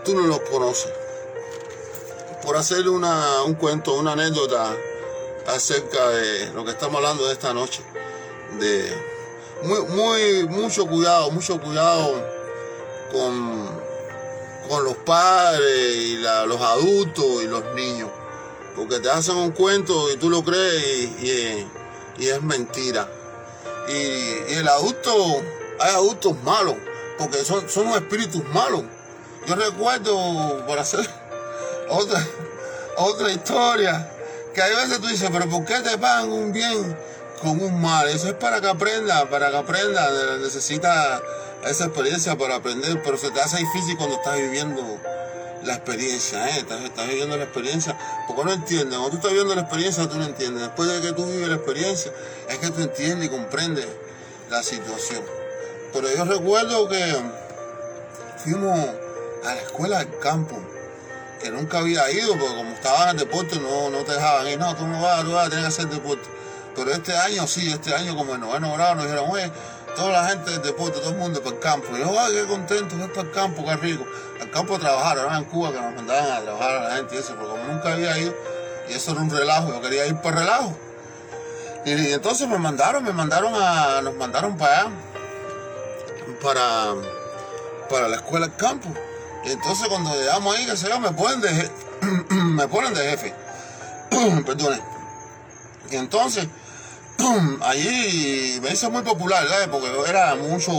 tú 0.04 0.16
no 0.16 0.28
los 0.28 0.42
conoces. 0.42 0.92
por 2.44 2.58
hacer 2.58 2.88
una, 2.90 3.44
un 3.44 3.56
cuento, 3.56 3.94
una 3.94 4.14
anécdota 4.14 4.76
acerca 5.48 6.10
de 6.10 6.52
lo 6.54 6.64
que 6.66 6.72
estamos 6.72 6.96
hablando 6.98 7.28
de 7.28 7.34
esta 7.34 7.54
noche. 7.54 7.82
De 8.60 9.12
muy, 9.64 9.82
muy, 9.86 10.48
mucho 10.48 10.88
cuidado, 10.88 11.30
mucho 11.32 11.60
cuidado 11.62 12.14
con, 13.12 13.70
con 14.68 14.84
los 14.84 14.96
padres 14.98 15.96
y 15.96 16.18
los 16.18 16.62
adultos 16.62 17.44
y 17.44 17.48
los 17.48 17.64
niños. 17.76 18.10
Porque 18.76 19.00
te 19.00 19.10
hacen 19.10 19.36
un 19.36 19.52
cuento 19.52 20.12
y 20.12 20.18
tú 20.18 20.30
lo 20.30 20.44
crees 20.44 21.10
y, 21.22 21.68
es 22.28 22.42
mentira. 22.42 23.08
Y, 23.90 24.54
el 24.54 24.68
adulto, 24.68 25.42
hay 25.80 25.94
adultos 25.94 26.36
malos, 26.44 26.76
porque 27.18 27.44
son, 27.44 27.70
son 27.70 27.88
espíritus 27.90 28.44
malos. 28.54 28.84
Yo 29.48 29.56
recuerdo, 29.56 30.66
por 30.66 30.80
hacer 30.80 31.08
otra, 31.90 32.26
otra 32.98 33.32
historia, 33.32 34.12
que 34.54 34.62
hay 34.62 34.76
veces 34.76 35.00
tú 35.00 35.08
dices, 35.08 35.30
pero 35.32 35.50
¿por 35.50 35.66
qué 35.66 35.80
te 35.80 35.98
pagan 35.98 36.32
un 36.32 36.52
bien 36.52 36.98
con 37.42 37.62
un 37.62 37.82
mal? 37.82 38.08
Eso 38.08 38.28
es 38.28 38.34
para 38.36 38.62
que 38.62 38.68
aprenda, 38.68 39.30
para 39.30 39.50
que 39.50 39.58
aprenda, 39.58 40.38
necesita 40.38 41.22
esa 41.66 41.86
experiencia 41.86 42.38
para 42.38 42.56
aprender, 42.56 43.02
pero 43.04 43.18
se 43.18 43.32
te 43.32 43.42
hace 43.42 43.58
difícil 43.58 43.98
cuando 43.98 44.16
estás 44.16 44.38
viviendo 44.38 44.82
la 45.64 45.76
experiencia, 45.76 46.50
¿eh? 46.50 46.60
estás, 46.60 47.08
viviendo 47.08 47.38
la 47.38 47.44
experiencia, 47.44 47.98
porque 48.28 48.44
no 48.44 48.54
entiendes, 48.54 48.98
cuando 48.98 49.10
tú 49.10 49.16
estás 49.18 49.32
viviendo 49.32 49.56
la 49.56 49.62
experiencia 49.62 50.10
tú 50.10 50.18
no 50.18 50.26
entiendes, 50.26 50.64
después 50.64 50.90
de 50.90 51.02
que 51.02 51.14
tú 51.14 51.26
vives 51.26 51.50
la 51.50 51.56
experiencia 51.56 52.12
es 52.50 52.58
que 52.58 52.70
tú 52.72 52.82
entiendes 52.82 53.28
y 53.28 53.30
comprendes 53.30 53.88
la 54.50 54.64
situación. 54.64 55.24
Pero 55.94 56.08
yo 56.14 56.26
recuerdo 56.26 56.88
que 56.88 57.16
fuimos 58.38 58.80
a 59.44 59.56
la 59.56 59.62
escuela 59.62 60.00
del 60.00 60.20
campo, 60.20 60.58
que 61.42 61.50
nunca 61.52 61.80
había 61.80 62.10
ido, 62.12 62.38
porque 62.38 62.56
como 62.56 62.72
estaba 62.72 63.04
en 63.06 63.10
el 63.12 63.18
deporte 63.18 63.60
no, 63.60 63.90
no 63.90 64.00
te 64.04 64.14
dejaban 64.14 64.48
ir, 64.48 64.60
no, 64.60 64.76
tú 64.76 64.86
no 64.88 65.02
vas, 65.02 65.24
tú 65.24 65.32
vas 65.32 65.48
a 65.48 65.50
tener 65.50 65.66
que 65.66 65.70
hacer 65.70 65.88
deporte. 65.88 66.28
Pero 66.76 66.92
este 66.92 67.16
año 67.16 67.48
sí, 67.48 67.70
este 67.70 67.94
año 67.94 68.16
como 68.16 68.36
en 68.36 68.42
noveno 68.42 68.74
grado 68.74 68.96
nos 68.96 69.04
dijeron, 69.06 69.30
oye, 69.30 69.52
toda 69.96 70.12
la 70.12 70.30
gente 70.30 70.52
del 70.52 70.62
deporte, 70.62 71.00
todo 71.00 71.12
el 71.12 71.18
mundo 71.18 71.42
para 71.42 71.56
el 71.56 71.62
campo. 71.62 71.88
Y 71.96 72.00
yo, 72.00 72.20
ay, 72.20 72.34
qué 72.34 72.46
contento, 72.46 72.96
voy 72.98 73.08
para 73.10 73.22
el 73.22 73.32
campo, 73.32 73.66
qué 73.66 73.76
rico. 73.78 74.06
Al 74.40 74.50
campo 74.52 74.76
a 74.76 74.80
trabajar, 74.80 75.20
ahora 75.20 75.38
en 75.38 75.46
Cuba 75.46 75.72
que 75.72 75.82
nos 75.82 75.96
mandaban 75.96 76.32
a 76.32 76.42
trabajar 76.42 76.76
a 76.78 76.90
la 76.90 76.96
gente 76.96 77.16
y 77.16 77.20
eso, 77.20 77.36
porque 77.36 77.52
como 77.52 77.64
nunca 77.66 77.94
había 77.94 78.18
ido, 78.18 78.34
y 78.90 78.94
eso 78.94 79.12
era 79.12 79.22
un 79.22 79.30
relajo, 79.30 79.70
yo 79.70 79.82
quería 79.82 80.08
ir 80.08 80.16
para 80.18 80.40
relajo. 80.42 80.76
Y, 81.86 82.14
entonces 82.14 82.48
me 82.48 82.58
mandaron, 82.58 83.04
me 83.04 83.12
mandaron 83.12 83.54
a, 83.56 84.02
nos 84.02 84.16
mandaron 84.16 84.58
para 84.58 84.82
allá, 84.82 84.92
para, 86.42 86.94
para 87.90 88.08
la 88.08 88.18
escuela 88.18 88.48
del 88.48 88.56
campo. 88.56 88.90
Y 89.44 89.52
entonces 89.52 89.88
cuando 89.88 90.14
llegamos 90.14 90.56
ahí, 90.56 90.66
que 90.66 90.78
se 90.78 91.00
me 91.00 91.12
ponen 91.12 91.42
de, 91.42 91.72
me 92.30 92.68
ponen 92.68 92.94
de 92.94 93.10
jefe. 93.10 93.34
Perdone. 94.46 94.82
Y 95.90 95.96
entonces, 95.96 96.48
allí 97.62 98.60
me 98.62 98.72
hice 98.72 98.90
muy 98.90 99.04
popular, 99.04 99.48
¿sabes? 99.48 99.68
Porque 99.68 99.90
era 100.08 100.36
mucho 100.36 100.72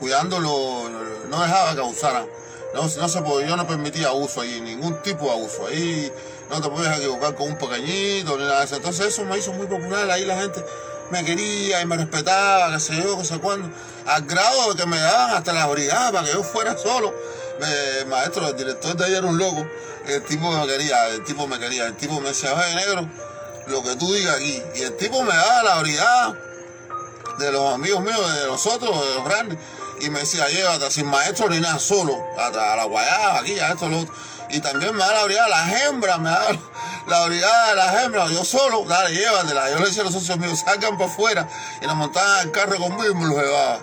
cuidándolo, 0.00 0.90
no 1.28 1.42
dejaba 1.42 1.74
que 1.74 1.80
abusaran. 1.80 2.26
No, 2.74 2.82
no 2.82 3.08
se 3.08 3.22
yo 3.46 3.56
no 3.56 3.66
permitía 3.66 4.08
abuso 4.08 4.40
ahí, 4.40 4.60
ningún 4.60 5.00
tipo 5.02 5.26
de 5.26 5.30
abuso. 5.30 5.66
Ahí 5.66 6.12
no 6.50 6.60
te 6.60 6.68
podías 6.68 6.98
equivocar 6.98 7.34
con 7.36 7.48
un 7.48 7.58
pequeñito 7.58 8.36
ni 8.36 8.44
nada. 8.44 8.64
Entonces 8.64 9.06
eso 9.06 9.24
me 9.24 9.38
hizo 9.38 9.52
muy 9.52 9.66
popular, 9.66 10.10
ahí 10.10 10.24
la 10.24 10.36
gente 10.36 10.64
me 11.10 11.24
quería 11.24 11.80
y 11.82 11.86
me 11.86 11.96
respetaba, 11.96 12.72
qué 12.72 12.80
sé 12.80 12.96
yo, 12.96 13.16
qué 13.16 13.24
sé 13.24 13.38
cuándo. 13.38 13.70
Al 14.06 14.22
grado 14.22 14.72
de 14.72 14.80
que 14.80 14.86
me 14.86 14.98
daban 14.98 15.36
hasta 15.36 15.52
la 15.52 15.66
brigada 15.66 16.10
para 16.10 16.26
que 16.26 16.32
yo 16.32 16.42
fuera 16.42 16.76
solo. 16.76 17.14
el 18.00 18.06
maestro, 18.06 18.48
el 18.48 18.56
director 18.56 18.96
de 18.96 19.04
ahí 19.04 19.14
era 19.14 19.26
un 19.26 19.38
loco. 19.38 19.64
El 20.06 20.22
tipo 20.24 20.50
me 20.50 20.66
quería, 20.66 21.08
el 21.08 21.24
tipo 21.24 21.46
me 21.46 21.58
quería. 21.58 21.86
El 21.86 21.96
tipo 21.96 22.20
me 22.20 22.30
decía, 22.30 22.52
oye, 22.54 22.74
negro, 22.74 23.08
lo 23.66 23.82
que 23.82 23.96
tú 23.96 24.12
digas 24.12 24.36
aquí. 24.36 24.62
Y 24.76 24.82
el 24.82 24.96
tipo 24.96 25.22
me 25.22 25.34
daba 25.34 25.62
la 25.62 25.78
brigada 25.80 26.38
de 27.38 27.52
los 27.52 27.74
amigos 27.74 28.02
míos, 28.02 28.34
de 28.40 28.46
nosotros, 28.46 28.90
de 29.08 29.14
los 29.14 29.24
grandes. 29.24 29.58
Y 30.00 30.10
me 30.10 30.20
decía, 30.20 30.48
llévate 30.48 30.90
sin 30.90 31.06
maestro 31.06 31.48
ni 31.48 31.60
nada, 31.60 31.78
solo, 31.78 32.16
a, 32.38 32.50
la 32.50 32.84
guayaba, 32.84 33.38
aquí, 33.38 33.58
a 33.58 33.72
esto, 33.72 33.88
lo 33.88 34.00
otro. 34.00 34.14
Y 34.50 34.60
también 34.60 34.94
me 34.94 35.00
da 35.00 35.12
la 35.12 35.24
brigada 35.24 35.48
las 35.48 35.82
hembras, 35.82 36.18
me 36.18 36.30
da 36.30 36.46
la 37.06 37.26
brigada 37.26 37.70
de 37.70 37.76
las 37.76 38.04
hembras, 38.04 38.30
yo 38.30 38.44
solo, 38.44 38.84
dale, 38.84 39.14
llévatela. 39.14 39.70
Yo 39.70 39.78
le 39.78 39.86
decía 39.86 40.02
a 40.02 40.04
los 40.04 40.14
socios 40.14 40.38
míos, 40.38 40.62
salgan 40.64 40.98
para 40.98 41.10
afuera 41.10 41.48
y 41.80 41.86
nos 41.86 41.96
montaban 41.96 42.40
al 42.40 42.50
carro 42.50 42.76
conmigo 42.78 43.10
y 43.10 43.14
me 43.14 43.26
los 43.26 43.36
llevaba. 43.36 43.80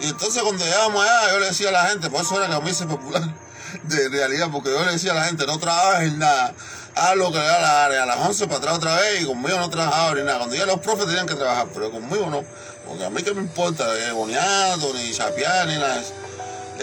Y 0.00 0.08
entonces 0.08 0.42
cuando 0.42 0.64
llegamos 0.64 1.04
allá, 1.04 1.32
yo 1.32 1.38
le 1.38 1.46
decía 1.46 1.68
a 1.68 1.72
la 1.72 1.86
gente, 1.86 2.10
por 2.10 2.22
eso 2.22 2.36
era 2.36 2.48
que 2.48 2.54
a 2.54 2.60
mí 2.60 2.74
se 2.74 2.86
popular 2.86 3.22
de 3.84 4.08
realidad, 4.08 4.48
porque 4.52 4.70
yo 4.70 4.84
le 4.84 4.92
decía 4.92 5.12
a 5.12 5.14
la 5.14 5.24
gente, 5.24 5.46
no 5.46 5.58
trabajes 5.58 6.12
nada, 6.14 6.54
haz 6.94 7.16
lo 7.16 7.32
que 7.32 7.38
le 7.38 7.44
da 7.44 7.60
la 7.60 7.84
área, 7.84 8.02
a 8.02 8.06
las 8.06 8.18
11 8.18 8.46
para 8.46 8.58
atrás 8.58 8.76
otra 8.76 8.96
vez 8.96 9.22
y 9.22 9.26
conmigo 9.26 9.58
no 9.58 9.70
trabajaba 9.70 10.14
ni 10.14 10.22
nada. 10.22 10.38
Cuando 10.38 10.56
ya 10.56 10.66
los 10.66 10.80
profes 10.80 11.06
tenían 11.06 11.26
que 11.26 11.34
trabajar, 11.34 11.68
pero 11.72 11.90
conmigo 11.90 12.26
no, 12.26 12.44
porque 12.86 13.04
a 13.04 13.10
mí 13.10 13.22
que 13.22 13.34
me 13.34 13.40
importa, 13.40 13.86
ni 13.94 14.12
boniato, 14.12 14.92
ni 14.94 15.12
chapear, 15.12 15.66
ni 15.66 15.76
nada. 15.76 16.02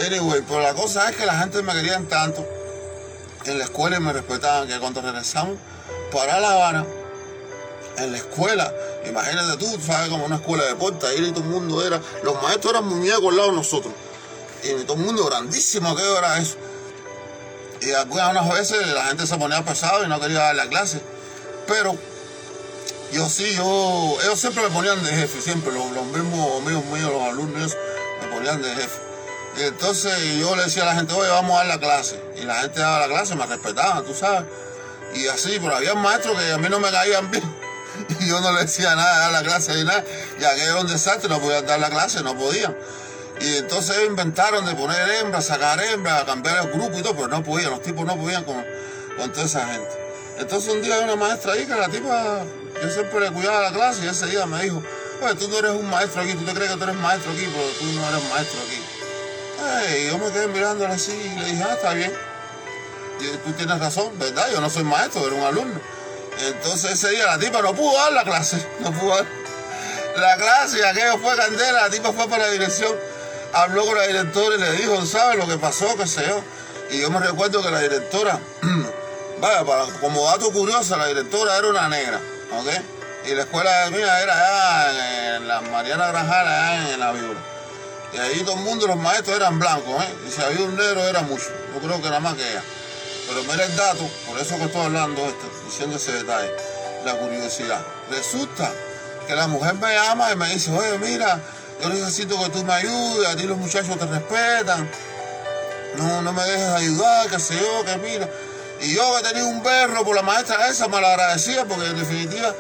Anyway, 0.06 0.44
pero 0.48 0.62
la 0.62 0.74
cosa 0.74 1.10
es 1.10 1.16
que 1.16 1.26
la 1.26 1.38
gente 1.40 1.62
me 1.62 1.74
querían 1.74 2.08
tanto, 2.08 2.46
en 3.46 3.58
la 3.58 3.66
escuela 3.66 4.00
me 4.00 4.14
respetaban, 4.14 4.68
que 4.68 4.80
cuando 4.80 5.02
regresamos 5.02 5.58
para 6.12 6.40
La 6.40 6.54
Habana, 6.54 6.86
en 7.98 8.12
la 8.12 8.18
escuela, 8.18 8.74
imagínate 9.08 9.58
tú, 9.58 9.80
sabes 9.82 10.10
como 10.10 10.26
una 10.26 10.38
escuela 10.38 10.64
de 10.64 10.70
deporte, 10.70 11.06
ahí 11.08 11.32
todo 11.32 11.44
el 11.44 11.50
mundo 11.50 11.86
era, 11.86 12.00
los 12.24 12.42
maestros 12.42 12.74
eran 12.74 12.88
muñecos 12.88 13.26
al 13.30 13.38
lado 13.38 13.50
de 13.50 13.56
nosotros, 13.58 13.94
y 14.64 14.84
todo 14.84 14.94
el 14.94 15.04
mundo 15.04 15.26
grandísimo, 15.26 15.96
¿qué 15.96 16.04
era 16.18 16.38
eso? 16.38 16.56
Y 17.82 17.92
algunas 17.92 18.50
veces 18.50 18.88
la 18.88 19.06
gente 19.06 19.26
se 19.26 19.38
ponía 19.38 19.64
pesado 19.64 20.04
y 20.04 20.08
no 20.08 20.20
quería 20.20 20.40
dar 20.40 20.56
la 20.56 20.68
clase, 20.68 21.02
pero 21.68 21.98
yo 23.12 23.28
sí, 23.28 23.56
yo, 23.56 24.18
ellos 24.22 24.40
siempre 24.40 24.64
me 24.64 24.70
ponían 24.70 25.04
de 25.04 25.12
jefe, 25.12 25.42
siempre, 25.42 25.72
los, 25.72 25.86
mismos 25.86 26.62
amigos 26.62 26.86
míos, 26.86 27.12
los 27.12 27.22
alumnos, 27.24 27.78
me 28.22 28.28
ponían 28.28 28.62
de 28.62 28.70
jefe. 28.76 29.00
Y 29.58 29.64
entonces 29.64 30.14
yo 30.40 30.56
le 30.56 30.64
decía 30.64 30.84
a 30.84 30.88
la 30.88 30.96
gente, 30.96 31.14
oye, 31.14 31.30
vamos 31.30 31.54
a 31.54 31.60
dar 31.60 31.68
la 31.68 31.80
clase. 31.80 32.22
Y 32.38 32.44
la 32.44 32.56
gente 32.62 32.80
daba 32.80 33.08
la 33.08 33.08
clase, 33.08 33.36
me 33.36 33.46
respetaban, 33.46 34.06
tú 34.06 34.14
sabes. 34.14 34.44
Y 35.16 35.28
así, 35.28 35.58
pero 35.60 35.76
había 35.76 35.96
maestros 35.96 36.38
que 36.38 36.52
a 36.52 36.58
mí 36.58 36.70
no 36.70 36.80
me 36.80 36.92
caían 36.92 37.32
bien. 37.32 37.44
Y 38.22 38.28
yo 38.28 38.40
no 38.40 38.54
le 38.54 38.62
decía 38.62 38.96
nada, 38.96 39.18
dar 39.18 39.32
la 39.32 39.44
clase 39.44 39.76
ni 39.76 39.84
nada. 39.84 40.04
Y 40.40 40.44
aquello 40.44 40.72
era 40.72 40.82
un 40.82 40.88
desastre, 40.88 41.28
no 41.28 41.40
podían 41.40 41.66
dar 41.66 41.80
la 41.80 41.90
clase, 41.90 42.22
no 42.22 42.38
podían. 42.38 42.78
Y 43.42 43.58
entonces 43.58 43.98
ellos 43.98 44.10
inventaron 44.10 44.66
de 44.66 44.76
poner 44.76 45.10
hembras, 45.22 45.46
sacar 45.46 45.82
hembras, 45.82 46.24
cambiar 46.26 46.66
el 46.66 46.72
grupo 46.72 46.98
y 46.98 47.02
todo, 47.02 47.16
pero 47.16 47.28
no 47.30 47.44
podían, 47.44 47.72
los 47.72 47.82
tipos 47.82 48.06
no 48.06 48.18
podían 48.18 48.44
con, 48.44 48.66
con 49.18 49.32
toda 49.32 49.46
esa 49.46 49.66
gente. 49.68 49.90
Entonces 50.40 50.74
un 50.74 50.82
día 50.82 50.96
hay 50.96 51.04
una 51.04 51.16
maestra 51.16 51.54
ahí 51.54 51.66
que 51.66 51.76
la 51.76 51.90
tipa, 51.90 52.44
yo 52.82 52.90
siempre 52.90 53.20
le 53.20 53.32
cuidaba 53.32 53.62
la 53.62 53.72
clase 53.72 54.06
y 54.06 54.08
ese 54.08 54.26
día 54.28 54.46
me 54.46 54.64
dijo, 54.64 54.84
oye, 55.22 55.36
tú 55.36 55.48
no 55.48 55.60
eres 55.60 55.72
un 55.72 55.90
maestro 55.90 56.22
aquí, 56.22 56.34
tú 56.34 56.46
te 56.46 56.54
crees 56.54 56.72
que 56.72 56.78
tú 56.78 56.84
eres 56.84 56.96
maestro 56.96 57.32
aquí, 57.32 57.48
pero 57.54 57.68
tú 57.80 57.86
no 57.86 58.10
eres 58.10 58.30
maestro 58.30 58.60
aquí. 58.62 59.98
y 59.98 60.08
yo 60.08 60.18
me 60.18 60.32
quedé 60.32 60.48
mirándola 60.48 60.94
así 60.94 61.12
y 61.12 61.40
le 61.40 61.46
dije, 61.46 61.64
ah, 61.64 61.74
está 61.74 61.94
bien. 61.94 62.14
Y 63.20 63.38
tú 63.38 63.52
tienes 63.54 63.80
razón, 63.80 64.18
¿verdad? 64.18 64.50
Yo 64.52 64.62
no 64.62 64.70
soy 64.70 64.84
maestro, 64.84 65.28
era 65.28 65.36
un 65.36 65.44
alumno. 65.44 65.80
Entonces 66.48 66.92
ese 66.92 67.10
día 67.10 67.26
la 67.26 67.38
tipa 67.38 67.62
no 67.62 67.74
pudo 67.74 67.98
dar 67.98 68.14
la 68.14 68.24
clase, 68.24 68.66
no 68.80 68.92
pudo 68.92 69.16
dar 69.16 69.26
la 70.16 70.38
clase 70.38 70.80
y 70.80 70.82
aquello 70.82 71.18
fue 71.18 71.36
candela, 71.36 71.84
la 71.84 71.90
tipa 71.90 72.12
fue 72.14 72.28
para 72.30 72.46
la 72.46 72.52
dirección, 72.52 72.94
habló 73.54 73.86
con 73.86 73.96
la 73.96 74.08
directora 74.08 74.56
y 74.56 74.60
le 74.60 74.72
dijo, 74.74 75.06
¿sabes 75.06 75.38
lo 75.38 75.48
que 75.48 75.58
pasó? 75.58 75.96
¿Qué 75.98 76.08
sé 76.08 76.26
yo? 76.28 76.42
Y 76.92 77.02
yo 77.02 77.10
me 77.10 77.20
recuerdo 77.20 77.62
que 77.62 77.72
la 77.72 77.80
directora, 77.80 78.40
vaya, 79.42 79.64
para, 79.66 79.86
como 80.00 80.26
dato 80.26 80.52
curioso, 80.52 80.98
la 80.98 81.08
directora 81.08 81.58
era 81.58 81.68
una 81.68 81.90
negra, 81.90 82.20
¿ok? 82.58 82.68
Y 83.28 83.36
la 83.36 83.42
escuela 83.42 83.90
mía 83.92 84.22
era 84.22 84.34
allá 84.34 85.36
en 85.36 85.48
la 85.48 85.62
Mariana 85.62 86.08
Granjara, 86.08 86.70
allá 86.70 86.94
en 86.94 87.00
la 87.00 87.12
Viola. 87.12 87.40
Y 88.14 88.18
ahí 88.18 88.40
todo 88.42 88.56
el 88.56 88.62
mundo, 88.62 88.88
los 88.88 88.98
maestros 88.98 89.36
eran 89.36 89.60
blancos, 89.60 90.04
¿eh? 90.04 90.16
Y 90.28 90.32
si 90.32 90.42
había 90.42 90.66
un 90.66 90.76
negro 90.76 91.02
era 91.08 91.22
mucho. 91.22 91.46
Yo 91.74 91.80
creo 91.80 92.02
que 92.02 92.08
nada 92.08 92.20
más 92.20 92.34
que 92.36 92.50
ella. 92.50 92.64
Pero 93.28 93.44
mira 93.44 93.64
el 93.64 93.76
dato, 93.76 94.10
por 94.28 94.40
eso 94.40 94.58
que 94.58 94.64
estoy 94.64 94.82
hablando 94.82 95.24
esto, 95.24 95.48
diciendo 95.66 95.98
ese 95.98 96.14
detalle, 96.14 96.52
la 97.06 97.14
curiosidad. 97.18 97.86
Resulta 98.10 98.72
que 99.28 99.36
la 99.36 99.46
mujer 99.48 99.76
me 99.76 99.94
llama 99.94 100.32
y 100.32 100.36
me 100.36 100.50
dice, 100.50 100.72
oye, 100.72 100.98
mira, 100.98 101.40
yo 101.82 101.90
necesito 101.90 102.42
que 102.44 102.50
tú 102.50 102.64
me 102.64 102.74
ayudes, 102.74 103.28
a 103.28 103.36
ti 103.36 103.44
los 103.44 103.58
muchachos 103.58 103.98
te 103.98 104.06
respetan, 104.06 104.90
no, 105.98 106.22
no 106.22 106.34
me 106.34 106.44
dejes 106.44 106.70
ayudar, 106.70 107.30
que 107.30 107.40
sé 107.40 107.56
yo, 107.56 107.86
que 107.86 107.98
mira. 107.98 108.30
Y 108.82 108.96
yo 108.96 109.04
que 109.18 109.28
tenía 109.30 109.46
un 109.46 109.62
perro 109.62 110.06
por 110.06 110.16
la 110.16 110.22
maestra 110.22 110.68
esa, 110.68 110.88
me 110.88 111.02
la 111.02 111.10
agradecía 111.10 111.66
porque 111.66 111.86
en 111.88 111.98
definitiva 111.98 112.56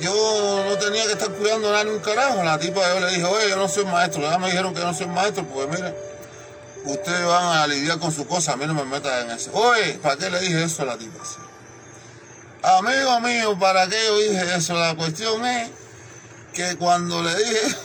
yo 0.00 0.64
no 0.68 0.76
tenía 0.76 1.06
que 1.06 1.12
estar 1.12 1.30
cuidando 1.30 1.70
a 1.70 1.72
nadie 1.72 1.96
un 1.96 2.00
carajo. 2.00 2.42
La 2.42 2.58
tipa 2.58 2.80
yo 2.94 3.00
le 3.00 3.08
dije, 3.08 3.24
oye, 3.24 3.48
yo 3.48 3.56
no 3.56 3.66
soy 3.66 3.86
maestro. 3.86 4.20
Ya 4.22 4.36
me 4.36 4.48
dijeron 4.48 4.74
que 4.74 4.80
no 4.80 4.92
soy 4.92 5.06
maestro, 5.06 5.44
pues 5.44 5.68
mira 5.68 5.94
ustedes 6.86 7.26
van 7.26 7.58
a 7.58 7.66
lidiar 7.66 7.98
con 7.98 8.12
su 8.12 8.26
cosa, 8.26 8.52
a 8.52 8.56
mí 8.56 8.66
no 8.66 8.74
me 8.74 8.84
metan 8.84 9.26
en 9.26 9.36
eso. 9.36 9.50
Oye, 9.52 9.94
¿para 10.02 10.16
qué 10.16 10.30
le 10.30 10.40
dije 10.40 10.64
eso 10.64 10.82
a 10.82 10.86
la 10.86 10.96
tipa? 10.96 11.22
Amigo 12.62 13.20
mío, 13.20 13.58
¿para 13.58 13.88
qué 13.88 13.96
yo 14.06 14.18
dije 14.18 14.56
eso? 14.56 14.74
La 14.74 14.94
cuestión 14.94 15.44
es 15.46 15.70
que 16.52 16.76
cuando 16.76 17.22
le 17.22 17.34
dije, 17.34 17.76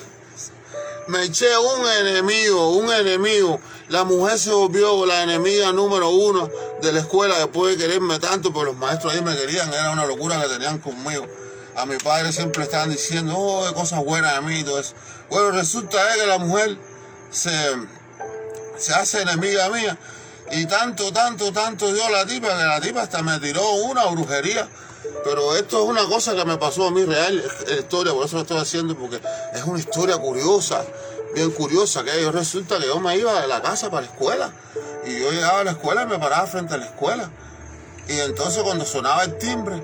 me 1.12 1.24
eché 1.24 1.58
un 1.58 1.86
enemigo, 1.86 2.70
un 2.70 2.90
enemigo. 2.90 3.60
La 3.90 4.06
mujer 4.06 4.40
se 4.40 4.52
volvió 4.52 5.06
la 5.06 5.24
enemiga 5.24 5.74
número 5.74 6.10
uno 6.10 6.50
de 6.82 6.94
la 6.94 7.00
escuela 7.02 7.38
después 7.38 7.78
de 7.78 7.86
quererme 7.86 8.18
tanto, 8.18 8.54
pero 8.54 8.68
los 8.68 8.78
maestros 8.78 9.14
ahí 9.14 9.22
me 9.22 9.36
querían, 9.36 9.74
era 9.74 9.92
una 9.92 10.06
locura 10.06 10.42
que 10.42 10.48
tenían 10.48 10.80
conmigo. 10.80 11.28
A 11.76 11.86
mi 11.86 11.98
padre 11.98 12.32
siempre 12.32 12.64
estaban 12.64 12.90
diciendo, 12.90 13.36
oh, 13.38 13.74
cosas 13.74 14.04
buenas 14.06 14.36
de 14.36 14.42
mí 14.42 14.60
y 14.60 14.64
todo 14.64 14.80
eso. 14.80 14.94
Bueno, 15.30 15.52
resulta 15.52 15.98
que 16.16 16.26
la 16.26 16.38
mujer 16.38 16.78
se, 17.30 17.52
se 18.78 18.94
hace 18.94 19.22
enemiga 19.22 19.70
mía. 19.70 19.98
Y 20.52 20.66
tanto, 20.66 21.12
tanto, 21.12 21.52
tanto 21.52 21.94
dio 21.94 22.10
la 22.10 22.26
tipa 22.26 22.58
que 22.58 22.64
la 22.64 22.80
tipa 22.80 23.02
hasta 23.02 23.22
me 23.22 23.38
tiró 23.40 23.70
una 23.74 24.06
brujería. 24.06 24.70
Pero 25.24 25.56
esto 25.56 25.84
es 25.84 25.90
una 25.90 26.06
cosa 26.06 26.36
que 26.36 26.46
me 26.46 26.58
pasó 26.58 26.88
a 26.88 26.92
mí 26.92 27.06
real, 27.06 27.44
es 27.68 27.80
historia, 27.80 28.14
por 28.14 28.26
eso 28.26 28.38
lo 28.38 28.42
estoy 28.42 28.58
haciendo, 28.58 28.96
porque 28.98 29.22
es 29.54 29.64
una 29.64 29.80
historia 29.80 30.18
curiosa, 30.18 30.84
bien 31.36 31.52
curiosa, 31.52 32.04
que 32.04 32.22
yo 32.22 32.32
resulta 32.32 32.80
que 32.80 32.88
yo 32.88 33.00
me 33.00 33.16
iba 33.18 33.40
de 33.40 33.48
la 33.48 33.62
casa 33.62 33.90
para 33.90 34.02
la 34.06 34.12
escuela. 34.12 34.52
Y 35.06 35.20
yo 35.20 35.32
llegaba 35.32 35.60
a 35.60 35.64
la 35.64 35.72
escuela 35.72 36.04
y 36.04 36.06
me 36.08 36.20
paraba 36.20 36.48
frente 36.48 36.74
a 36.74 36.78
la 36.78 36.86
escuela. 36.86 37.30
Y 38.08 38.20
entonces 38.20 38.64
cuando 38.64 38.86
sonaba 38.86 39.24
el 39.24 39.38
timbre, 39.38 39.82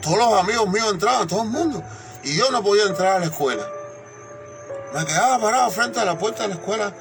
todos 0.00 0.18
los 0.18 0.32
amigos 0.32 0.68
míos 0.68 0.88
entraban, 0.90 1.28
todo 1.28 1.42
el 1.42 1.48
mundo. 1.48 1.82
Y 2.24 2.36
yo 2.36 2.50
no 2.50 2.62
podía 2.62 2.84
entrar 2.84 3.16
a 3.16 3.18
la 3.20 3.26
escuela. 3.26 3.66
Me 4.94 5.04
quedaba 5.06 5.40
parado 5.40 5.70
frente 5.70 6.00
a 6.00 6.04
la 6.04 6.18
puerta 6.18 6.42
de 6.42 6.50
la 6.50 6.54
escuela. 6.54 6.94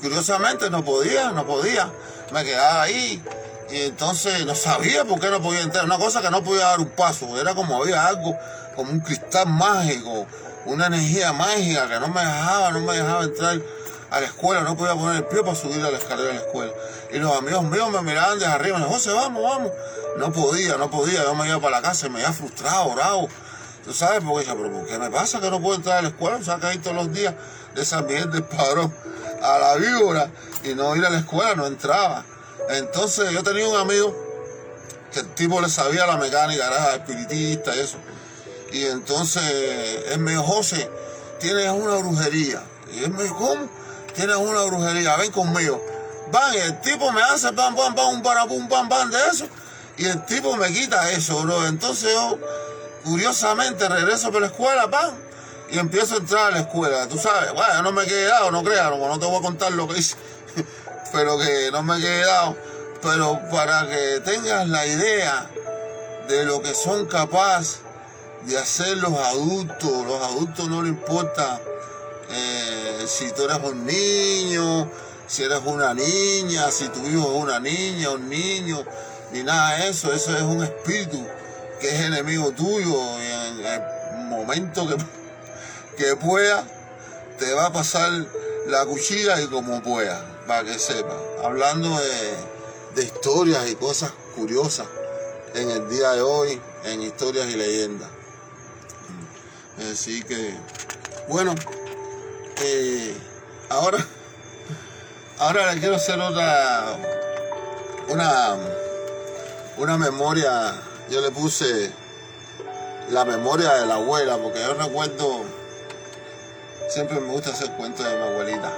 Curiosamente 0.00 0.68
no 0.70 0.84
podía, 0.84 1.30
no 1.32 1.46
podía. 1.46 1.90
Me 2.32 2.44
quedaba 2.44 2.82
ahí. 2.82 3.22
Y 3.70 3.82
entonces 3.82 4.46
no 4.46 4.54
sabía 4.54 5.04
por 5.04 5.20
qué 5.20 5.30
no 5.30 5.42
podía 5.42 5.62
entrar. 5.62 5.84
Una 5.84 5.98
cosa 5.98 6.22
que 6.22 6.30
no 6.30 6.42
podía 6.42 6.64
dar 6.64 6.80
un 6.80 6.88
paso. 6.88 7.38
Era 7.38 7.54
como 7.54 7.82
había 7.82 8.06
algo, 8.06 8.36
como 8.74 8.92
un 8.92 9.00
cristal 9.00 9.46
mágico, 9.46 10.26
una 10.64 10.86
energía 10.86 11.32
mágica 11.32 11.88
que 11.88 12.00
no 12.00 12.08
me 12.08 12.20
dejaba, 12.20 12.70
no 12.70 12.80
me 12.80 12.96
dejaba 12.96 13.24
entrar 13.24 13.60
a 14.10 14.20
la 14.20 14.26
escuela. 14.26 14.62
No 14.62 14.76
podía 14.76 14.94
poner 14.94 15.16
el 15.16 15.24
pie 15.24 15.42
para 15.42 15.54
subir 15.54 15.84
a 15.84 15.90
la 15.90 15.98
escalera 15.98 16.28
de 16.28 16.34
la 16.34 16.40
escuela. 16.40 16.72
Y 17.12 17.18
los 17.18 17.36
amigos 17.36 17.64
míos 17.64 17.90
me 17.90 18.02
miraban 18.02 18.38
desde 18.38 18.52
arriba. 18.52 18.78
Me 18.78 18.84
dijeron, 18.84 19.00
José, 19.00 19.12
vamos, 19.12 19.42
vamos. 19.42 19.72
No 20.16 20.32
podía, 20.32 20.76
no 20.76 20.90
podía. 20.90 21.22
Yo 21.24 21.34
me 21.34 21.46
iba 21.46 21.60
para 21.60 21.80
la 21.80 21.82
casa 21.82 22.06
y 22.06 22.10
me 22.10 22.20
iba 22.20 22.32
frustrado, 22.32 22.94
bravo. 22.94 23.28
¿Tú 23.84 23.92
sabes? 23.92 24.22
Porque 24.24 24.44
dije, 24.44 24.56
pero 24.56 24.72
¿por 24.72 24.86
qué 24.86 24.98
me 24.98 25.10
pasa 25.10 25.40
que 25.40 25.50
no 25.50 25.60
puedo 25.60 25.76
entrar 25.76 25.98
a 25.98 26.02
la 26.02 26.08
escuela? 26.08 26.36
O 26.36 26.42
sea, 26.42 26.56
que 26.56 26.66
ahí 26.66 26.78
todos 26.78 26.96
los 26.96 27.12
días 27.12 27.34
de 27.74 27.84
San 27.84 28.06
Miguel 28.06 28.30
del 28.30 28.44
Padrón 28.44 28.94
a 29.42 29.58
la 29.58 29.76
víbora 29.76 30.30
y 30.64 30.74
no 30.74 30.96
ir 30.96 31.04
a 31.04 31.10
la 31.10 31.18
escuela, 31.18 31.54
no 31.54 31.66
entraba. 31.66 32.24
Entonces 32.68 33.30
yo 33.32 33.42
tenía 33.42 33.66
un 33.66 33.76
amigo 33.76 34.14
que 35.12 35.20
el 35.20 35.28
tipo 35.34 35.60
le 35.60 35.68
sabía 35.68 36.06
la 36.06 36.16
mecánica, 36.16 36.66
era 36.66 36.94
espiritista 36.96 37.74
y 37.74 37.80
eso. 37.80 37.98
Y 38.72 38.84
entonces 38.84 39.42
él 40.10 40.18
me 40.18 40.32
dijo, 40.32 40.42
José, 40.42 40.90
tienes 41.40 41.70
una 41.70 41.96
brujería. 41.96 42.62
Y 42.92 43.04
él 43.04 43.10
me 43.12 43.22
dijo, 43.22 43.36
¿cómo? 43.36 43.68
Tienes 44.14 44.36
una 44.36 44.62
brujería, 44.64 45.16
ven 45.16 45.32
conmigo. 45.32 45.82
Van, 46.30 46.54
el 46.54 46.80
tipo 46.82 47.10
me 47.12 47.22
hace 47.22 47.52
pam, 47.52 47.74
pam, 47.74 47.94
pam, 47.94 48.08
un 48.14 48.22
para, 48.22 48.46
pum, 48.46 48.68
pam, 48.68 48.88
pam 48.88 49.10
de 49.10 49.18
eso. 49.32 49.46
Y 49.96 50.04
el 50.04 50.24
tipo 50.26 50.56
me 50.56 50.70
quita 50.72 51.10
eso, 51.12 51.40
bro. 51.42 51.66
Entonces 51.66 52.12
yo, 52.12 52.38
curiosamente, 53.04 53.88
regreso 53.88 54.30
por 54.30 54.42
la 54.42 54.48
escuela, 54.48 54.90
pam, 54.90 55.14
y 55.70 55.78
empiezo 55.78 56.14
a 56.14 56.18
entrar 56.18 56.46
a 56.48 56.50
la 56.50 56.60
escuela. 56.60 57.08
Tú 57.08 57.18
sabes, 57.18 57.52
bueno, 57.54 57.82
no 57.82 57.92
me 57.92 58.04
he 58.04 58.06
quedado, 58.06 58.50
no 58.50 58.62
creas, 58.62 58.90
no 58.90 59.18
te 59.18 59.26
voy 59.26 59.38
a 59.38 59.40
contar 59.40 59.72
lo 59.72 59.88
que 59.88 59.98
hice 59.98 60.16
pero 61.12 61.38
que 61.38 61.70
no 61.72 61.82
me 61.82 61.98
he 61.98 62.00
quedado, 62.00 62.56
pero 63.02 63.40
para 63.50 63.86
que 63.88 64.20
tengas 64.24 64.68
la 64.68 64.86
idea 64.86 65.50
de 66.28 66.44
lo 66.44 66.60
que 66.60 66.74
son 66.74 67.06
capaces 67.06 67.78
de 68.44 68.58
hacer 68.58 68.96
los 68.98 69.12
adultos, 69.12 70.06
los 70.06 70.22
adultos 70.22 70.68
no 70.68 70.82
le 70.82 70.90
importa 70.90 71.60
eh, 72.30 73.04
si 73.06 73.32
tú 73.32 73.44
eres 73.44 73.58
un 73.62 73.86
niño, 73.86 74.90
si 75.26 75.42
eres 75.42 75.60
una 75.64 75.94
niña, 75.94 76.70
si 76.70 76.88
tu 76.88 77.00
hijo 77.06 77.36
es 77.36 77.42
una 77.42 77.60
niña, 77.60 78.10
un 78.10 78.28
niño, 78.28 78.84
ni 79.32 79.42
nada 79.42 79.78
de 79.78 79.88
eso, 79.88 80.12
eso 80.12 80.36
es 80.36 80.42
un 80.42 80.62
espíritu 80.62 81.24
que 81.80 81.88
es 81.88 82.00
enemigo 82.00 82.50
tuyo 82.52 83.20
y 83.20 83.26
en 83.26 83.66
el 83.66 83.80
momento 84.28 84.86
que, 84.88 84.96
que 85.96 86.16
pueda 86.16 86.64
te 87.38 87.52
va 87.54 87.66
a 87.66 87.72
pasar 87.72 88.10
la 88.66 88.84
cuchilla 88.84 89.40
y 89.40 89.46
como 89.46 89.82
pueda 89.82 90.37
para 90.48 90.64
que 90.64 90.78
sepa, 90.78 91.14
hablando 91.44 91.94
de, 92.00 93.04
historias 93.04 93.68
y 93.70 93.76
cosas 93.76 94.10
curiosas 94.34 94.88
en 95.54 95.70
el 95.70 95.88
día 95.88 96.12
de 96.12 96.22
hoy, 96.22 96.60
en 96.84 97.02
historias 97.02 97.46
y 97.48 97.54
leyendas. 97.54 98.08
Así 99.92 100.22
que, 100.24 100.54
bueno, 101.28 101.54
eh, 102.64 103.14
ahora, 103.68 103.98
ahora 105.38 105.72
le 105.72 105.80
quiero 105.80 105.94
hacer 105.94 106.18
otra, 106.18 106.96
una, 108.08 108.56
una 109.76 109.98
memoria, 109.98 110.74
yo 111.10 111.20
le 111.20 111.30
puse 111.30 111.92
la 113.10 113.24
memoria 113.24 113.74
de 113.74 113.86
la 113.86 113.96
abuela, 113.96 114.38
porque 114.38 114.60
yo 114.60 114.74
recuerdo, 114.74 115.42
siempre 116.88 117.20
me 117.20 117.30
gusta 117.30 117.50
hacer 117.50 117.70
cuentos 117.76 118.04
de 118.04 118.16
mi 118.16 118.22
abuelita 118.22 118.72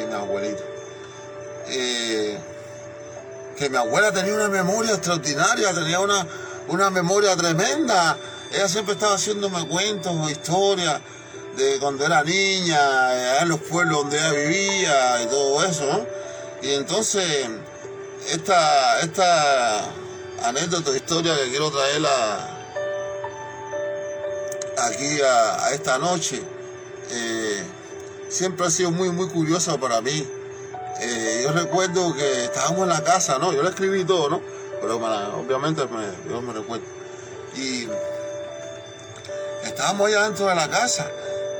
y 0.00 0.06
mi 0.06 0.14
abuelita. 0.14 0.69
Eh, 1.70 2.38
que 3.56 3.68
mi 3.68 3.76
abuela 3.76 4.10
tenía 4.10 4.34
una 4.34 4.48
memoria 4.48 4.92
extraordinaria, 4.92 5.74
tenía 5.74 6.00
una, 6.00 6.26
una 6.68 6.90
memoria 6.90 7.36
tremenda. 7.36 8.16
Ella 8.50 8.68
siempre 8.68 8.94
estaba 8.94 9.14
haciéndome 9.14 9.66
cuentos 9.68 10.12
o 10.16 10.30
historias 10.30 11.00
de 11.56 11.78
cuando 11.78 12.06
era 12.06 12.24
niña, 12.24 13.40
en 13.40 13.48
los 13.48 13.60
pueblos 13.60 13.98
donde 13.98 14.16
ella 14.18 14.32
vivía 14.32 15.22
y 15.22 15.26
todo 15.26 15.64
eso. 15.64 16.06
Y 16.62 16.72
entonces, 16.72 17.48
esta, 18.30 19.00
esta 19.00 19.84
anécdota, 20.42 20.96
historia 20.96 21.36
que 21.36 21.50
quiero 21.50 21.70
traerla 21.70 22.48
aquí 24.78 25.20
a, 25.20 25.70
esta 25.72 25.98
noche, 25.98 26.42
eh, 27.10 27.62
siempre 28.28 28.66
ha 28.66 28.70
sido 28.70 28.90
muy, 28.90 29.10
muy 29.10 29.28
curiosa 29.28 29.78
para 29.78 30.00
mí. 30.00 30.26
Eh, 31.00 31.40
yo 31.42 31.52
recuerdo 31.52 32.14
que 32.14 32.44
estábamos 32.44 32.82
en 32.82 32.88
la 32.88 33.02
casa, 33.02 33.38
¿no? 33.38 33.52
Yo 33.52 33.62
le 33.62 33.70
escribí 33.70 34.04
todo, 34.04 34.28
¿no? 34.28 34.42
Pero 34.80 34.96
obviamente 34.96 35.86
me, 35.86 36.30
yo 36.30 36.40
me 36.42 36.52
recuerdo. 36.52 36.84
Y 37.56 37.88
estábamos 39.64 40.08
allá 40.08 40.24
dentro 40.24 40.46
de 40.46 40.54
la 40.54 40.68
casa 40.68 41.10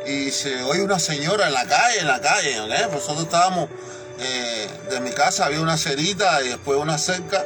y 0.06 0.30
se 0.30 0.62
oye 0.62 0.82
una 0.82 0.98
señora 0.98 1.48
en 1.48 1.54
la 1.54 1.66
calle, 1.66 2.00
en 2.00 2.06
la 2.06 2.20
calle. 2.20 2.56
Nosotros 2.92 3.22
estábamos, 3.24 3.68
eh, 4.18 4.68
de 4.90 5.00
mi 5.00 5.10
casa 5.10 5.46
había 5.46 5.60
una 5.60 5.76
cerita 5.76 6.42
y 6.42 6.48
después 6.48 6.78
una 6.78 6.98
cerca 6.98 7.44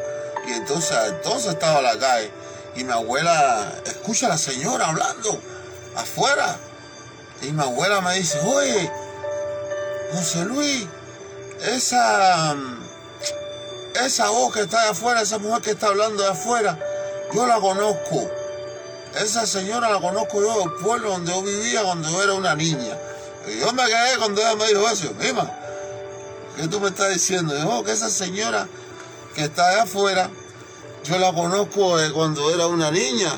y 0.49 0.53
entonces, 0.53 0.97
entonces 1.09 1.53
estaba 1.53 1.81
la 1.81 1.99
calle 1.99 2.31
y 2.77 2.85
mi 2.85 2.93
abuela 2.93 3.73
escucha 3.87 4.27
a 4.27 4.31
la 4.31 4.39
señora 4.39 4.89
hablando 4.89 5.41
afuera 5.97 6.57
y 7.43 7.53
mi 7.53 7.63
abuela 7.63 8.01
me 8.01 8.15
dice, 8.15 8.39
oye, 8.41 8.91
José 10.13 10.45
Luis, 10.45 10.87
esa, 11.65 12.57
esa 14.05 14.31
voz 14.31 14.53
que 14.53 14.61
está 14.63 14.83
de 14.83 14.89
afuera, 14.91 15.23
esa 15.23 15.39
mujer 15.39 15.63
que 15.63 15.71
está 15.71 15.89
hablando 15.89 16.23
de 16.23 16.29
afuera, 16.29 16.79
yo 17.33 17.47
la 17.47 17.59
conozco. 17.59 18.31
Esa 19.17 19.47
señora 19.47 19.91
la 19.91 20.01
conozco 20.01 20.41
yo 20.41 20.59
del 20.61 20.73
pueblo 20.83 21.11
donde 21.11 21.33
yo 21.33 21.43
vivía 21.43 21.83
cuando 21.83 22.11
yo 22.11 22.23
era 22.23 22.35
una 22.35 22.55
niña. 22.55 22.99
Y 23.47 23.61
yo 23.61 23.73
me 23.73 23.85
quedé 23.85 24.19
cuando 24.19 24.41
ella 24.41 24.57
me 24.57 24.67
dijo 24.67 24.89
eso. 24.89 25.13
Mima, 25.15 25.51
¿qué 26.57 26.69
tú 26.69 26.81
me 26.81 26.89
estás 26.89 27.13
diciendo? 27.13 27.55
Dijo 27.55 27.79
oh, 27.79 27.85
que 27.85 27.93
esa 27.93 28.11
señora 28.11 28.67
que 29.35 29.45
está 29.45 29.71
de 29.71 29.81
afuera, 29.81 30.31
yo 31.05 31.19
la 31.19 31.33
conozco 31.33 31.97
de 31.97 32.13
cuando 32.13 32.53
era 32.53 32.67
una 32.67 32.91
niña. 32.91 33.31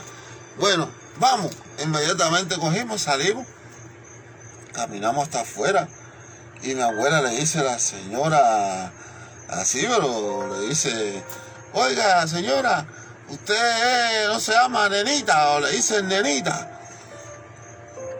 Bueno, 0.59 0.89
vamos. 1.19 1.53
Inmediatamente 1.83 2.57
cogimos, 2.57 3.03
salimos, 3.03 3.47
caminamos 4.73 5.25
hasta 5.25 5.43
afuera. 5.43 5.89
Y 6.63 6.75
mi 6.75 6.83
abuela 6.83 7.21
le 7.23 7.31
dice 7.31 7.61
a 7.61 7.65
la 7.65 7.79
señora, 7.79 8.91
así, 9.49 9.87
pero 9.89 10.57
le 10.57 10.69
dice, 10.69 11.23
oiga 11.73 12.27
señora, 12.27 12.87
usted 13.29 14.29
no 14.29 14.41
se 14.41 14.53
llama 14.53 14.89
nenita 14.89 15.51
o 15.51 15.61
le 15.61 15.73
dice 15.73 16.03
nenita. 16.03 16.81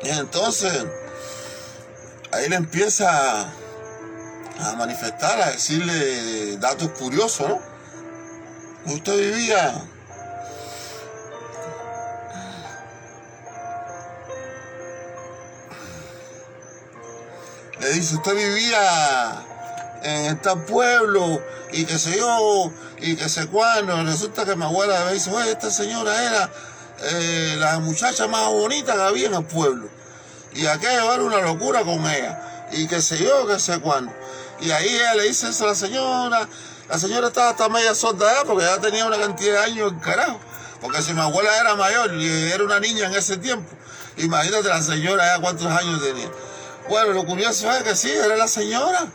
Y 0.03 0.11
entonces 0.11 0.85
ahí 2.33 2.49
le 2.49 2.57
empieza 2.57 3.43
a 4.61 4.73
manifestar, 4.77 5.41
a 5.41 5.51
decirle 5.51 6.57
datos 6.59 6.91
curiosos, 6.91 7.49
¿no? 7.49 7.61
Usted 8.87 9.17
vivía 9.17 9.75
Le 17.81 17.93
dice, 17.93 18.17
usted 18.17 18.35
vivía 18.35 19.43
en 20.03 20.37
este 20.37 20.57
pueblo 20.69 21.43
y 21.73 21.85
que 21.85 21.99
sé 21.99 22.17
yo, 22.17 22.73
y 22.99 23.17
que 23.17 23.29
sé 23.29 23.47
cuándo. 23.49 24.03
Resulta 24.05 24.45
que 24.45 24.57
mi 24.57 24.65
abuela 24.65 25.05
me 25.05 25.13
dice, 25.13 25.31
oye, 25.31 25.51
esta 25.51 25.71
señora 25.71 26.23
era 26.23 26.51
eh, 27.03 27.57
la 27.59 27.79
muchacha 27.81 28.27
más 28.29 28.49
bonita 28.49 28.95
que 28.95 29.03
había 29.03 29.27
en 29.27 29.35
el 29.35 29.45
pueblo. 29.45 29.89
Y 30.55 30.67
aquello 30.67 31.13
era 31.13 31.23
una 31.23 31.41
locura 31.43 31.83
con 31.83 32.07
ella. 32.07 32.67
Y 32.73 32.87
que 32.89 33.03
sé 33.03 33.19
yo, 33.23 33.47
que 33.47 33.59
sé 33.59 33.79
cuándo. 33.81 34.13
Y 34.61 34.71
ahí 34.71 34.89
ella 34.89 35.15
le 35.15 35.25
dice 35.25 35.51
eso 35.51 35.65
a 35.65 35.69
la 35.69 35.75
señora. 35.75 36.49
La 36.89 36.99
señora 36.99 37.29
estaba 37.29 37.51
hasta 37.51 37.69
media 37.69 37.95
sorda 37.95 38.45
porque 38.47 38.65
ya 38.65 38.81
tenía 38.81 39.05
una 39.05 39.19
cantidad 39.19 39.53
de 39.53 39.73
años 39.73 39.93
en 39.93 39.99
carajo. 39.99 40.41
Porque 40.81 41.03
si 41.03 41.13
mi 41.13 41.21
abuela 41.21 41.55
era 41.59 41.75
mayor 41.75 42.15
y 42.15 42.53
era 42.53 42.65
una 42.65 42.81
niña 42.81 43.07
en 43.07 43.15
ese 43.15 43.37
tiempo, 43.37 43.69
imagínate 44.17 44.69
la 44.69 44.83
señora 44.83 45.27
ya 45.27 45.41
cuántos 45.41 45.67
años 45.67 46.03
tenía. 46.03 46.31
Bueno, 46.89 47.13
lo 47.13 47.25
curioso 47.27 47.71
es 47.73 47.83
que 47.83 47.97
sí, 47.97 48.11
era 48.11 48.37
la 48.37 48.49
señora. 48.49 49.07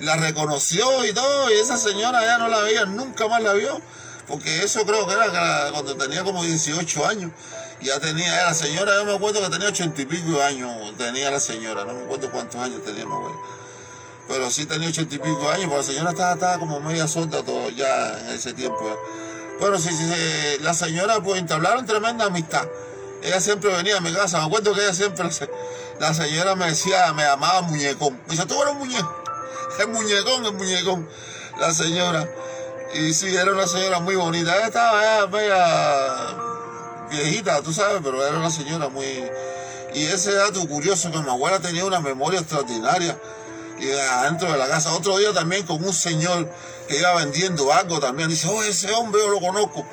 La 0.00 0.16
reconoció 0.16 1.04
y 1.04 1.12
todo, 1.12 1.50
y 1.50 1.54
esa 1.54 1.76
señora 1.76 2.22
ya 2.24 2.38
no 2.38 2.48
la 2.48 2.60
veía, 2.60 2.84
nunca 2.84 3.26
más 3.26 3.42
la 3.42 3.52
vio. 3.54 3.80
Porque 4.28 4.62
eso 4.62 4.84
creo 4.84 5.06
que 5.06 5.14
era 5.14 5.70
cuando 5.72 5.96
tenía 5.96 6.22
como 6.22 6.44
18 6.44 7.06
años. 7.06 7.32
Ya 7.80 7.98
tenía, 7.98 8.44
la 8.44 8.54
señora, 8.54 8.94
yo 8.96 9.04
me 9.04 9.14
acuerdo 9.14 9.40
que 9.40 9.50
tenía 9.50 9.68
ochenta 9.68 10.02
y 10.02 10.06
pico 10.06 10.42
años, 10.42 10.70
tenía 10.96 11.30
la 11.30 11.40
señora, 11.40 11.84
no 11.84 11.94
me 11.94 12.04
acuerdo 12.04 12.30
cuántos 12.30 12.60
años 12.60 12.84
tenía 12.84 13.06
mi 13.06 13.12
abuela. 13.12 13.36
Pero 14.28 14.50
sí 14.50 14.66
tenía 14.66 14.88
ochenta 14.88 15.14
y 15.14 15.18
pico 15.18 15.48
años, 15.48 15.70
porque 15.70 15.76
la 15.76 15.82
señora 15.82 16.10
estaba, 16.10 16.58
como 16.58 16.80
media 16.80 17.08
sorda 17.08 17.42
todo 17.42 17.70
ya 17.70 18.18
en 18.20 18.30
ese 18.30 18.52
tiempo. 18.52 18.96
Bueno, 19.60 19.78
sí, 19.78 19.90
sí, 19.90 20.04
la 20.60 20.74
señora 20.74 21.20
pues 21.20 21.40
entablaron 21.40 21.86
tremenda 21.86 22.26
amistad. 22.26 22.68
Ella 23.22 23.40
siempre 23.40 23.74
venía 23.74 23.96
a 23.96 24.00
mi 24.00 24.12
casa, 24.12 24.38
me 24.40 24.46
acuerdo 24.46 24.74
que 24.74 24.82
ella 24.82 24.92
siempre, 24.92 25.28
la 26.00 26.14
señora 26.14 26.54
me 26.54 26.66
decía, 26.66 27.12
me 27.12 27.22
llamaba 27.22 27.62
muñecón. 27.62 28.14
Me 28.26 28.32
dice, 28.32 28.46
tú 28.46 28.60
eres 28.62 28.74
un 28.74 28.78
muñeco. 28.78 29.24
El 29.80 29.88
muñecón, 29.88 30.44
el 30.44 30.52
muñecón. 30.54 31.08
La 31.60 31.72
señora. 31.72 32.28
Y 32.94 33.12
sí, 33.12 33.34
era 33.36 33.52
una 33.52 33.66
señora 33.66 34.00
muy 34.00 34.16
bonita. 34.16 34.56
Ella 34.56 34.66
estaba 34.66 35.26
media 35.28 36.36
viejita, 37.10 37.62
tú 37.62 37.72
sabes, 37.72 38.00
pero 38.02 38.24
era 38.26 38.38
una 38.38 38.50
señora 38.50 38.88
muy... 38.88 39.06
Y 39.94 40.04
ese 40.04 40.34
dato 40.34 40.66
curioso 40.66 41.10
que 41.10 41.18
mi 41.18 41.28
abuela 41.28 41.60
tenía 41.60 41.84
una 41.84 42.00
memoria 42.00 42.40
extraordinaria 42.40 43.18
y 43.80 43.90
adentro 43.90 44.50
de 44.50 44.58
la 44.58 44.68
casa. 44.68 44.92
Otro 44.92 45.16
día 45.18 45.32
también 45.32 45.64
con 45.64 45.82
un 45.82 45.92
señor 45.92 46.48
que 46.88 46.98
iba 46.98 47.14
vendiendo 47.14 47.72
algo 47.72 48.00
también. 48.00 48.28
Dice, 48.28 48.48
oh, 48.48 48.62
ese 48.62 48.92
hombre 48.92 49.20
yo 49.22 49.30
lo 49.30 49.40
conozco. 49.40 49.86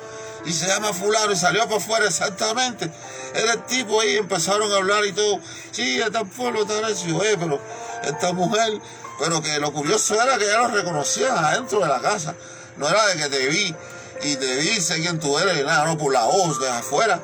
Y 0.46 0.52
se 0.52 0.68
llama 0.68 0.92
fulano 0.92 1.32
y 1.32 1.36
salió 1.36 1.64
para 1.64 1.76
afuera 1.76 2.06
exactamente. 2.06 2.90
Era 3.34 3.54
el 3.54 3.64
tipo 3.64 4.00
ahí, 4.00 4.16
empezaron 4.16 4.72
a 4.72 4.76
hablar 4.76 5.04
y 5.04 5.12
todo. 5.12 5.40
Sí, 5.72 6.00
está 6.00 6.24
pueblo, 6.24 6.62
está 6.62 6.88
eso. 6.88 7.04
Oye, 7.16 7.36
pero 7.36 7.60
esta 8.04 8.32
mujer, 8.32 8.80
pero 9.18 9.42
que 9.42 9.58
lo 9.58 9.72
curioso 9.72 10.14
era 10.20 10.38
que 10.38 10.46
ya 10.46 10.58
lo 10.58 10.68
reconocía 10.68 11.32
adentro 11.32 11.80
de 11.80 11.88
la 11.88 12.00
casa. 12.00 12.36
No 12.76 12.88
era 12.88 13.06
de 13.08 13.16
que 13.16 13.28
te 13.28 13.48
vi 13.48 13.74
y 14.22 14.36
te 14.36 14.56
dice 14.56 15.00
quién 15.00 15.18
tú 15.18 15.36
eres, 15.38 15.64
nada, 15.64 15.84
no, 15.84 15.98
por 15.98 16.12
la 16.12 16.24
voz 16.24 16.60
de 16.60 16.68
afuera. 16.68 17.20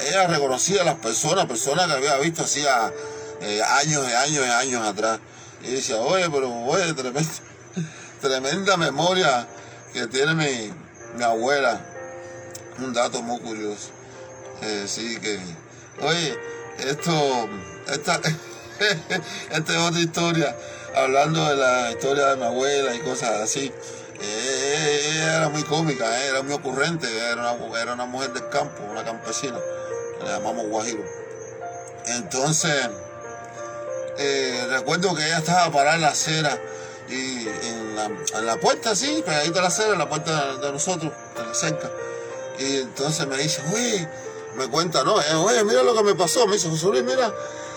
Ella 0.00 0.26
reconocía 0.26 0.82
a 0.82 0.84
las 0.84 0.96
personas, 0.96 1.46
personas 1.46 1.86
que 1.86 1.92
había 1.94 2.16
visto 2.18 2.42
hacía 2.42 2.92
eh, 3.40 3.62
años 3.62 4.06
y 4.08 4.12
años 4.12 4.46
y 4.46 4.50
años 4.50 4.86
atrás. 4.86 5.20
Y 5.62 5.72
decía, 5.72 5.96
oye, 5.96 6.28
pero 6.30 6.52
oye, 6.52 6.92
tremenda, 6.92 7.30
tremenda 8.20 8.76
memoria 8.76 9.48
que 9.92 10.06
tiene 10.06 10.34
mi, 10.34 10.72
mi 11.16 11.24
abuela. 11.24 11.80
Un 12.78 12.92
dato 12.92 13.22
muy 13.22 13.40
curioso. 13.40 13.90
Eh, 14.62 14.84
sí, 14.86 15.18
que, 15.20 15.38
oye, 16.00 16.38
esto, 16.78 17.48
esta, 17.88 18.20
esta 19.50 19.72
es 19.72 19.78
otra 19.78 20.00
historia, 20.00 20.56
hablando 20.94 21.44
de 21.44 21.56
la 21.56 21.90
historia 21.90 22.26
de 22.26 22.36
mi 22.36 22.44
abuela 22.44 22.94
y 22.94 23.00
cosas 23.00 23.40
así. 23.40 23.72
Eh, 24.20 25.22
era 25.22 25.48
muy 25.48 25.62
cómica, 25.62 26.04
eh, 26.20 26.28
era 26.28 26.42
muy 26.42 26.54
ocurrente, 26.54 27.06
era 27.16 27.52
una, 27.52 27.80
era 27.80 27.94
una 27.94 28.06
mujer 28.06 28.32
del 28.32 28.48
campo, 28.48 28.82
una 28.90 29.04
campesina, 29.04 29.58
le 30.24 30.30
llamamos 30.30 30.66
Guajiro. 30.66 31.04
Entonces, 32.06 32.88
eh, 34.18 34.66
recuerdo 34.70 35.14
que 35.14 35.24
ella 35.24 35.38
estaba 35.38 35.70
parada 35.70 35.96
en 35.96 36.02
la 36.02 36.08
acera 36.08 36.58
y 37.08 37.48
en 37.48 37.96
la, 37.96 38.04
en 38.06 38.46
la 38.46 38.56
puerta, 38.56 38.90
así, 38.90 39.22
pegadita 39.24 39.60
a 39.60 39.62
la 39.62 39.68
acera, 39.68 39.92
en 39.92 39.98
la 39.98 40.08
puerta 40.08 40.56
de 40.56 40.72
nosotros, 40.72 41.12
cerca. 41.52 41.90
Y 42.58 42.76
entonces 42.78 43.26
me 43.26 43.36
dice, 43.36 43.62
oye, 43.72 44.08
me 44.56 44.68
cuenta, 44.68 45.04
no, 45.04 45.14
oye, 45.14 45.64
mira 45.64 45.82
lo 45.82 45.94
que 45.94 46.02
me 46.02 46.14
pasó. 46.14 46.46
Me 46.46 46.54
dice, 46.54 46.68
José 46.68 46.86
Luis, 46.86 47.04
mira 47.04 47.32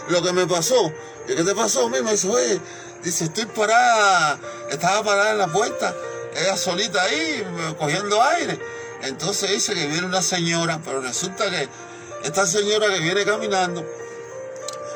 lo 0.09 0.21
que 0.21 0.33
me 0.33 0.47
pasó. 0.47 0.91
¿Y 1.27 1.35
qué 1.35 1.43
te 1.43 1.53
pasó? 1.53 1.89
Me 1.89 2.01
dice, 2.01 2.27
oye, 2.27 2.59
dice, 3.03 3.25
estoy 3.25 3.45
parada, 3.45 4.39
estaba 4.69 5.03
parada 5.03 5.31
en 5.31 5.37
la 5.37 5.47
puerta 5.47 5.93
ella 6.35 6.57
solita 6.57 7.01
ahí, 7.01 7.45
cogiendo 7.77 8.21
aire. 8.21 8.59
Entonces 9.03 9.49
dice 9.49 9.73
que 9.73 9.87
viene 9.87 10.05
una 10.05 10.21
señora, 10.21 10.79
pero 10.83 11.01
resulta 11.01 11.49
que 11.49 11.67
esta 12.23 12.45
señora 12.45 12.87
que 12.87 12.99
viene 12.99 13.25
caminando 13.25 13.85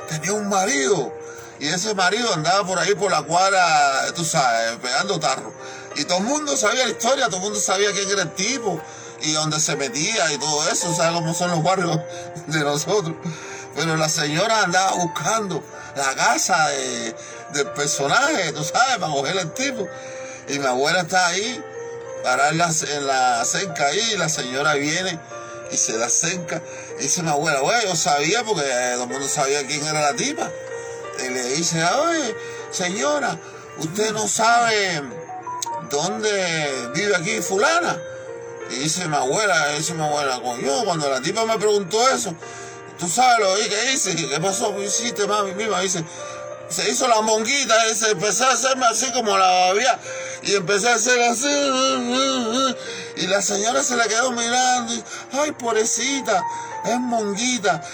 tenía 0.08 0.34
un 0.34 0.48
marido. 0.48 1.14
Y 1.60 1.68
ese 1.68 1.96
marido 1.96 2.32
andaba 2.34 2.66
por 2.68 2.78
ahí 2.80 2.94
por 2.96 3.12
la 3.12 3.24
cuadra, 3.24 4.14
tú 4.14 4.24
sabes, 4.24 4.78
pegando 4.82 5.20
tarro. 5.20 5.54
Y 5.96 6.04
todo 6.04 6.18
el 6.18 6.26
mundo 6.26 6.56
sabía 6.58 6.86
la 6.86 6.92
historia, 6.92 7.26
todo 7.28 7.38
el 7.38 7.44
mundo 7.44 7.60
sabía 7.60 7.92
quién 7.92 8.10
era 8.10 8.24
el 8.24 8.34
tipo 8.34 8.82
y 9.26 9.32
dónde 9.34 9.60
se 9.60 9.76
metía 9.76 10.32
y 10.32 10.38
todo 10.38 10.70
eso, 10.70 10.94
¿sabes 10.96 11.14
cómo 11.14 11.34
son 11.34 11.52
los 11.52 11.64
barrios 11.64 12.00
de 12.48 12.60
nosotros? 12.60 13.16
Pero 13.76 13.98
la 13.98 14.08
señora 14.08 14.64
andaba 14.64 14.92
buscando 14.94 15.64
la 15.96 16.16
casa 16.16 16.70
del 17.54 17.68
personaje, 17.72 18.52
tú 18.54 18.64
sabes, 18.64 18.98
para 19.00 19.12
coger 19.12 19.38
al 19.40 19.54
tipo. 19.54 19.88
Y 20.48 20.60
mi 20.60 20.66
abuela 20.66 21.02
está 21.02 21.28
ahí, 21.28 21.64
para 22.24 22.50
en 22.50 22.58
la, 22.58 23.44
cerca 23.46 23.88
ahí, 23.88 24.12
y 24.14 24.18
la 24.18 24.30
señora 24.30 24.76
viene 24.76 25.20
y 25.72 25.78
se 25.78 25.98
la 25.98 26.10
cerca. 26.10 26.62
Y 27.00 27.04
dice 27.04 27.24
mi 27.24 27.30
abuela, 27.30 27.62
bueno, 27.62 27.82
yo 27.84 27.96
sabía 27.96 28.44
porque 28.44 28.62
todo 28.94 29.04
el 29.04 29.10
mundo 29.10 29.28
sabía 29.28 29.66
quién 29.66 29.86
era 29.86 30.02
la 30.02 30.16
tipa. 30.16 30.50
Y 31.26 31.30
le 31.30 31.44
dice, 31.56 31.84
oye, 31.84 32.36
señora, 32.72 33.40
usted 33.80 34.12
no 34.12 34.28
sabe 34.28 35.02
dónde 35.90 36.92
vive 36.94 37.16
aquí 37.16 37.42
fulana. 37.42 38.00
Y 38.70 38.76
dice 38.76 39.08
mi 39.08 39.16
abuela, 39.16 39.70
dice 39.70 39.94
mi 39.94 40.04
abuela, 40.04 40.42
yo 40.62 40.86
cuando 40.86 41.10
la 41.10 41.22
tipa 41.22 41.46
me 41.46 41.58
preguntó 41.58 42.08
eso, 42.10 42.36
tú 42.98 43.08
sabes 43.08 43.40
lo 43.40 43.70
que 43.70 43.92
dice, 43.92 44.16
¿qué 44.16 44.40
pasó? 44.40 44.76
¿Qué 44.76 44.86
hiciste, 44.86 45.28
mami? 45.28 45.54
Misma 45.54 45.82
dice, 45.82 46.04
se 46.70 46.90
hizo 46.90 47.08
la 47.08 47.22
monguita, 47.22 47.76
se 47.94 48.12
empezó 48.12 48.46
a 48.46 48.52
hacerme 48.52 48.86
así 48.86 49.12
como 49.12 49.38
la 49.38 49.48
babía 49.48 50.00
y 50.44 50.56
empecé 50.56 50.90
a 50.90 50.96
hacer 50.96 51.22
así. 51.22 52.76
Y 53.18 53.28
la 53.28 53.42
señora 53.42 53.84
se 53.84 53.96
la 53.96 54.08
quedó 54.08 54.32
mirando. 54.32 54.94
Y, 54.94 55.04
Ay, 55.34 55.52
pobrecita, 55.52 56.44
es 56.86 57.00
monguita. 57.00 57.82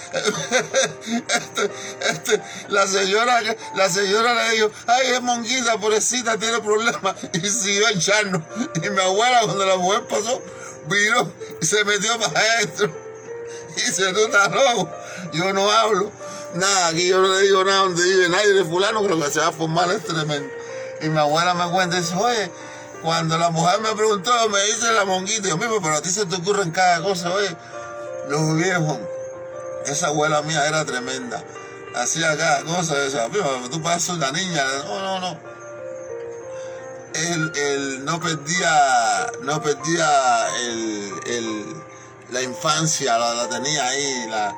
Este, 1.32 1.72
este, 2.10 2.42
la, 2.70 2.88
señora, 2.88 3.42
la 3.76 3.90
señora 3.90 4.34
le 4.34 4.56
dijo, 4.56 4.72
ay, 4.88 5.08
es 5.14 5.22
monguita, 5.22 5.78
pobrecita, 5.78 6.38
tiene 6.38 6.60
problemas. 6.60 7.16
Y 7.34 7.50
siguió 7.50 7.88
echando. 7.90 8.42
Y 8.84 8.90
mi 8.90 9.02
abuela, 9.02 9.42
cuando 9.46 9.66
la 9.66 9.78
mujer 9.78 10.08
pasó, 10.08 10.42
vino 10.88 11.32
y 11.62 11.66
se 11.66 11.84
metió 11.84 12.20
para 12.20 12.40
adentro. 12.40 12.94
Y 13.76 13.82
dice, 13.82 14.12
tú 14.14 14.20
estás 14.20 14.52
loco, 14.52 14.90
yo 15.34 15.54
no 15.54 15.72
hablo. 15.72 16.12
Nada, 16.56 16.88
aquí 16.88 17.08
yo 17.08 17.22
no 17.22 17.30
le 17.30 17.42
digo 17.44 17.64
nada 17.64 17.80
donde 17.80 18.04
vive 18.04 18.28
nadie 18.30 18.54
de 18.54 18.66
fulano, 18.66 19.02
que 19.02 19.10
lo 19.10 19.20
que 19.20 19.32
se 19.32 19.40
va 19.40 19.48
a 19.48 19.52
formar 19.52 19.90
es 19.92 20.04
tremendo. 20.04 20.50
Y 21.02 21.10
mi 21.10 21.18
abuela 21.18 21.54
me 21.54 21.72
cuenta 21.72 21.98
y 21.98 22.02
dice, 22.02 22.16
oye, 22.16 22.52
cuando 23.02 23.38
la 23.38 23.50
mujer 23.50 23.80
me 23.82 23.96
preguntó, 23.96 24.32
me 24.50 24.62
dice 24.66 24.92
la 24.92 25.06
monguita, 25.06 25.48
yo 25.48 25.58
mismo, 25.58 25.82
pero 25.82 25.96
a 25.96 26.02
ti 26.02 26.10
se 26.10 26.26
te 26.26 26.36
ocurre 26.36 26.64
en 26.64 26.72
cada 26.72 27.02
cosa, 27.02 27.32
oye, 27.32 27.56
los 28.28 28.56
viejos, 28.58 29.00
esa 29.86 30.08
abuela 30.08 30.42
mía 30.42 30.68
era 30.68 30.86
tremenda, 30.86 31.44
hacía 31.96 32.38
cada 32.38 32.64
cosa, 32.64 32.96
decía, 32.96 33.28
tú 33.72 33.82
pasas 33.82 34.18
la 34.18 34.32
niña, 34.32 34.64
no, 34.86 35.00
no, 35.00 35.20
no. 35.20 35.61
Él, 37.14 38.06
no 38.06 38.20
perdía, 38.20 39.32
no 39.44 39.62
perdía 39.62 40.48
el, 40.60 41.84
la 42.30 42.42
infancia, 42.42 43.18
la, 43.18 43.50
tenía 43.50 43.88
ahí, 43.88 44.28
la, 44.30 44.56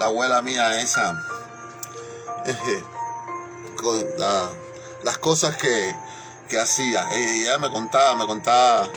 abuela 0.00 0.40
mía 0.42 0.80
esa. 0.80 1.14
con 3.76 4.04
la, 4.18 4.48
las 5.04 5.18
cosas 5.18 5.56
que, 5.56 5.94
hacía. 6.60 7.08
Ella 7.12 7.58
me 7.58 7.70
contaba, 7.70 8.16
me 8.16 8.26
contaba 8.26 8.88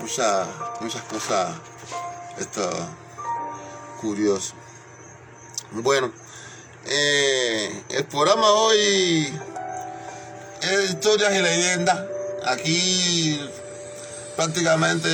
muchas, 0.00 0.48
muchas 0.80 1.02
cosas 1.02 1.54
esto, 2.38 2.70
curioso. 4.00 4.54
Bueno, 5.72 6.10
eh, 6.86 7.84
el 7.90 8.04
programa 8.06 8.50
hoy 8.50 9.38
es 10.62 10.90
historias 10.90 11.34
y 11.34 11.42
leyendas. 11.42 12.17
Aquí 12.46 13.40
prácticamente 14.36 15.08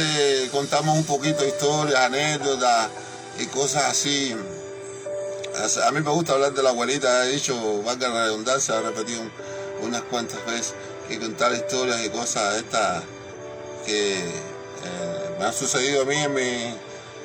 contamos 0.53 0.97
un 0.97 1.05
poquito 1.05 1.45
historias, 1.45 2.01
anécdotas 2.01 2.89
y 3.39 3.47
cosas 3.47 3.85
así. 3.85 4.37
A 5.87 5.91
mí 5.93 6.01
me 6.01 6.11
gusta 6.11 6.33
hablar 6.33 6.53
de 6.53 6.63
la 6.63 6.71
abuelita, 6.71 7.27
he 7.27 7.33
dicho, 7.33 7.83
valga 7.83 8.09
la 8.09 8.25
redundancia, 8.25 8.77
he 8.77 8.83
repetido 8.83 9.23
unas 9.83 10.03
cuantas 10.03 10.45
veces 10.47 10.75
y 11.09 11.17
contar 11.17 11.53
historias 11.53 12.05
y 12.05 12.11
cosas 12.11 12.57
estas 12.57 13.03
que 13.87 14.15
eh, 14.15 15.37
me 15.39 15.45
han 15.45 15.53
sucedido 15.53 16.03
a 16.03 16.05
mí 16.05 16.17
en 16.17 16.35
mi, 16.35 16.75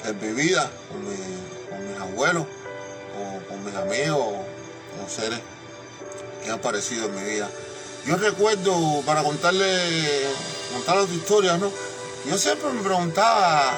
en 0.06 0.20
mi 0.22 0.41
vida, 0.41 0.70
con, 0.89 1.04
mis 1.06 2.00
abuelos, 2.00 2.43
o 2.43 3.47
con 3.50 3.64
mis 3.64 3.76
amigos, 3.76 4.36
con 4.97 5.10
seres 5.10 5.39
que 6.43 6.50
han 6.50 6.60
aparecido 6.60 7.06
en 7.06 7.16
mi 7.16 7.24
vida. 7.30 7.50
Yo 8.06 8.18
recuerdo, 8.18 9.02
para 9.06 9.24
contarle 9.24 9.66
contar 10.74 10.97
otra 10.97 11.16
historia, 11.16 11.58
¿no? 11.58 11.72
Yo 12.26 12.38
siempre 12.38 12.70
me 12.72 12.82
preguntaba, 12.82 13.72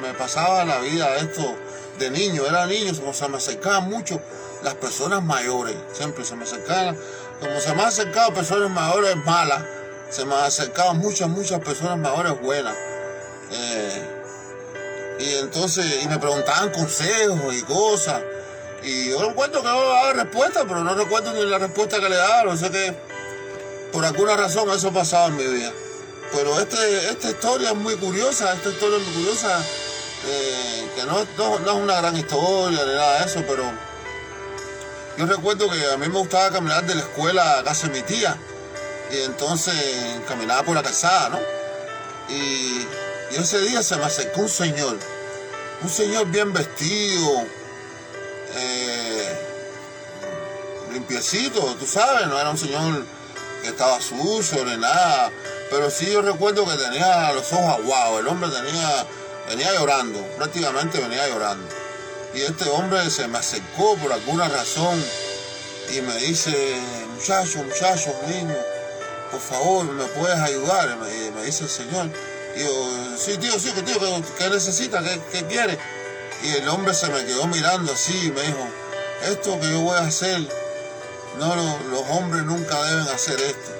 me 0.00 0.14
pasaba 0.14 0.64
la 0.64 0.78
vida 0.80 1.16
esto 1.16 1.54
de 1.98 2.10
niño, 2.10 2.46
era 2.46 2.66
niño, 2.66 2.92
como 2.94 3.12
se 3.12 3.28
me 3.28 3.38
acercaban 3.38 3.88
mucho 3.88 4.20
las 4.62 4.74
personas 4.74 5.22
mayores, 5.22 5.74
siempre 5.92 6.24
se 6.24 6.36
me 6.36 6.44
acercaban, 6.44 6.98
como 7.40 7.60
se 7.60 7.74
me 7.74 7.82
han 7.82 7.88
acercado 7.88 8.32
personas 8.34 8.70
mayores 8.70 9.16
malas, 9.16 9.62
se 10.10 10.24
me 10.24 10.34
han 10.34 10.44
acercado 10.44 10.94
muchas, 10.94 11.28
muchas 11.28 11.60
personas 11.60 11.98
mayores 11.98 12.40
buenas. 12.40 12.74
Eh, 13.50 14.18
y 15.20 15.34
entonces, 15.36 16.04
y 16.04 16.08
me 16.08 16.18
preguntaban 16.18 16.70
consejos 16.70 17.54
y 17.54 17.62
cosas. 17.62 18.22
Y 18.82 19.10
yo 19.10 19.24
encuentro 19.24 19.60
que 19.60 19.68
no 19.68 19.80
daba 19.80 20.12
respuesta, 20.12 20.64
pero 20.66 20.84
no 20.84 20.94
recuerdo 20.94 21.32
ni 21.32 21.44
la 21.44 21.58
respuesta 21.58 21.98
que 21.98 22.08
le 22.08 22.16
daba. 22.16 22.44
No 22.44 22.56
sé 22.56 22.70
que 22.70 22.94
por 23.92 24.04
alguna 24.04 24.36
razón 24.36 24.70
eso 24.70 24.92
pasaba 24.92 25.26
en 25.26 25.36
mi 25.36 25.44
vida. 25.46 25.72
Pero 26.32 26.60
este, 26.60 27.10
esta 27.10 27.30
historia 27.30 27.70
es 27.70 27.76
muy 27.76 27.96
curiosa, 27.96 28.52
esta 28.52 28.68
historia 28.68 28.98
es 28.98 29.06
muy 29.06 29.14
curiosa, 29.14 29.64
eh, 30.26 30.88
que 30.94 31.04
no, 31.04 31.26
no, 31.36 31.56
es 31.56 31.82
una 31.82 31.96
gran 31.96 32.16
historia 32.16 32.84
ni 32.84 32.92
nada 32.92 33.20
de 33.20 33.26
eso, 33.26 33.42
pero 33.46 33.64
yo 35.16 35.26
recuerdo 35.26 35.70
que 35.70 35.86
a 35.90 35.96
mí 35.96 36.08
me 36.08 36.18
gustaba 36.18 36.50
caminar 36.50 36.84
de 36.86 36.96
la 36.96 37.00
escuela 37.00 37.58
a 37.58 37.64
casa 37.64 37.88
de 37.88 37.94
mi 37.94 38.02
tía, 38.02 38.36
y 39.10 39.22
entonces 39.22 39.74
caminaba 40.28 40.62
por 40.64 40.74
la 40.74 40.82
calzada, 40.82 41.30
¿no? 41.30 41.38
Y, 42.28 42.86
y 43.30 43.36
ese 43.36 43.58
día 43.60 43.82
se 43.82 43.96
me 43.96 44.04
acercó 44.04 44.42
un 44.42 44.48
señor, 44.50 44.98
un 45.82 45.88
señor 45.88 46.26
bien 46.26 46.52
vestido, 46.52 47.42
eh, 48.54 49.38
limpiecito, 50.92 51.60
tú 51.76 51.86
sabes, 51.86 52.26
no 52.26 52.38
era 52.38 52.50
un 52.50 52.58
señor 52.58 53.04
que 53.62 53.68
estaba 53.68 54.00
sucio 54.00 54.64
ni 54.64 54.76
nada, 54.76 55.30
pero 55.70 55.90
sí 55.90 56.10
yo 56.10 56.22
recuerdo 56.22 56.64
que 56.66 56.76
tenía 56.76 57.32
los 57.32 57.52
ojos 57.52 57.78
aguados, 57.80 58.20
el 58.20 58.28
hombre 58.28 58.50
tenía, 58.50 59.06
venía 59.48 59.72
llorando, 59.74 60.20
prácticamente 60.36 60.98
venía 60.98 61.28
llorando. 61.28 61.68
Y 62.34 62.42
este 62.42 62.68
hombre 62.70 63.10
se 63.10 63.26
me 63.28 63.38
acercó 63.38 63.96
por 63.96 64.12
alguna 64.12 64.48
razón 64.48 65.02
y 65.92 66.00
me 66.02 66.14
dice, 66.16 66.76
muchacho, 67.14 67.62
muchacho, 67.64 68.14
niño, 68.28 68.54
por 69.30 69.40
favor, 69.40 69.84
¿me 69.86 70.04
puedes 70.04 70.38
ayudar? 70.38 70.96
Me, 70.98 71.30
me 71.30 71.44
dice 71.44 71.64
el 71.64 71.70
Señor. 71.70 72.10
Y 72.56 72.60
yo, 72.60 73.16
sí, 73.18 73.36
tío, 73.38 73.58
sí, 73.58 73.72
tío, 73.84 73.98
¿qué, 73.98 74.22
qué 74.38 74.50
necesita? 74.50 75.02
¿Qué, 75.02 75.20
¿Qué 75.32 75.46
quiere? 75.46 75.78
Y 76.42 76.52
el 76.52 76.68
hombre 76.68 76.94
se 76.94 77.08
me 77.08 77.24
quedó 77.24 77.46
mirando 77.46 77.92
así 77.92 78.26
y 78.26 78.30
me 78.30 78.42
dijo, 78.42 78.68
esto 79.24 79.58
que 79.60 79.70
yo 79.70 79.80
voy 79.80 79.96
a 79.96 80.02
hacer, 80.02 80.40
no, 81.38 81.54
los 81.90 82.02
hombres 82.10 82.44
nunca 82.44 82.82
deben 82.84 83.08
hacer 83.08 83.40
esto. 83.40 83.72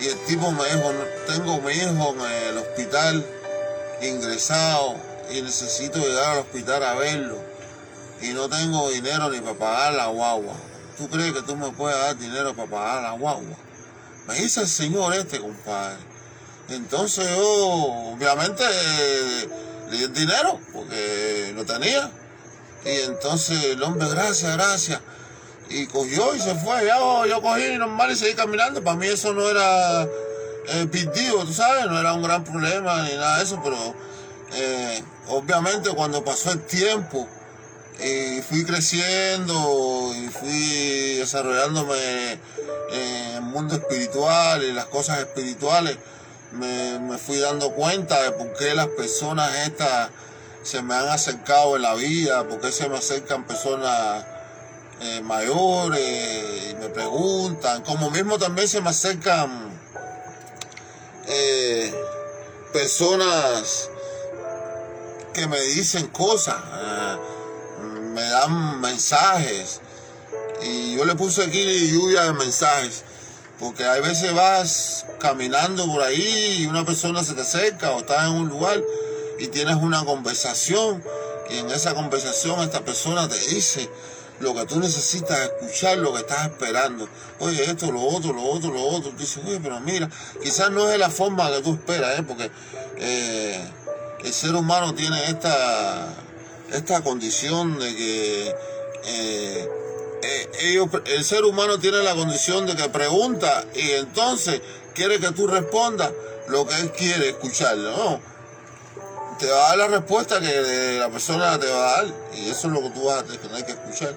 Y 0.00 0.08
el 0.08 0.18
tipo 0.26 0.50
me 0.52 0.64
dijo, 0.64 0.92
tengo 1.26 1.60
mi 1.60 1.72
hijo 1.72 2.14
en 2.14 2.48
el 2.48 2.58
hospital 2.58 3.24
ingresado 4.02 4.96
y 5.30 5.40
necesito 5.40 5.98
llegar 5.98 6.32
al 6.32 6.38
hospital 6.38 6.82
a 6.82 6.94
verlo. 6.94 7.38
Y 8.20 8.28
no 8.28 8.48
tengo 8.48 8.90
dinero 8.90 9.30
ni 9.30 9.40
para 9.40 9.58
pagar 9.58 9.94
la 9.94 10.06
guagua. 10.06 10.54
¿Tú 10.98 11.08
crees 11.08 11.32
que 11.32 11.42
tú 11.42 11.56
me 11.56 11.70
puedes 11.70 11.98
dar 11.98 12.16
dinero 12.16 12.54
para 12.54 12.70
pagar 12.70 13.02
la 13.02 13.12
guagua? 13.12 13.56
Me 14.26 14.34
dice 14.34 14.60
el 14.60 14.68
señor 14.68 15.14
este, 15.14 15.40
compadre. 15.40 15.98
Entonces 16.68 17.28
yo, 17.28 17.46
obviamente, 18.14 18.64
le 19.90 19.96
di 19.98 20.04
el 20.04 20.14
dinero 20.14 20.60
porque 20.72 21.52
lo 21.54 21.64
tenía. 21.64 22.10
Y 22.84 22.90
entonces 23.10 23.64
el 23.64 23.82
hombre, 23.82 24.08
gracias, 24.08 24.56
gracias. 24.56 25.00
Y 25.70 25.86
cogió 25.86 26.34
y 26.34 26.40
se 26.40 26.54
fue. 26.54 26.86
Yo, 26.86 27.26
yo 27.26 27.40
cogí 27.42 27.76
normal 27.78 28.10
y 28.10 28.16
seguí 28.16 28.34
caminando. 28.34 28.82
Para 28.82 28.96
mí 28.96 29.06
eso 29.06 29.32
no 29.32 29.48
era 29.48 30.06
eh, 30.68 30.86
tú 31.46 31.52
sabes, 31.52 31.86
no 31.86 31.98
era 31.98 32.14
un 32.14 32.22
gran 32.22 32.42
problema 32.44 33.02
ni 33.02 33.14
nada 33.14 33.38
de 33.38 33.44
eso, 33.44 33.60
pero 33.62 33.76
eh, 34.54 35.02
obviamente 35.28 35.90
cuando 35.90 36.24
pasó 36.24 36.52
el 36.52 36.60
tiempo 36.62 37.28
y 38.02 38.40
fui 38.42 38.64
creciendo 38.64 40.12
y 40.16 40.28
fui 40.28 41.16
desarrollándome 41.18 42.32
en 42.90 43.34
el 43.36 43.42
mundo 43.42 43.74
espiritual 43.74 44.62
y 44.62 44.72
las 44.72 44.86
cosas 44.86 45.18
espirituales, 45.20 45.98
me, 46.52 47.18
fui 47.18 47.38
dando 47.38 47.72
cuenta 47.72 48.22
de 48.22 48.32
por 48.32 48.52
qué 48.54 48.74
las 48.74 48.88
personas 48.88 49.54
estas 49.66 50.10
se 50.62 50.82
me 50.82 50.94
han 50.94 51.08
acercado 51.08 51.76
en 51.76 51.82
la 51.82 51.94
vida, 51.94 52.48
por 52.48 52.60
qué 52.60 52.72
se 52.72 52.88
me 52.88 52.96
acercan 52.96 53.46
personas 53.46 54.24
eh, 55.00 55.20
mayores 55.22 56.70
y 56.70 56.74
me 56.76 56.88
preguntan, 56.88 57.82
como 57.82 58.10
mismo 58.10 58.38
también 58.38 58.68
se 58.68 58.80
me 58.80 58.90
acercan 58.90 59.50
eh, 61.26 61.94
personas 62.72 63.90
que 65.32 65.46
me 65.46 65.60
dicen 65.60 66.06
cosas, 66.08 66.56
eh, 66.56 67.16
me 68.12 68.22
dan 68.22 68.80
mensajes 68.80 69.80
y 70.62 70.96
yo 70.96 71.04
le 71.04 71.14
puse 71.14 71.42
aquí 71.42 71.90
lluvia 71.90 72.24
de 72.24 72.32
mensajes 72.34 73.02
porque 73.58 73.84
hay 73.84 74.00
veces 74.00 74.34
vas 74.34 75.06
caminando 75.18 75.86
por 75.86 76.02
ahí 76.02 76.58
y 76.60 76.66
una 76.66 76.84
persona 76.84 77.24
se 77.24 77.34
te 77.34 77.42
acerca 77.42 77.92
o 77.92 78.00
estás 78.00 78.24
en 78.24 78.32
un 78.32 78.48
lugar 78.48 78.82
y 79.38 79.48
tienes 79.48 79.76
una 79.76 80.04
conversación 80.04 81.02
y 81.50 81.58
en 81.58 81.70
esa 81.70 81.94
conversación 81.94 82.60
esta 82.60 82.84
persona 82.84 83.28
te 83.28 83.38
dice 83.38 83.88
lo 84.40 84.54
que 84.54 84.66
tú 84.66 84.78
necesitas 84.80 85.38
escuchar, 85.38 85.98
lo 85.98 86.12
que 86.12 86.20
estás 86.20 86.46
esperando. 86.46 87.08
Oye, 87.38 87.64
esto, 87.64 87.90
lo 87.90 88.02
otro, 88.02 88.32
lo 88.32 88.42
otro, 88.42 88.72
lo 88.72 88.82
otro. 88.82 89.10
Tú 89.10 89.18
dices, 89.18 89.42
oye, 89.46 89.60
pero 89.62 89.80
mira, 89.80 90.08
quizás 90.42 90.70
no 90.70 90.90
es 90.90 90.98
la 90.98 91.10
forma 91.10 91.50
que 91.50 91.62
tú 91.62 91.74
esperas, 91.74 92.18
¿eh? 92.18 92.22
porque 92.26 92.50
eh, 92.98 93.64
el 94.24 94.32
ser 94.32 94.54
humano 94.54 94.94
tiene 94.94 95.24
esta, 95.24 96.08
esta 96.72 97.02
condición 97.02 97.78
de 97.78 97.94
que 97.94 98.54
eh, 99.06 99.68
eh, 100.22 100.50
ellos, 100.60 100.88
el 101.06 101.24
ser 101.24 101.44
humano 101.44 101.78
tiene 101.78 102.02
la 102.02 102.14
condición 102.14 102.66
de 102.66 102.74
que 102.74 102.88
pregunta 102.88 103.64
y 103.74 103.90
entonces 103.92 104.60
quiere 104.94 105.20
que 105.20 105.30
tú 105.32 105.46
respondas 105.46 106.10
lo 106.48 106.66
que 106.66 106.74
él 106.80 106.92
quiere 106.92 107.30
escuchar, 107.30 107.76
¿no? 107.76 108.33
Te 109.38 109.50
va 109.50 109.66
a 109.66 109.68
dar 109.70 109.78
la 109.78 109.88
respuesta 109.98 110.40
que 110.40 110.96
la 110.98 111.08
persona 111.10 111.58
te 111.58 111.66
va 111.66 111.88
a 111.88 111.96
dar 111.96 112.06
y 112.34 112.48
eso 112.48 112.68
es 112.68 112.72
lo 112.72 112.82
que 112.82 112.90
tú 112.90 113.04
vas 113.04 113.18
a 113.18 113.24
tener 113.24 113.64
que 113.64 113.72
escuchar. 113.72 114.14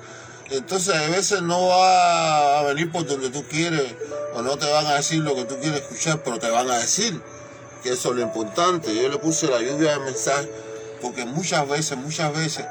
Entonces 0.49 0.95
a 0.95 1.09
veces 1.09 1.41
no 1.41 1.67
va 1.67 2.59
a 2.59 2.63
venir 2.63 2.91
por 2.91 3.05
donde 3.05 3.29
tú 3.29 3.43
quieres 3.49 3.93
o 4.33 4.41
no 4.41 4.57
te 4.57 4.69
van 4.71 4.85
a 4.85 4.95
decir 4.95 5.21
lo 5.21 5.35
que 5.35 5.45
tú 5.45 5.57
quieres 5.59 5.81
escuchar, 5.81 6.21
pero 6.23 6.39
te 6.39 6.49
van 6.49 6.69
a 6.69 6.77
decir 6.77 7.19
que 7.83 7.89
eso 7.89 8.11
es 8.11 8.15
lo 8.15 8.21
importante. 8.21 8.93
Yo 8.95 9.09
le 9.09 9.17
puse 9.17 9.47
la 9.47 9.59
lluvia 9.59 9.97
de 9.97 9.99
mensaje 9.99 10.49
porque 11.01 11.25
muchas 11.25 11.67
veces, 11.67 11.97
muchas 11.97 12.33
veces 12.33 12.65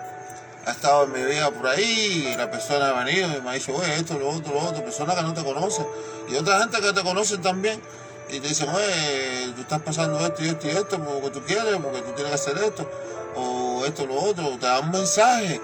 ha 0.66 0.70
estado 0.70 1.05
en 1.05 1.12
mi 1.12 1.22
vida 1.22 1.51
por 1.51 1.66
ahí 1.66 2.30
y 2.32 2.36
la 2.36 2.51
persona 2.51 2.90
ha 2.90 3.05
venido 3.05 3.28
y 3.36 3.40
me 3.40 3.51
ha 3.51 3.53
dicho, 3.53 3.74
oye, 3.74 3.94
esto, 3.94 4.18
lo 4.18 4.30
otro, 4.30 4.55
lo 4.55 4.61
otro, 4.61 4.84
personas 4.84 5.16
que 5.16 5.22
no 5.22 5.34
te 5.34 5.44
conocen 5.44 5.86
y 6.28 6.36
otra 6.36 6.61
gente 6.61 6.80
que 6.80 6.92
te 6.92 7.03
conocen 7.03 7.42
también 7.42 7.80
y 8.29 8.41
te 8.41 8.49
dicen, 8.49 8.68
oye, 8.68 9.53
tú 9.55 9.62
estás 9.62 9.81
pasando 9.83 10.18
esto 10.20 10.45
y 10.45 10.49
esto 10.49 10.66
y 10.66 10.70
esto 10.70 10.99
porque 11.05 11.31
tú 11.31 11.43
quieres, 11.45 11.77
porque 11.83 12.03
tú 12.03 12.12
tienes 12.12 12.29
que 12.29 12.35
hacer 12.35 12.59
esto 12.64 12.91
o 13.37 13.85
esto, 13.85 14.07
lo 14.07 14.14
otro, 14.16 14.57
te 14.59 14.66
dan 14.66 14.85
un 14.85 14.91
mensaje 14.93 15.61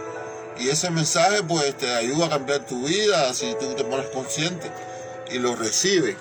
y 0.59 0.69
ese 0.69 0.91
mensaje 0.91 1.43
pues 1.43 1.77
te 1.77 1.93
ayuda 1.95 2.27
a 2.27 2.31
cambiar 2.31 2.67
tu 2.67 2.85
vida 2.85 3.33
si 3.35 3.55
tú 3.59 3.75
te 3.75 3.85
pones 3.85 4.07
consciente 4.09 4.71
y 5.31 5.39
lo 5.39 5.57
recibes. 5.57 6.17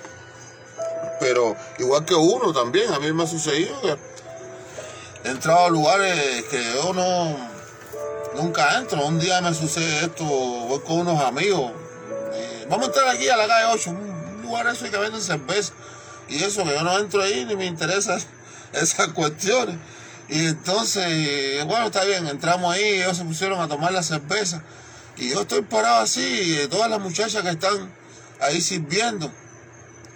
Pero 1.20 1.56
igual 1.78 2.04
que 2.04 2.14
uno 2.14 2.52
también, 2.52 2.92
a 2.92 2.98
mí 2.98 3.12
me 3.12 3.22
ha 3.22 3.26
sucedido 3.26 3.80
que 3.80 3.96
he 5.24 5.30
entrado 5.30 5.66
a 5.66 5.70
lugares 5.70 6.44
que 6.50 6.64
yo 6.74 6.92
no 6.92 7.52
nunca 8.34 8.78
entro. 8.78 9.06
Un 9.06 9.20
día 9.20 9.40
me 9.40 9.54
sucede 9.54 10.06
esto, 10.06 10.24
voy 10.24 10.80
con 10.80 11.00
unos 11.00 11.22
amigos. 11.22 11.72
Vamos 12.68 12.86
a 12.86 12.88
entrar 12.88 13.08
aquí 13.08 13.28
a 13.28 13.36
la 13.36 13.46
calle 13.46 13.66
8, 13.72 13.90
un 13.90 14.42
lugar 14.42 14.66
eso 14.66 14.90
que 14.90 14.96
venden 14.96 15.20
cerveza. 15.20 15.74
Y 16.32 16.42
eso, 16.42 16.64
que 16.64 16.70
yo 16.70 16.82
no 16.82 16.98
entro 16.98 17.22
ahí 17.22 17.44
ni 17.44 17.56
me 17.56 17.66
interesa 17.66 18.16
esas 18.72 19.08
cuestiones. 19.08 19.76
Y 20.28 20.46
entonces, 20.46 21.64
bueno, 21.66 21.86
está 21.86 22.04
bien, 22.04 22.26
entramos 22.26 22.74
ahí, 22.74 22.82
ellos 22.82 23.18
se 23.18 23.24
pusieron 23.24 23.60
a 23.60 23.68
tomar 23.68 23.92
la 23.92 24.02
cerveza. 24.02 24.62
Y 25.18 25.30
yo 25.30 25.42
estoy 25.42 25.60
parado 25.62 26.00
así, 26.02 26.22
y 26.22 26.68
todas 26.68 26.88
las 26.88 27.00
muchachas 27.00 27.42
que 27.42 27.50
están 27.50 27.92
ahí 28.40 28.60
sirviendo, 28.62 29.30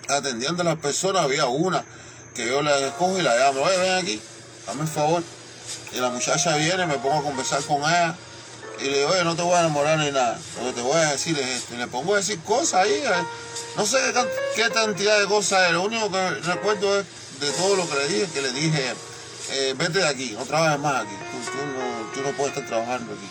atendiendo 0.08 0.62
a 0.62 0.64
las 0.64 0.76
personas, 0.76 1.22
había 1.22 1.46
una 1.46 1.84
que 2.34 2.46
yo 2.46 2.62
la 2.62 2.78
escojo 2.78 3.18
y 3.18 3.22
la 3.22 3.36
llamo, 3.36 3.64
ven 3.64 3.94
aquí, 3.94 4.20
dame 4.66 4.82
el 4.82 4.88
favor 4.88 5.22
y 5.92 6.00
la 6.00 6.10
muchacha 6.10 6.56
viene, 6.56 6.86
me 6.86 6.94
pongo 6.94 7.18
a 7.18 7.22
conversar 7.22 7.62
con 7.62 7.78
ella 7.78 8.16
y 8.80 8.84
le 8.84 8.98
digo, 8.98 9.10
oye, 9.10 9.24
no 9.24 9.34
te 9.36 9.42
voy 9.42 9.54
a 9.54 9.60
enamorar 9.60 9.98
ni 9.98 10.10
nada, 10.10 10.38
lo 10.58 10.66
que 10.66 10.72
te 10.74 10.80
voy 10.82 10.96
a 10.96 11.12
decir 11.12 11.38
es 11.38 11.48
esto. 11.48 11.74
Y 11.74 11.78
le 11.78 11.86
pongo 11.86 12.14
a 12.14 12.18
decir 12.18 12.38
cosas 12.40 12.84
ahí, 12.84 12.92
eh. 12.92 13.24
no 13.76 13.86
sé 13.86 13.98
qué, 14.54 14.68
cantidad 14.70 15.18
de 15.18 15.26
cosas 15.26 15.66
es, 15.68 15.72
lo 15.72 15.82
único 15.82 16.10
que 16.10 16.30
recuerdo 16.30 17.00
es 17.00 17.06
de 17.40 17.50
todo 17.52 17.76
lo 17.76 17.88
que 17.88 17.96
le 17.96 18.08
dije, 18.08 18.28
que 18.32 18.42
le 18.42 18.52
dije, 18.52 18.94
eh, 19.50 19.74
vete 19.76 19.98
de 20.00 20.08
aquí, 20.08 20.34
no 20.38 20.44
trabajes 20.44 20.78
más 20.80 21.02
aquí, 21.02 21.14
tú, 22.14 22.22
no, 22.22 22.30
puedes 22.32 22.54
estar 22.54 22.66
trabajando 22.66 23.12
aquí. 23.12 23.28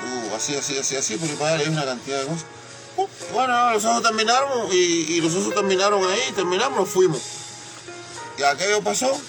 Tú, 0.00 0.34
así, 0.34 0.56
así, 0.56 0.78
así, 0.78 0.96
así, 0.96 1.16
porque 1.16 1.34
para 1.34 1.60
él 1.60 1.68
una 1.70 1.84
cantidad 1.84 2.20
de 2.20 2.26
cosas. 2.26 2.44
Uh, 2.96 3.06
bueno, 3.34 3.72
los 3.72 3.84
ojos 3.84 4.02
terminaron 4.02 4.68
y, 4.72 5.20
los 5.20 5.34
ojos 5.34 5.54
terminaron 5.54 6.02
ahí, 6.10 6.32
terminamos, 6.34 6.88
fuimos. 6.88 7.20
Y 8.38 8.42
aquello 8.42 8.82
pasó. 8.82 9.20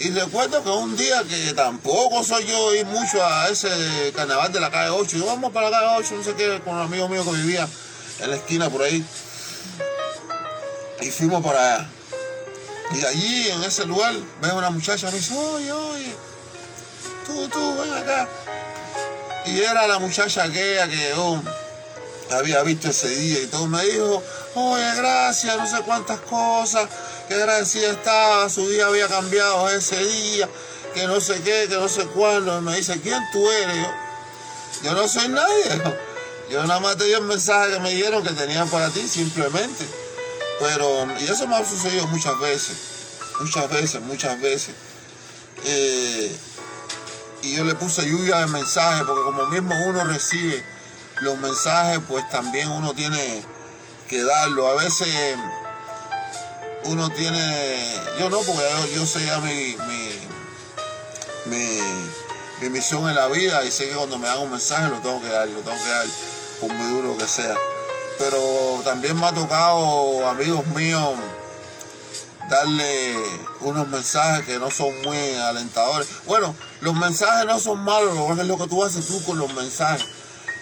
Y 0.00 0.10
recuerdo 0.10 0.62
que 0.62 0.70
un 0.70 0.96
día 0.96 1.24
que 1.24 1.52
tampoco 1.54 2.22
soy 2.22 2.46
yo 2.46 2.74
ir 2.74 2.86
mucho 2.86 3.24
a 3.24 3.48
ese 3.48 3.68
carnaval 4.14 4.52
de 4.52 4.60
la 4.60 4.70
calle 4.70 4.90
8. 4.90 5.16
Yo 5.16 5.26
vamos 5.26 5.52
para 5.52 5.70
la 5.70 5.80
calle 5.80 5.96
8, 5.98 6.14
no 6.14 6.22
sé 6.22 6.34
qué, 6.34 6.60
con 6.64 6.74
un 6.74 6.82
amigo 6.82 7.08
mío 7.08 7.24
que 7.24 7.32
vivía 7.32 7.68
en 8.20 8.30
la 8.30 8.36
esquina 8.36 8.70
por 8.70 8.82
ahí. 8.82 9.04
Y 11.00 11.10
fuimos 11.10 11.44
para 11.44 11.74
allá. 11.74 11.88
Y 12.94 13.04
allí, 13.04 13.48
en 13.50 13.62
ese 13.64 13.86
lugar, 13.86 14.14
veo 14.40 14.56
una 14.56 14.70
muchacha, 14.70 15.10
me 15.10 15.18
dice, 15.18 15.34
oye, 15.34 15.72
oye, 15.72 16.16
tú, 17.26 17.48
tú, 17.48 17.78
ven 17.80 17.92
acá. 17.92 18.28
Y 19.46 19.60
era 19.60 19.86
la 19.88 19.98
muchacha 19.98 20.44
aquella 20.44 20.88
que 20.88 21.10
yo 21.10 21.42
había 22.30 22.62
visto 22.62 22.88
ese 22.88 23.08
día 23.08 23.40
y 23.40 23.46
todo. 23.46 23.66
Me 23.66 23.84
dijo, 23.84 24.22
oye, 24.54 24.94
gracias, 24.94 25.56
no 25.56 25.66
sé 25.66 25.82
cuántas 25.82 26.20
cosas, 26.20 26.88
que 27.28 27.34
agradecida 27.34 27.90
estaba, 27.90 28.48
su 28.48 28.68
día 28.68 28.86
había 28.86 29.06
cambiado 29.06 29.68
ese 29.70 30.02
día, 30.02 30.48
que 30.94 31.06
no 31.06 31.20
sé 31.20 31.40
qué, 31.42 31.66
que 31.68 31.76
no 31.76 31.88
sé 31.88 32.06
cuándo. 32.06 32.60
me 32.62 32.76
dice, 32.76 33.00
¿quién 33.00 33.22
tú 33.32 33.50
eres? 33.50 33.76
Yo, 33.76 33.92
yo 34.84 34.94
no 34.94 35.06
soy 35.06 35.28
nadie. 35.28 35.82
Yo 36.50 36.66
nada 36.66 36.80
más 36.80 36.96
te 36.96 37.04
di 37.04 37.12
el 37.12 37.22
mensaje 37.22 37.74
que 37.74 37.80
me 37.80 37.90
dijeron 37.90 38.22
que 38.22 38.32
tenían 38.32 38.68
para 38.70 38.88
ti, 38.88 39.06
simplemente. 39.06 39.84
Pero, 40.60 41.06
y 41.20 41.24
eso 41.24 41.46
me 41.46 41.56
ha 41.56 41.64
sucedido 41.64 42.06
muchas 42.06 42.38
veces, 42.40 42.76
muchas 43.38 43.70
veces, 43.70 44.00
muchas 44.00 44.40
veces. 44.40 44.74
Eh, 45.64 46.36
y 47.42 47.54
yo 47.54 47.64
le 47.64 47.74
puse 47.74 48.08
lluvia 48.08 48.38
de 48.38 48.46
mensajes, 48.46 49.04
porque 49.06 49.22
como 49.22 49.46
mismo 49.46 49.74
uno 49.86 50.04
recibe 50.04 50.64
los 51.20 51.38
mensajes, 51.38 52.00
pues 52.08 52.28
también 52.30 52.68
uno 52.70 52.94
tiene 52.94 53.44
que 54.08 54.22
darlo. 54.22 54.68
A 54.68 54.82
veces 54.82 55.36
uno 56.84 57.10
tiene, 57.10 57.94
yo 58.18 58.30
no, 58.30 58.38
porque 58.38 58.62
yo, 58.94 59.06
sé 59.06 59.24
ya 59.24 59.38
mi, 59.40 59.76
mi, 59.86 61.58
mi, 62.60 62.68
misión 62.70 63.08
en 63.08 63.14
la 63.14 63.28
vida 63.28 63.64
y 63.64 63.70
sé 63.70 63.88
que 63.88 63.94
cuando 63.94 64.18
me 64.18 64.26
dan 64.26 64.38
un 64.38 64.50
mensaje 64.50 64.88
lo 64.88 64.98
tengo 64.98 65.20
que 65.20 65.28
dar, 65.28 65.48
lo 65.48 65.60
tengo 65.60 65.76
que 65.82 65.90
dar 65.90 66.06
por 66.60 66.72
muy 66.72 66.90
duro 66.90 67.16
que 67.16 67.26
sea 67.26 67.56
pero 68.18 68.80
también 68.84 69.18
me 69.18 69.26
ha 69.26 69.32
tocado, 69.32 70.26
amigos 70.28 70.66
míos, 70.68 71.14
darle 72.50 73.16
unos 73.60 73.86
mensajes 73.88 74.44
que 74.44 74.58
no 74.58 74.70
son 74.70 74.90
muy 75.02 75.34
alentadores. 75.34 76.08
Bueno, 76.26 76.54
los 76.80 76.94
mensajes 76.94 77.46
no 77.46 77.58
son 77.60 77.78
malos, 77.80 78.16
lo 78.16 78.34
que 78.34 78.42
es 78.42 78.48
lo 78.48 78.58
que 78.58 78.66
tú 78.66 78.82
haces 78.82 79.06
tú 79.06 79.22
con 79.24 79.38
los 79.38 79.52
mensajes. 79.54 80.04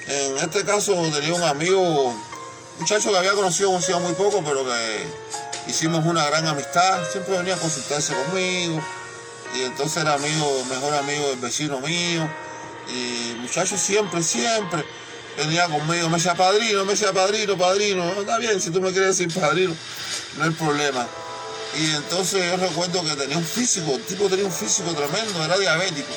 En 0.06 0.36
este 0.36 0.64
caso 0.64 0.92
tenía 1.12 1.34
un 1.34 1.42
amigo, 1.42 2.14
muchacho 2.78 3.10
que 3.10 3.16
había 3.16 3.32
conocido, 3.32 3.70
conocido 3.70 4.00
muy 4.00 4.12
poco, 4.12 4.42
pero 4.44 4.64
que 4.64 5.06
hicimos 5.68 6.04
una 6.04 6.24
gran 6.26 6.46
amistad. 6.46 7.00
Siempre 7.10 7.36
venía 7.36 7.54
a 7.54 7.58
consultarse 7.58 8.14
conmigo. 8.14 8.82
Y 9.54 9.62
entonces 9.62 9.98
era 9.98 10.14
amigo, 10.14 10.64
mejor 10.68 10.94
amigo 10.94 11.28
del 11.28 11.38
vecino 11.38 11.80
mío. 11.80 12.28
Y 12.88 13.34
muchacho 13.40 13.76
siempre, 13.76 14.22
siempre 14.22 14.84
venía 15.36 15.66
conmigo, 15.66 16.08
me 16.08 16.16
decía 16.16 16.34
padrino, 16.34 16.84
me 16.84 16.92
decía 16.92 17.12
padrino, 17.12 17.56
padrino, 17.56 18.20
está 18.20 18.38
bien, 18.38 18.60
si 18.60 18.70
tú 18.70 18.80
me 18.80 18.90
quieres 18.90 19.18
decir 19.18 19.32
padrino, 19.38 19.74
no 20.38 20.44
hay 20.44 20.50
problema. 20.50 21.06
Y 21.78 21.94
entonces 21.94 22.42
yo 22.50 22.56
recuerdo 22.56 23.02
que 23.04 23.14
tenía 23.16 23.36
un 23.36 23.44
físico, 23.44 23.94
el 23.94 24.02
tipo 24.02 24.28
tenía 24.28 24.46
un 24.46 24.52
físico 24.52 24.92
tremendo, 24.94 25.44
era 25.44 25.58
diabético. 25.58 26.12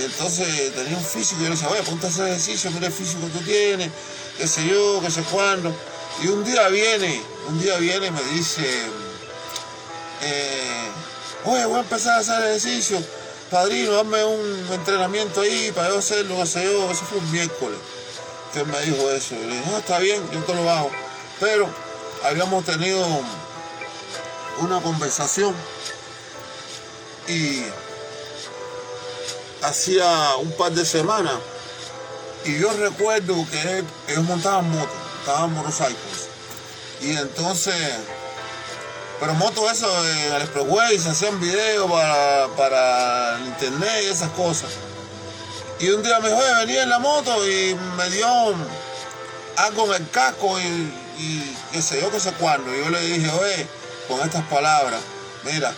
Y 0.00 0.04
entonces 0.04 0.74
tenía 0.74 0.96
un 0.96 1.04
físico 1.04 1.40
y 1.40 1.44
yo 1.44 1.50
le 1.50 1.54
decía, 1.54 1.68
oye, 1.68 1.82
ponte 1.82 2.06
a 2.06 2.10
hacer 2.10 2.26
ejercicio, 2.26 2.70
mira 2.72 2.86
el 2.86 2.92
físico 2.92 3.20
que 3.26 3.38
tú 3.38 3.44
tienes, 3.44 3.90
qué 4.36 4.48
sé 4.48 4.66
yo, 4.66 5.00
qué 5.00 5.10
sé 5.10 5.22
cuándo. 5.22 5.74
Y 6.22 6.28
un 6.28 6.44
día 6.44 6.68
viene, 6.68 7.22
un 7.48 7.60
día 7.60 7.76
viene 7.78 8.06
y 8.06 8.10
me 8.10 8.22
dice, 8.24 8.62
eh, 10.22 10.88
oye, 11.44 11.64
voy 11.66 11.78
a 11.78 11.80
empezar 11.80 12.18
a 12.18 12.20
hacer 12.20 12.44
ejercicio, 12.44 13.02
padrino, 13.50 13.92
dame 13.92 14.22
un 14.24 14.68
entrenamiento 14.72 15.40
ahí 15.40 15.72
para 15.72 15.88
yo 15.88 15.98
hacerlo, 15.98 16.36
qué 16.36 16.46
sé 16.46 16.64
yo, 16.64 16.90
eso 16.90 17.04
fue 17.04 17.18
un 17.18 17.32
miércoles 17.32 17.78
que 18.52 18.64
me 18.64 18.80
dijo 18.80 19.10
eso. 19.10 19.34
le 19.34 19.46
dije, 19.46 19.62
no, 19.70 19.78
está 19.78 19.98
bien, 19.98 20.22
yo 20.30 20.40
te 20.40 20.54
lo 20.54 20.68
hago. 20.70 20.90
Pero 21.38 21.68
habíamos 22.24 22.64
tenido 22.64 23.06
una 24.58 24.80
conversación 24.80 25.54
y 27.28 27.62
hacía 29.62 30.36
un 30.36 30.52
par 30.52 30.72
de 30.72 30.84
semanas 30.84 31.34
y 32.44 32.58
yo 32.58 32.72
recuerdo 32.72 33.46
que 33.50 33.84
ellos 34.08 34.24
montaban 34.24 34.70
motos, 34.70 34.96
estaban 35.20 35.52
motorcycles. 35.54 36.28
Y 37.00 37.16
entonces, 37.16 37.74
pero 39.18 39.34
motos 39.34 39.70
eso 39.70 40.06
en 40.06 40.34
el 40.34 40.42
expressway, 40.42 40.98
se 40.98 41.10
hacían 41.10 41.40
videos 41.40 41.90
para, 41.90 42.48
para 42.56 43.36
el 43.36 43.46
internet 43.46 44.02
y 44.04 44.06
esas 44.06 44.30
cosas. 44.30 44.70
Y 45.78 45.88
un 45.88 46.02
día 46.02 46.20
me 46.20 46.28
dijo, 46.28 46.40
venía 46.58 46.82
en 46.82 46.90
la 46.90 46.98
moto 46.98 47.48
y 47.48 47.74
me 47.96 48.10
dio 48.10 48.28
algo 49.56 49.94
en 49.94 50.02
el 50.02 50.10
casco 50.10 50.60
y, 50.60 50.92
y 51.18 51.56
qué 51.72 51.80
sé 51.80 52.00
yo, 52.00 52.10
qué 52.10 52.20
sé 52.20 52.32
cuándo. 52.32 52.74
Y 52.74 52.84
yo 52.84 52.90
le 52.90 53.00
dije, 53.00 53.30
oye, 53.30 53.66
con 54.08 54.20
estas 54.20 54.44
palabras, 54.46 55.00
mira, 55.44 55.72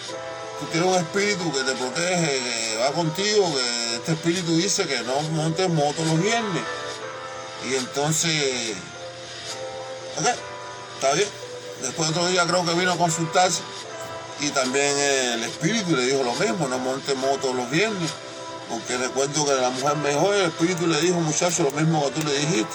tú 0.59 0.67
tienes 0.67 0.89
un 0.89 0.97
espíritu 0.97 1.53
que 1.53 1.63
te 1.63 1.73
protege, 1.73 2.39
que 2.39 2.79
va 2.79 2.93
contigo, 2.93 3.55
que 3.55 3.97
este 3.97 4.13
espíritu 4.13 4.57
dice 4.57 4.87
que 4.87 5.03
no 5.03 5.21
montes 5.31 5.69
moto 5.69 6.05
los 6.05 6.21
viernes. 6.21 6.63
Y 7.69 7.75
entonces, 7.77 8.75
ok, 10.19 10.27
está 10.95 11.13
bien. 11.15 11.29
Después 11.83 12.11
otro 12.11 12.27
día 12.29 12.47
creo 12.47 12.65
que 12.65 12.75
vino 12.75 12.93
a 12.93 12.99
consultarse 12.99 13.61
y 14.41 14.51
también 14.51 14.97
el 14.99 15.45
espíritu 15.45 15.97
le 15.97 16.05
dijo 16.05 16.23
lo 16.23 16.35
mismo, 16.35 16.69
no 16.69 16.79
montes 16.79 17.17
moto 17.17 17.53
los 17.53 17.69
viernes 17.71 18.11
porque 18.73 18.97
recuerdo 18.97 19.45
que 19.45 19.53
la 19.53 19.69
mujer 19.69 19.97
me 19.97 20.11
dijo, 20.11 20.33
el 20.33 20.47
espíritu 20.47 20.87
le 20.87 20.99
dijo, 21.01 21.21
muchacho, 21.21 21.65
lo 21.65 21.71
mismo 21.73 22.05
que 22.07 22.11
tú 22.13 22.27
le 22.27 22.39
dijiste. 22.39 22.75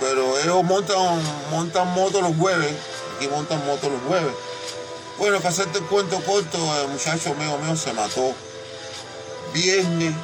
Pero 0.00 0.38
ellos 0.38 0.64
montan, 0.64 0.96
montan 1.50 1.88
moto 1.92 2.22
los 2.22 2.34
jueves, 2.36 2.72
aquí 3.16 3.28
montan 3.28 3.64
moto 3.66 3.90
los 3.90 4.00
jueves. 4.08 4.32
Bueno, 5.18 5.36
para 5.38 5.50
hacerte 5.50 5.78
el 5.78 5.84
cuento 5.84 6.20
corto, 6.24 6.58
el 6.80 6.88
muchacho 6.88 7.32
amigo 7.32 7.58
mío 7.58 7.76
se 7.76 7.92
mató. 7.92 8.32
Viernes, 9.52 10.14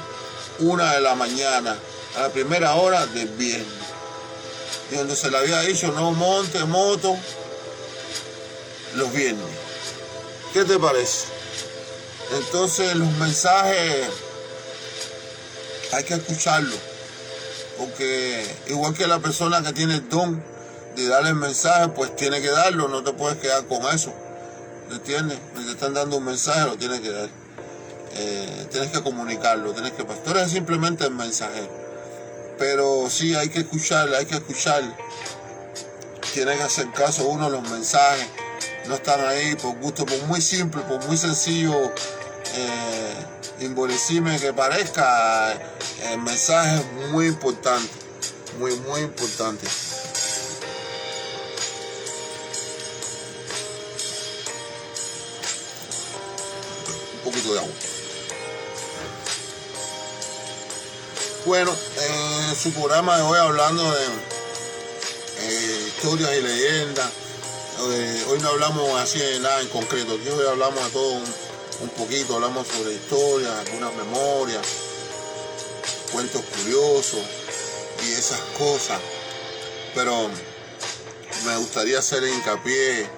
una 0.61 0.95
de 0.95 1.01
la 1.03 1.15
mañana, 1.15 1.77
a 2.17 2.21
la 2.23 2.29
primera 2.31 2.75
hora 2.75 3.07
del 3.07 3.29
viernes. 3.29 3.80
Y 4.91 4.97
donde 4.97 5.17
se 5.17 5.31
le 5.31 5.39
había 5.39 5.61
dicho, 5.63 5.93
no 5.93 6.13
monte 6.13 6.65
moto 6.65 7.17
los 8.97 9.13
viernes. 9.13 9.47
¿Qué 10.53 10.65
te 10.65 10.79
parece? 10.79 11.27
Entonces 12.33 12.95
los 12.97 13.11
mensajes 13.19 14.09
hay 15.93 16.05
que 16.05 16.15
escucharlo. 16.15 16.75
Porque 17.79 18.45
igual 18.67 18.95
que 18.95 19.07
la 19.07 19.21
persona 19.21 19.63
que 19.63 19.73
tiene 19.73 19.95
el 19.95 20.09
don 20.09 20.43
de 20.97 21.09
darle 21.09 21.31
el 21.31 21.37
mensaje, 21.37 21.89
pues 21.89 22.15
tiene 22.17 22.41
que 22.43 22.51
darlo, 22.51 22.89
no 22.89 23.03
te 23.03 23.13
puedes 23.13 23.39
quedar 23.39 23.67
con 23.67 23.87
eso. 23.87 24.13
¿Entiendes? 24.91 25.39
Si 25.57 25.65
te 25.65 25.71
están 25.73 25.95
dando 25.95 26.17
un 26.17 26.25
mensaje, 26.25 26.63
lo 26.67 26.77
tienes 26.77 27.01
que 27.01 27.11
dar. 27.11 27.29
Eh, 28.17 28.67
tienes 28.71 28.91
que 28.91 29.03
comunicarlo, 29.03 29.73
tienes 29.73 29.93
que... 29.93 30.05
Pastor 30.05 30.39
es 30.39 30.51
simplemente 30.51 31.05
el 31.05 31.13
mensajero. 31.13 31.80
Pero 32.61 33.09
sí, 33.09 33.35
hay 33.35 33.49
que 33.49 33.61
escuchar, 33.61 34.15
hay 34.15 34.27
que 34.27 34.35
escuchar. 34.35 34.83
Tiene 36.35 36.57
que 36.59 36.63
hacer 36.63 36.91
caso 36.93 37.27
uno 37.27 37.49
los 37.49 37.69
mensajes. 37.71 38.27
No 38.87 38.97
están 38.97 39.25
ahí 39.27 39.57
por 39.57 39.77
gusto, 39.79 40.05
por 40.05 40.23
muy 40.27 40.43
simple, 40.43 40.83
por 40.83 41.03
muy 41.07 41.17
sencillo. 41.17 41.75
Eh, 42.55 43.15
que 44.39 44.53
parezca, 44.53 45.53
el 46.11 46.21
mensaje 46.21 46.77
es 46.77 47.11
muy 47.11 47.29
importante, 47.29 47.89
muy, 48.59 48.77
muy 48.81 49.01
importante. 49.01 49.67
Un 57.15 57.21
poquito 57.25 57.55
de 57.55 57.59
agua. 57.61 57.90
Bueno, 61.47 61.75
en 61.97 62.57
su 62.57 62.73
programa 62.73 63.17
de 63.17 63.23
hoy 63.23 63.39
hablando 63.39 63.83
de 63.93 64.05
eh, 65.39 65.85
historias 65.89 66.31
y 66.37 66.41
leyendas, 66.43 67.11
eh, 67.91 68.25
hoy 68.29 68.39
no 68.41 68.49
hablamos 68.49 69.01
así 69.01 69.19
de 69.19 69.41
nada 69.41 69.61
en 69.61 69.69
concreto, 69.69 70.15
hoy 70.15 70.47
hablamos 70.47 70.85
de 70.85 70.91
todo 70.91 71.13
un 71.13 71.51
un 71.83 71.89
poquito, 71.91 72.35
hablamos 72.35 72.67
sobre 72.67 72.95
historia, 72.95 73.59
algunas 73.61 73.95
memorias, 73.95 74.67
cuentos 76.13 76.43
curiosos 76.43 77.21
y 78.07 78.13
esas 78.13 78.41
cosas. 78.59 79.01
Pero 79.95 80.29
me 81.45 81.57
gustaría 81.57 81.99
hacer 81.99 82.23
hincapié 82.25 83.09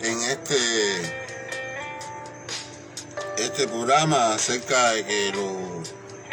en 0.00 0.22
este 0.22 1.26
este 3.38 3.68
programa 3.68 4.34
acerca 4.34 4.92
de 4.92 5.04
que 5.04 5.32
los, 5.32 5.75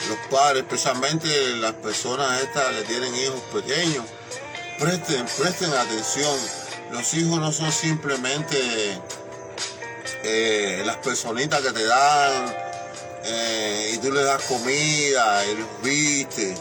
los 0.07 0.17
padres, 0.29 0.63
especialmente 0.63 1.27
las 1.57 1.73
personas 1.73 2.41
estas 2.41 2.67
que 2.75 2.81
tienen 2.83 3.15
hijos 3.15 3.41
pequeños, 3.53 4.05
presten, 4.79 5.25
presten 5.37 5.73
atención. 5.73 6.35
Los 6.91 7.13
hijos 7.13 7.39
no 7.39 7.51
son 7.51 7.71
simplemente 7.71 8.57
eh, 10.23 10.83
las 10.85 10.97
personitas 10.97 11.61
que 11.61 11.71
te 11.71 11.85
dan, 11.85 12.55
eh, 13.23 13.91
y 13.93 13.97
tú 13.99 14.11
le 14.11 14.23
das 14.23 14.43
comida, 14.43 15.45
y 15.45 15.55
los 15.55 15.81
viste, 15.81 16.55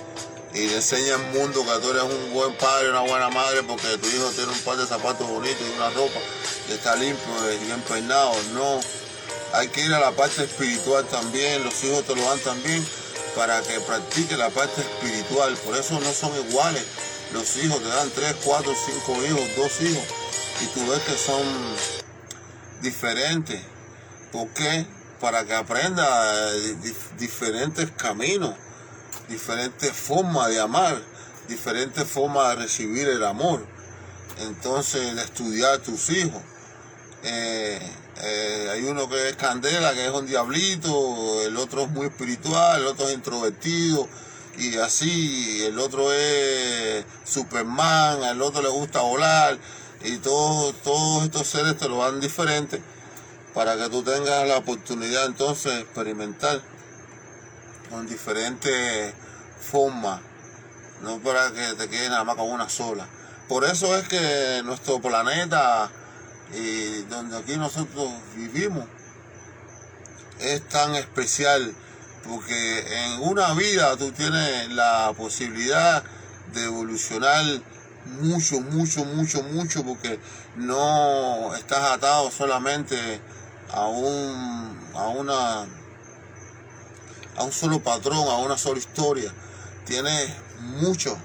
y 0.55 0.66
le 0.68 0.76
enseñas 0.76 1.20
al 1.20 1.32
mundo 1.32 1.64
que 1.64 1.80
tú 1.80 1.90
eres 1.90 2.05
un 2.05 2.32
buen 2.32 2.55
padre, 2.55 2.90
una 2.90 3.01
buena 3.01 3.28
madre, 3.30 3.62
porque 3.64 3.99
tu 3.99 4.09
hijo 4.09 4.30
tiene 4.30 4.53
un 4.53 4.61
par 4.61 4.76
de 4.76 4.86
zapatos 4.86 5.28
bonitos 5.28 5.61
y 5.61 5.76
una 5.76 5.90
ropa, 5.90 6.20
y 6.68 6.72
está 6.72 6.97
limpio 6.97 7.53
y 7.53 7.64
bien 7.64 7.80
peinado. 7.82 8.32
No, 8.55 8.80
hay 9.53 9.68
que 9.68 9.82
ir 9.82 9.93
a 9.93 10.01
la 10.01 10.12
parte 10.12 10.45
espiritual 10.45 11.05
también, 11.07 11.64
los 11.64 11.82
hijos 11.84 12.05
te 12.05 12.14
lo 12.14 12.22
dan 12.22 12.38
también 12.40 12.86
para 13.34 13.62
que 13.62 13.80
practique 13.80 14.36
la 14.36 14.50
parte 14.50 14.80
espiritual. 14.80 15.54
Por 15.64 15.76
eso 15.76 15.98
no 16.00 16.12
son 16.12 16.32
iguales. 16.48 16.84
Los 17.32 17.56
hijos 17.56 17.82
te 17.82 17.88
dan 17.88 18.10
tres, 18.10 18.36
cuatro, 18.44 18.72
cinco 18.86 19.24
hijos, 19.24 19.40
dos 19.56 19.80
hijos, 19.80 20.04
y 20.60 20.66
tú 20.66 20.90
ves 20.90 21.00
que 21.00 21.16
son 21.16 21.42
diferentes. 22.82 23.60
¿Por 24.30 24.48
qué? 24.48 24.86
Para 25.20 25.44
que 25.44 25.54
aprenda 25.54 26.54
eh, 26.54 26.76
diferentes 27.18 27.90
caminos, 27.92 28.54
diferentes 29.28 29.92
formas 29.92 30.48
de 30.48 30.60
amar, 30.60 31.00
diferentes 31.48 32.04
formas 32.04 32.50
de 32.50 32.62
recibir 32.62 33.08
el 33.08 33.24
amor. 33.24 33.66
Entonces, 34.38 35.16
estudiar 35.18 35.78
tus 35.78 36.10
hijos. 36.10 36.42
Eh, 37.22 37.80
eh, 38.22 38.68
hay 38.70 38.84
uno 38.84 39.08
que 39.08 39.30
es 39.30 39.36
candela, 39.36 39.92
que 39.94 40.06
es 40.06 40.12
un 40.12 40.26
diablito, 40.26 41.42
el 41.42 41.56
otro 41.56 41.82
es 41.82 41.90
muy 41.90 42.06
espiritual, 42.06 42.80
el 42.80 42.86
otro 42.86 43.08
es 43.08 43.14
introvertido, 43.14 44.08
y 44.56 44.76
así, 44.78 45.64
el 45.64 45.78
otro 45.80 46.12
es 46.12 47.04
Superman, 47.24 48.22
al 48.22 48.40
otro 48.40 48.62
le 48.62 48.68
gusta 48.68 49.00
volar, 49.00 49.58
y 50.04 50.18
todos, 50.18 50.74
todos 50.82 51.24
estos 51.24 51.48
seres 51.48 51.76
te 51.78 51.88
lo 51.88 51.98
dan 51.98 52.20
diferente 52.20 52.80
para 53.54 53.76
que 53.76 53.88
tú 53.88 54.04
tengas 54.04 54.46
la 54.46 54.58
oportunidad 54.58 55.26
entonces 55.26 55.74
de 55.74 55.80
experimentar 55.80 56.60
con 57.90 58.06
diferentes 58.06 59.14
formas, 59.60 60.20
no 61.02 61.18
para 61.18 61.50
que 61.52 61.74
te 61.74 61.88
quede 61.88 62.08
nada 62.08 62.22
más 62.22 62.36
con 62.36 62.48
una 62.48 62.68
sola. 62.68 63.06
Por 63.48 63.64
eso 63.64 63.96
es 63.96 64.06
que 64.06 64.62
nuestro 64.64 65.00
planeta 65.00 65.90
y 66.53 67.03
donde 67.03 67.38
aquí 67.38 67.57
nosotros 67.57 68.11
vivimos 68.36 68.84
es 70.38 70.68
tan 70.68 70.94
especial 70.94 71.74
porque 72.26 73.05
en 73.05 73.20
una 73.22 73.55
vida 73.55 73.96
tú 73.96 74.12
tienes 74.12 74.70
la 74.70 75.12
posibilidad 75.16 76.03
de 76.53 76.64
evolucionar 76.64 77.44
mucho, 78.20 78.61
mucho, 78.61 79.05
mucho, 79.05 79.42
mucho, 79.42 79.84
porque 79.84 80.18
no 80.57 81.55
estás 81.55 81.92
atado 81.92 82.30
solamente 82.30 83.20
a 83.72 83.86
un, 83.86 84.78
a 84.94 85.09
una, 85.09 85.62
a 87.36 87.44
un 87.44 87.53
solo 87.53 87.80
patrón, 87.82 88.28
a 88.28 88.38
una 88.38 88.59
sola 88.59 88.78
historia. 88.78 89.32
Tienes 89.84 90.30
mucho, 90.61 91.16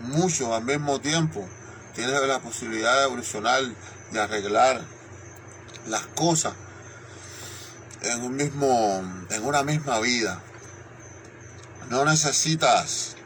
mucho 0.00 0.54
al 0.54 0.64
mismo 0.64 1.00
tiempo. 1.00 1.46
Tienes 1.94 2.20
la 2.22 2.40
posibilidad 2.40 2.94
de 2.98 3.04
evolucionar, 3.04 3.62
de 4.10 4.20
arreglar 4.20 4.80
las 5.86 6.06
cosas 6.06 6.54
en 8.02 8.22
un 8.22 8.36
mismo, 8.36 9.02
en 9.30 9.44
una 9.44 9.62
misma 9.62 10.00
vida. 10.00 10.40
No 11.88 12.04
necesitas 12.04 13.16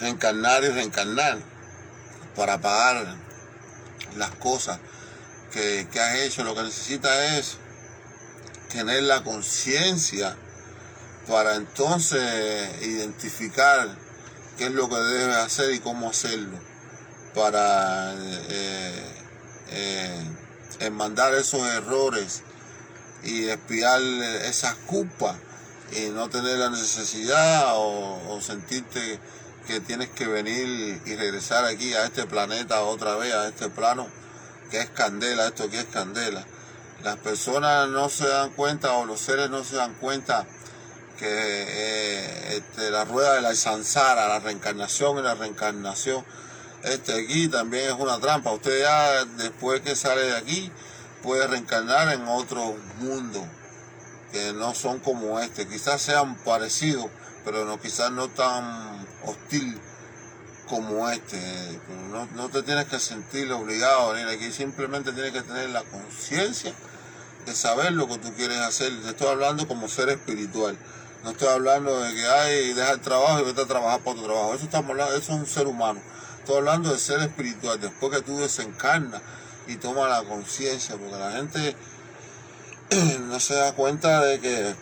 reencarnar 0.00 0.64
y 0.64 0.68
reencarnar 0.68 1.38
para 2.36 2.60
pagar 2.60 3.16
las 4.16 4.30
cosas 4.36 4.78
que, 5.52 5.88
que 5.90 6.00
has 6.00 6.16
hecho. 6.16 6.44
Lo 6.44 6.54
que 6.54 6.62
necesitas 6.62 7.32
es 7.32 7.56
tener 8.72 9.02
la 9.04 9.24
conciencia 9.24 10.36
para 11.26 11.56
entonces 11.56 12.82
identificar 12.82 13.88
qué 14.56 14.66
es 14.66 14.72
lo 14.72 14.88
que 14.88 14.96
debes 14.96 15.36
hacer 15.36 15.72
y 15.72 15.80
cómo 15.80 16.10
hacerlo 16.10 16.58
para 17.38 18.14
eh, 18.50 19.02
eh, 19.70 20.22
esos 21.38 21.60
errores 21.68 22.42
y 23.22 23.48
espiar 23.48 24.00
esas 24.02 24.74
culpas 24.86 25.36
y 25.92 26.10
no 26.10 26.28
tener 26.28 26.58
la 26.58 26.70
necesidad 26.70 27.74
o, 27.76 28.40
sentirte 28.40 29.20
que 29.66 29.80
tienes 29.80 30.08
que 30.10 30.26
venir 30.26 31.00
y 31.06 31.14
regresar 31.14 31.64
aquí 31.64 31.94
a 31.94 32.06
este 32.06 32.26
planeta 32.26 32.82
otra 32.82 33.14
vez, 33.16 33.32
a 33.32 33.48
este 33.48 33.68
plano 33.68 34.08
que 34.70 34.80
es 34.80 34.90
candela, 34.90 35.46
esto 35.46 35.70
que 35.70 35.78
es 35.78 35.86
candela. 35.86 36.44
Las 37.04 37.16
personas 37.18 37.88
no 37.88 38.08
se 38.08 38.26
dan 38.26 38.50
cuenta 38.50 38.94
o 38.94 39.04
los 39.04 39.20
seres 39.20 39.48
no 39.48 39.62
se 39.62 39.76
dan 39.76 39.94
cuenta 39.94 40.44
que 41.18 41.26
eh, 41.28 42.56
este, 42.56 42.90
la 42.90 43.04
rueda 43.04 43.34
de 43.34 43.42
la 43.42 43.54
sansara, 43.54 44.28
la 44.28 44.40
reencarnación 44.40 45.18
y 45.18 45.22
la 45.22 45.34
reencarnación, 45.34 46.24
este 46.84 47.20
aquí 47.20 47.48
también 47.48 47.88
es 47.88 47.94
una 47.98 48.18
trampa. 48.18 48.52
Usted 48.52 48.80
ya 48.80 49.24
después 49.24 49.80
que 49.80 49.96
sale 49.96 50.22
de 50.22 50.36
aquí, 50.36 50.72
puede 51.22 51.46
reencarnar 51.46 52.12
en 52.12 52.26
otro 52.28 52.76
mundo 53.00 53.46
que 54.32 54.52
no 54.52 54.74
son 54.74 54.98
como 55.00 55.40
este. 55.40 55.66
Quizás 55.66 56.00
sean 56.02 56.36
parecidos, 56.36 57.06
pero 57.44 57.64
no, 57.64 57.80
quizás 57.80 58.10
no 58.12 58.28
tan 58.28 59.06
hostil 59.24 59.80
como 60.68 61.08
este. 61.08 61.38
No, 62.10 62.26
no 62.34 62.48
te 62.48 62.62
tienes 62.62 62.86
que 62.86 63.00
sentir 63.00 63.50
obligado 63.52 64.10
a 64.10 64.12
venir 64.12 64.28
aquí, 64.28 64.52
simplemente 64.52 65.12
tienes 65.12 65.32
que 65.32 65.42
tener 65.42 65.70
la 65.70 65.82
conciencia 65.82 66.72
de 67.46 67.54
saber 67.54 67.92
lo 67.92 68.06
que 68.06 68.18
tú 68.18 68.32
quieres 68.34 68.58
hacer. 68.58 68.92
Te 69.02 69.10
estoy 69.10 69.28
hablando 69.28 69.66
como 69.66 69.88
ser 69.88 70.10
espiritual. 70.10 70.78
No 71.24 71.30
estoy 71.30 71.48
hablando 71.48 71.98
de 72.00 72.14
que 72.14 72.26
hay 72.26 72.72
deja 72.74 72.92
el 72.92 73.00
trabajo 73.00 73.40
y 73.40 73.44
vete 73.44 73.62
a 73.62 73.66
trabajar 73.66 74.00
por 74.00 74.14
tu 74.14 74.22
trabajo. 74.22 74.54
Eso 74.54 74.64
estamos 74.64 74.90
hablando, 74.90 75.16
eso 75.16 75.32
es 75.32 75.38
un 75.40 75.46
ser 75.46 75.66
humano. 75.66 76.00
Estoy 76.48 76.60
hablando 76.60 76.90
de 76.90 76.98
ser 76.98 77.20
espiritual. 77.20 77.78
Después 77.78 78.10
que 78.10 78.22
tú 78.22 78.38
desencarnas 78.38 79.20
y 79.66 79.76
toma 79.76 80.08
la 80.08 80.24
conciencia, 80.24 80.96
porque 80.96 81.18
la 81.18 81.32
gente 81.32 81.76
no 83.28 83.38
se 83.38 83.52
da 83.52 83.74
cuenta 83.74 84.22
de 84.22 84.40
que 84.40 84.74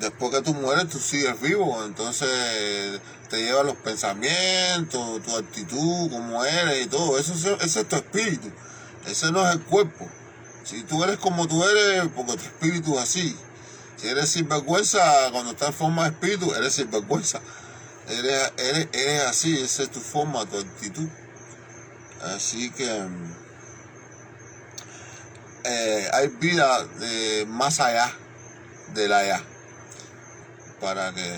después 0.00 0.32
que 0.32 0.42
tú 0.42 0.52
mueres 0.54 0.88
tú 0.88 0.98
sigues 0.98 1.40
vivo, 1.40 1.84
entonces 1.84 2.28
te 3.30 3.40
lleva 3.40 3.62
los 3.62 3.76
pensamientos, 3.76 5.22
tu 5.22 5.36
actitud, 5.36 6.10
cómo 6.10 6.44
eres 6.44 6.86
y 6.86 6.88
todo, 6.88 7.20
eso, 7.20 7.34
ese 7.60 7.80
es 7.82 7.88
tu 7.88 7.94
espíritu, 7.94 8.50
ese 9.06 9.30
no 9.30 9.48
es 9.48 9.54
el 9.54 9.62
cuerpo. 9.62 10.08
Si 10.64 10.82
tú 10.82 11.04
eres 11.04 11.18
como 11.18 11.46
tú 11.46 11.62
eres, 11.62 12.08
porque 12.16 12.32
tu 12.32 12.42
espíritu 12.42 12.98
es 12.98 13.04
así. 13.04 13.36
Si 13.96 14.08
eres 14.08 14.28
sinvergüenza, 14.28 15.30
cuando 15.30 15.52
estás 15.52 15.68
en 15.68 15.74
forma 15.74 16.02
de 16.02 16.08
espíritu, 16.10 16.52
eres 16.52 16.72
sinvergüenza. 16.72 17.40
Eres, 18.08 18.52
eres, 18.56 18.88
eres 18.92 19.22
así, 19.22 19.60
esa 19.60 19.84
es 19.84 19.90
tu 19.90 20.00
forma, 20.00 20.44
tu 20.46 20.58
actitud. 20.58 21.08
Así 22.22 22.70
que 22.70 23.08
eh, 25.64 26.10
hay 26.12 26.28
vida 26.28 26.84
de 26.84 27.46
más 27.46 27.80
allá 27.80 28.12
de 28.94 29.08
la 29.08 29.18
allá. 29.18 29.42
Para 30.80 31.12
que 31.12 31.30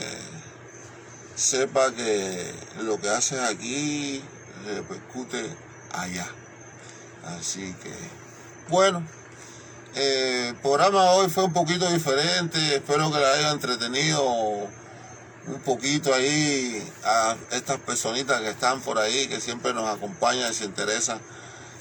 sepa 1.35 1.93
que 1.93 2.55
lo 2.83 3.01
que 3.01 3.11
haces 3.11 3.41
aquí 3.41 4.23
repercute 4.67 5.45
allá. 5.93 6.27
Así 7.39 7.75
que, 7.83 7.93
bueno, 8.69 9.07
eh, 9.95 10.49
el 10.49 10.57
programa 10.57 11.13
hoy 11.13 11.29
fue 11.29 11.45
un 11.45 11.53
poquito 11.53 11.91
diferente. 11.91 12.77
Espero 12.77 13.11
que 13.13 13.19
la 13.19 13.33
haya 13.33 13.51
entretenido 13.51 14.69
un 15.47 15.61
poquito 15.61 16.15
ahí 16.15 16.83
a 17.05 17.37
estas 17.51 17.79
personitas 17.79 18.41
que 18.41 18.51
están 18.51 18.81
por 18.81 18.99
ahí, 18.99 19.27
que 19.29 19.41
siempre 19.41 19.75
nos 19.75 19.89
acompañan 19.89 20.51
y 20.51 20.55
se 20.55 20.65
interesan 20.65 21.21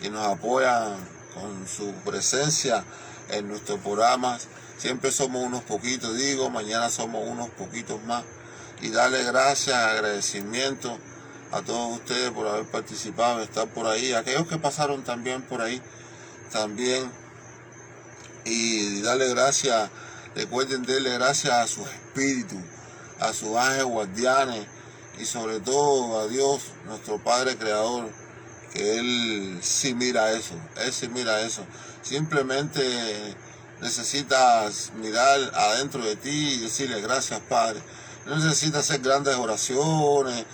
y 0.01 0.09
nos 0.09 0.27
apoyan 0.27 0.97
con 1.33 1.67
su 1.67 1.93
presencia 2.05 2.83
en 3.29 3.47
nuestros 3.47 3.79
programas. 3.79 4.47
Siempre 4.77 5.11
somos 5.11 5.43
unos 5.43 5.63
poquitos, 5.63 6.15
digo, 6.17 6.49
mañana 6.49 6.89
somos 6.89 7.27
unos 7.27 7.49
poquitos 7.51 8.03
más. 8.03 8.23
Y 8.81 8.89
darle 8.89 9.23
gracias, 9.23 9.75
agradecimiento 9.75 10.97
a 11.51 11.61
todos 11.61 11.97
ustedes 11.99 12.31
por 12.31 12.47
haber 12.47 12.65
participado, 12.65 13.41
estar 13.41 13.67
por 13.67 13.87
ahí, 13.87 14.13
aquellos 14.13 14.47
que 14.47 14.57
pasaron 14.57 15.03
también 15.03 15.41
por 15.43 15.61
ahí, 15.61 15.81
también. 16.51 17.09
Y 18.43 19.01
darle 19.01 19.29
gracias, 19.29 19.89
recuerden 20.35 20.83
darle 20.83 21.13
gracias 21.13 21.53
a 21.53 21.67
sus 21.67 21.87
espíritus, 21.87 22.59
a 23.19 23.33
sus 23.33 23.55
ángeles 23.55 23.85
guardianes 23.85 24.65
y 25.19 25.25
sobre 25.25 25.59
todo 25.59 26.19
a 26.19 26.27
Dios, 26.27 26.61
nuestro 26.85 27.23
Padre 27.23 27.57
Creador 27.57 28.09
que 28.73 28.97
Él 28.97 29.59
sí 29.61 29.93
mira 29.93 30.31
eso, 30.31 30.55
Él 30.77 30.91
sí 30.91 31.07
mira 31.07 31.41
eso. 31.41 31.63
Simplemente 32.01 32.81
necesitas 33.81 34.91
mirar 34.95 35.39
adentro 35.53 36.03
de 36.03 36.15
ti 36.15 36.53
y 36.55 36.59
decirle 36.61 36.99
gracias 37.01 37.39
Padre. 37.41 37.79
No 38.25 38.35
necesitas 38.35 38.89
hacer 38.89 39.01
grandes 39.01 39.35
oraciones, 39.35 40.45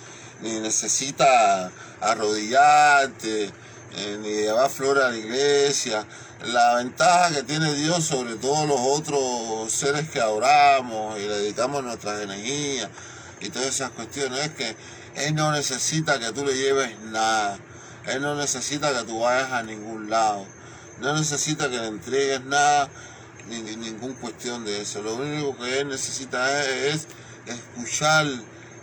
ni 0.42 0.60
necesitas 0.60 1.70
arrodillarte, 2.00 3.44
eh, 3.92 4.18
ni 4.20 4.28
llevar 4.28 4.70
flores 4.70 5.04
a 5.04 5.10
la 5.10 5.16
iglesia. 5.16 6.06
La 6.44 6.76
ventaja 6.76 7.34
que 7.34 7.42
tiene 7.42 7.74
Dios 7.74 8.04
sobre 8.04 8.36
todos 8.36 8.66
los 8.66 8.80
otros 8.80 9.70
seres 9.72 10.08
que 10.08 10.20
adoramos 10.20 11.18
y 11.18 11.22
le 11.22 11.38
dedicamos 11.38 11.84
nuestras 11.84 12.22
energías 12.22 12.88
y 13.40 13.50
todas 13.50 13.68
esas 13.68 13.90
cuestiones 13.90 14.46
es 14.46 14.50
que 14.50 14.76
Él 15.16 15.34
no 15.34 15.52
necesita 15.52 16.18
que 16.18 16.32
tú 16.32 16.44
le 16.44 16.54
lleves 16.54 16.98
nada. 17.00 17.58
Él 18.06 18.22
no 18.22 18.34
necesita 18.34 18.92
que 18.92 19.04
tú 19.04 19.20
vayas 19.20 19.52
a 19.52 19.62
ningún 19.62 20.08
lado. 20.08 20.46
No 21.00 21.14
necesita 21.14 21.68
que 21.68 21.78
le 21.78 21.86
entregues 21.86 22.44
nada, 22.44 22.88
ni, 23.48 23.62
ninguna 23.62 24.14
cuestión 24.16 24.64
de 24.64 24.80
eso. 24.80 25.02
Lo 25.02 25.14
único 25.14 25.56
que 25.56 25.80
Él 25.80 25.88
necesita 25.88 26.64
es 26.64 27.06
escuchar 27.46 28.26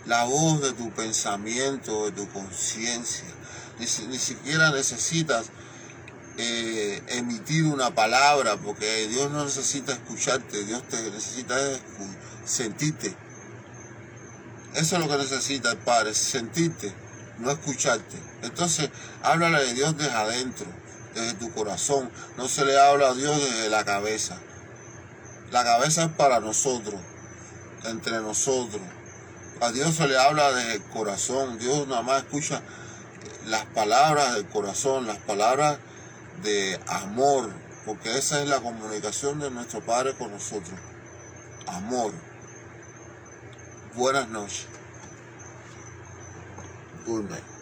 la 0.06 0.24
voz 0.24 0.60
de 0.60 0.72
tu 0.72 0.90
pensamiento, 0.90 2.06
de 2.06 2.12
tu 2.12 2.28
conciencia. 2.30 3.26
Ni, 3.78 3.86
ni, 4.06 4.18
siquiera 4.18 4.70
necesitas 4.70 5.46
eh, 6.40 7.02
emitir 7.08 7.64
una 7.64 7.92
palabra, 7.94 8.56
porque 8.56 9.08
Dios 9.08 9.28
no 9.32 9.44
necesita 9.44 9.92
escucharte, 9.92 10.64
Dios 10.64 10.84
te 10.88 11.10
necesita 11.10 11.56
sentirte. 12.44 13.14
Eso 14.74 14.96
es 14.96 15.02
lo 15.02 15.08
que 15.08 15.18
necesita 15.18 15.72
el 15.72 15.78
Padre, 15.78 16.14
sentirte, 16.14 16.94
no 17.38 17.50
escucharte. 17.50 18.16
Entonces, 18.42 18.90
háblale 19.24 19.64
de 19.64 19.74
Dios 19.74 19.96
desde 19.98 20.12
adentro, 20.12 20.66
desde 21.12 21.34
tu 21.34 21.52
corazón. 21.52 22.08
No 22.36 22.48
se 22.48 22.64
le 22.64 22.78
habla 22.78 23.08
a 23.08 23.14
Dios 23.14 23.36
desde 23.36 23.68
la 23.68 23.84
cabeza. 23.84 24.38
La 25.50 25.64
cabeza 25.64 26.04
es 26.04 26.12
para 26.12 26.38
nosotros, 26.38 27.00
entre 27.84 28.20
nosotros. 28.20 28.82
A 29.60 29.72
Dios 29.72 29.96
se 29.96 30.06
le 30.06 30.16
habla 30.16 30.52
desde 30.52 30.74
el 30.74 30.82
corazón. 30.84 31.58
Dios 31.58 31.88
nada 31.88 32.02
más 32.02 32.22
escucha 32.22 32.62
las 33.46 33.64
palabras 33.66 34.34
del 34.34 34.46
corazón, 34.46 35.08
las 35.08 35.18
palabras 35.18 35.78
de 36.42 36.80
amor, 36.86 37.50
porque 37.84 38.16
esa 38.16 38.42
es 38.42 38.48
la 38.48 38.60
comunicación 38.60 39.40
de 39.40 39.50
nuestro 39.50 39.80
Padre 39.80 40.14
con 40.14 40.30
nosotros. 40.30 40.78
Amor. 41.66 42.12
Buenas 43.94 44.28
noches. 44.28 44.66
Good 47.06 47.30
night. 47.30 47.57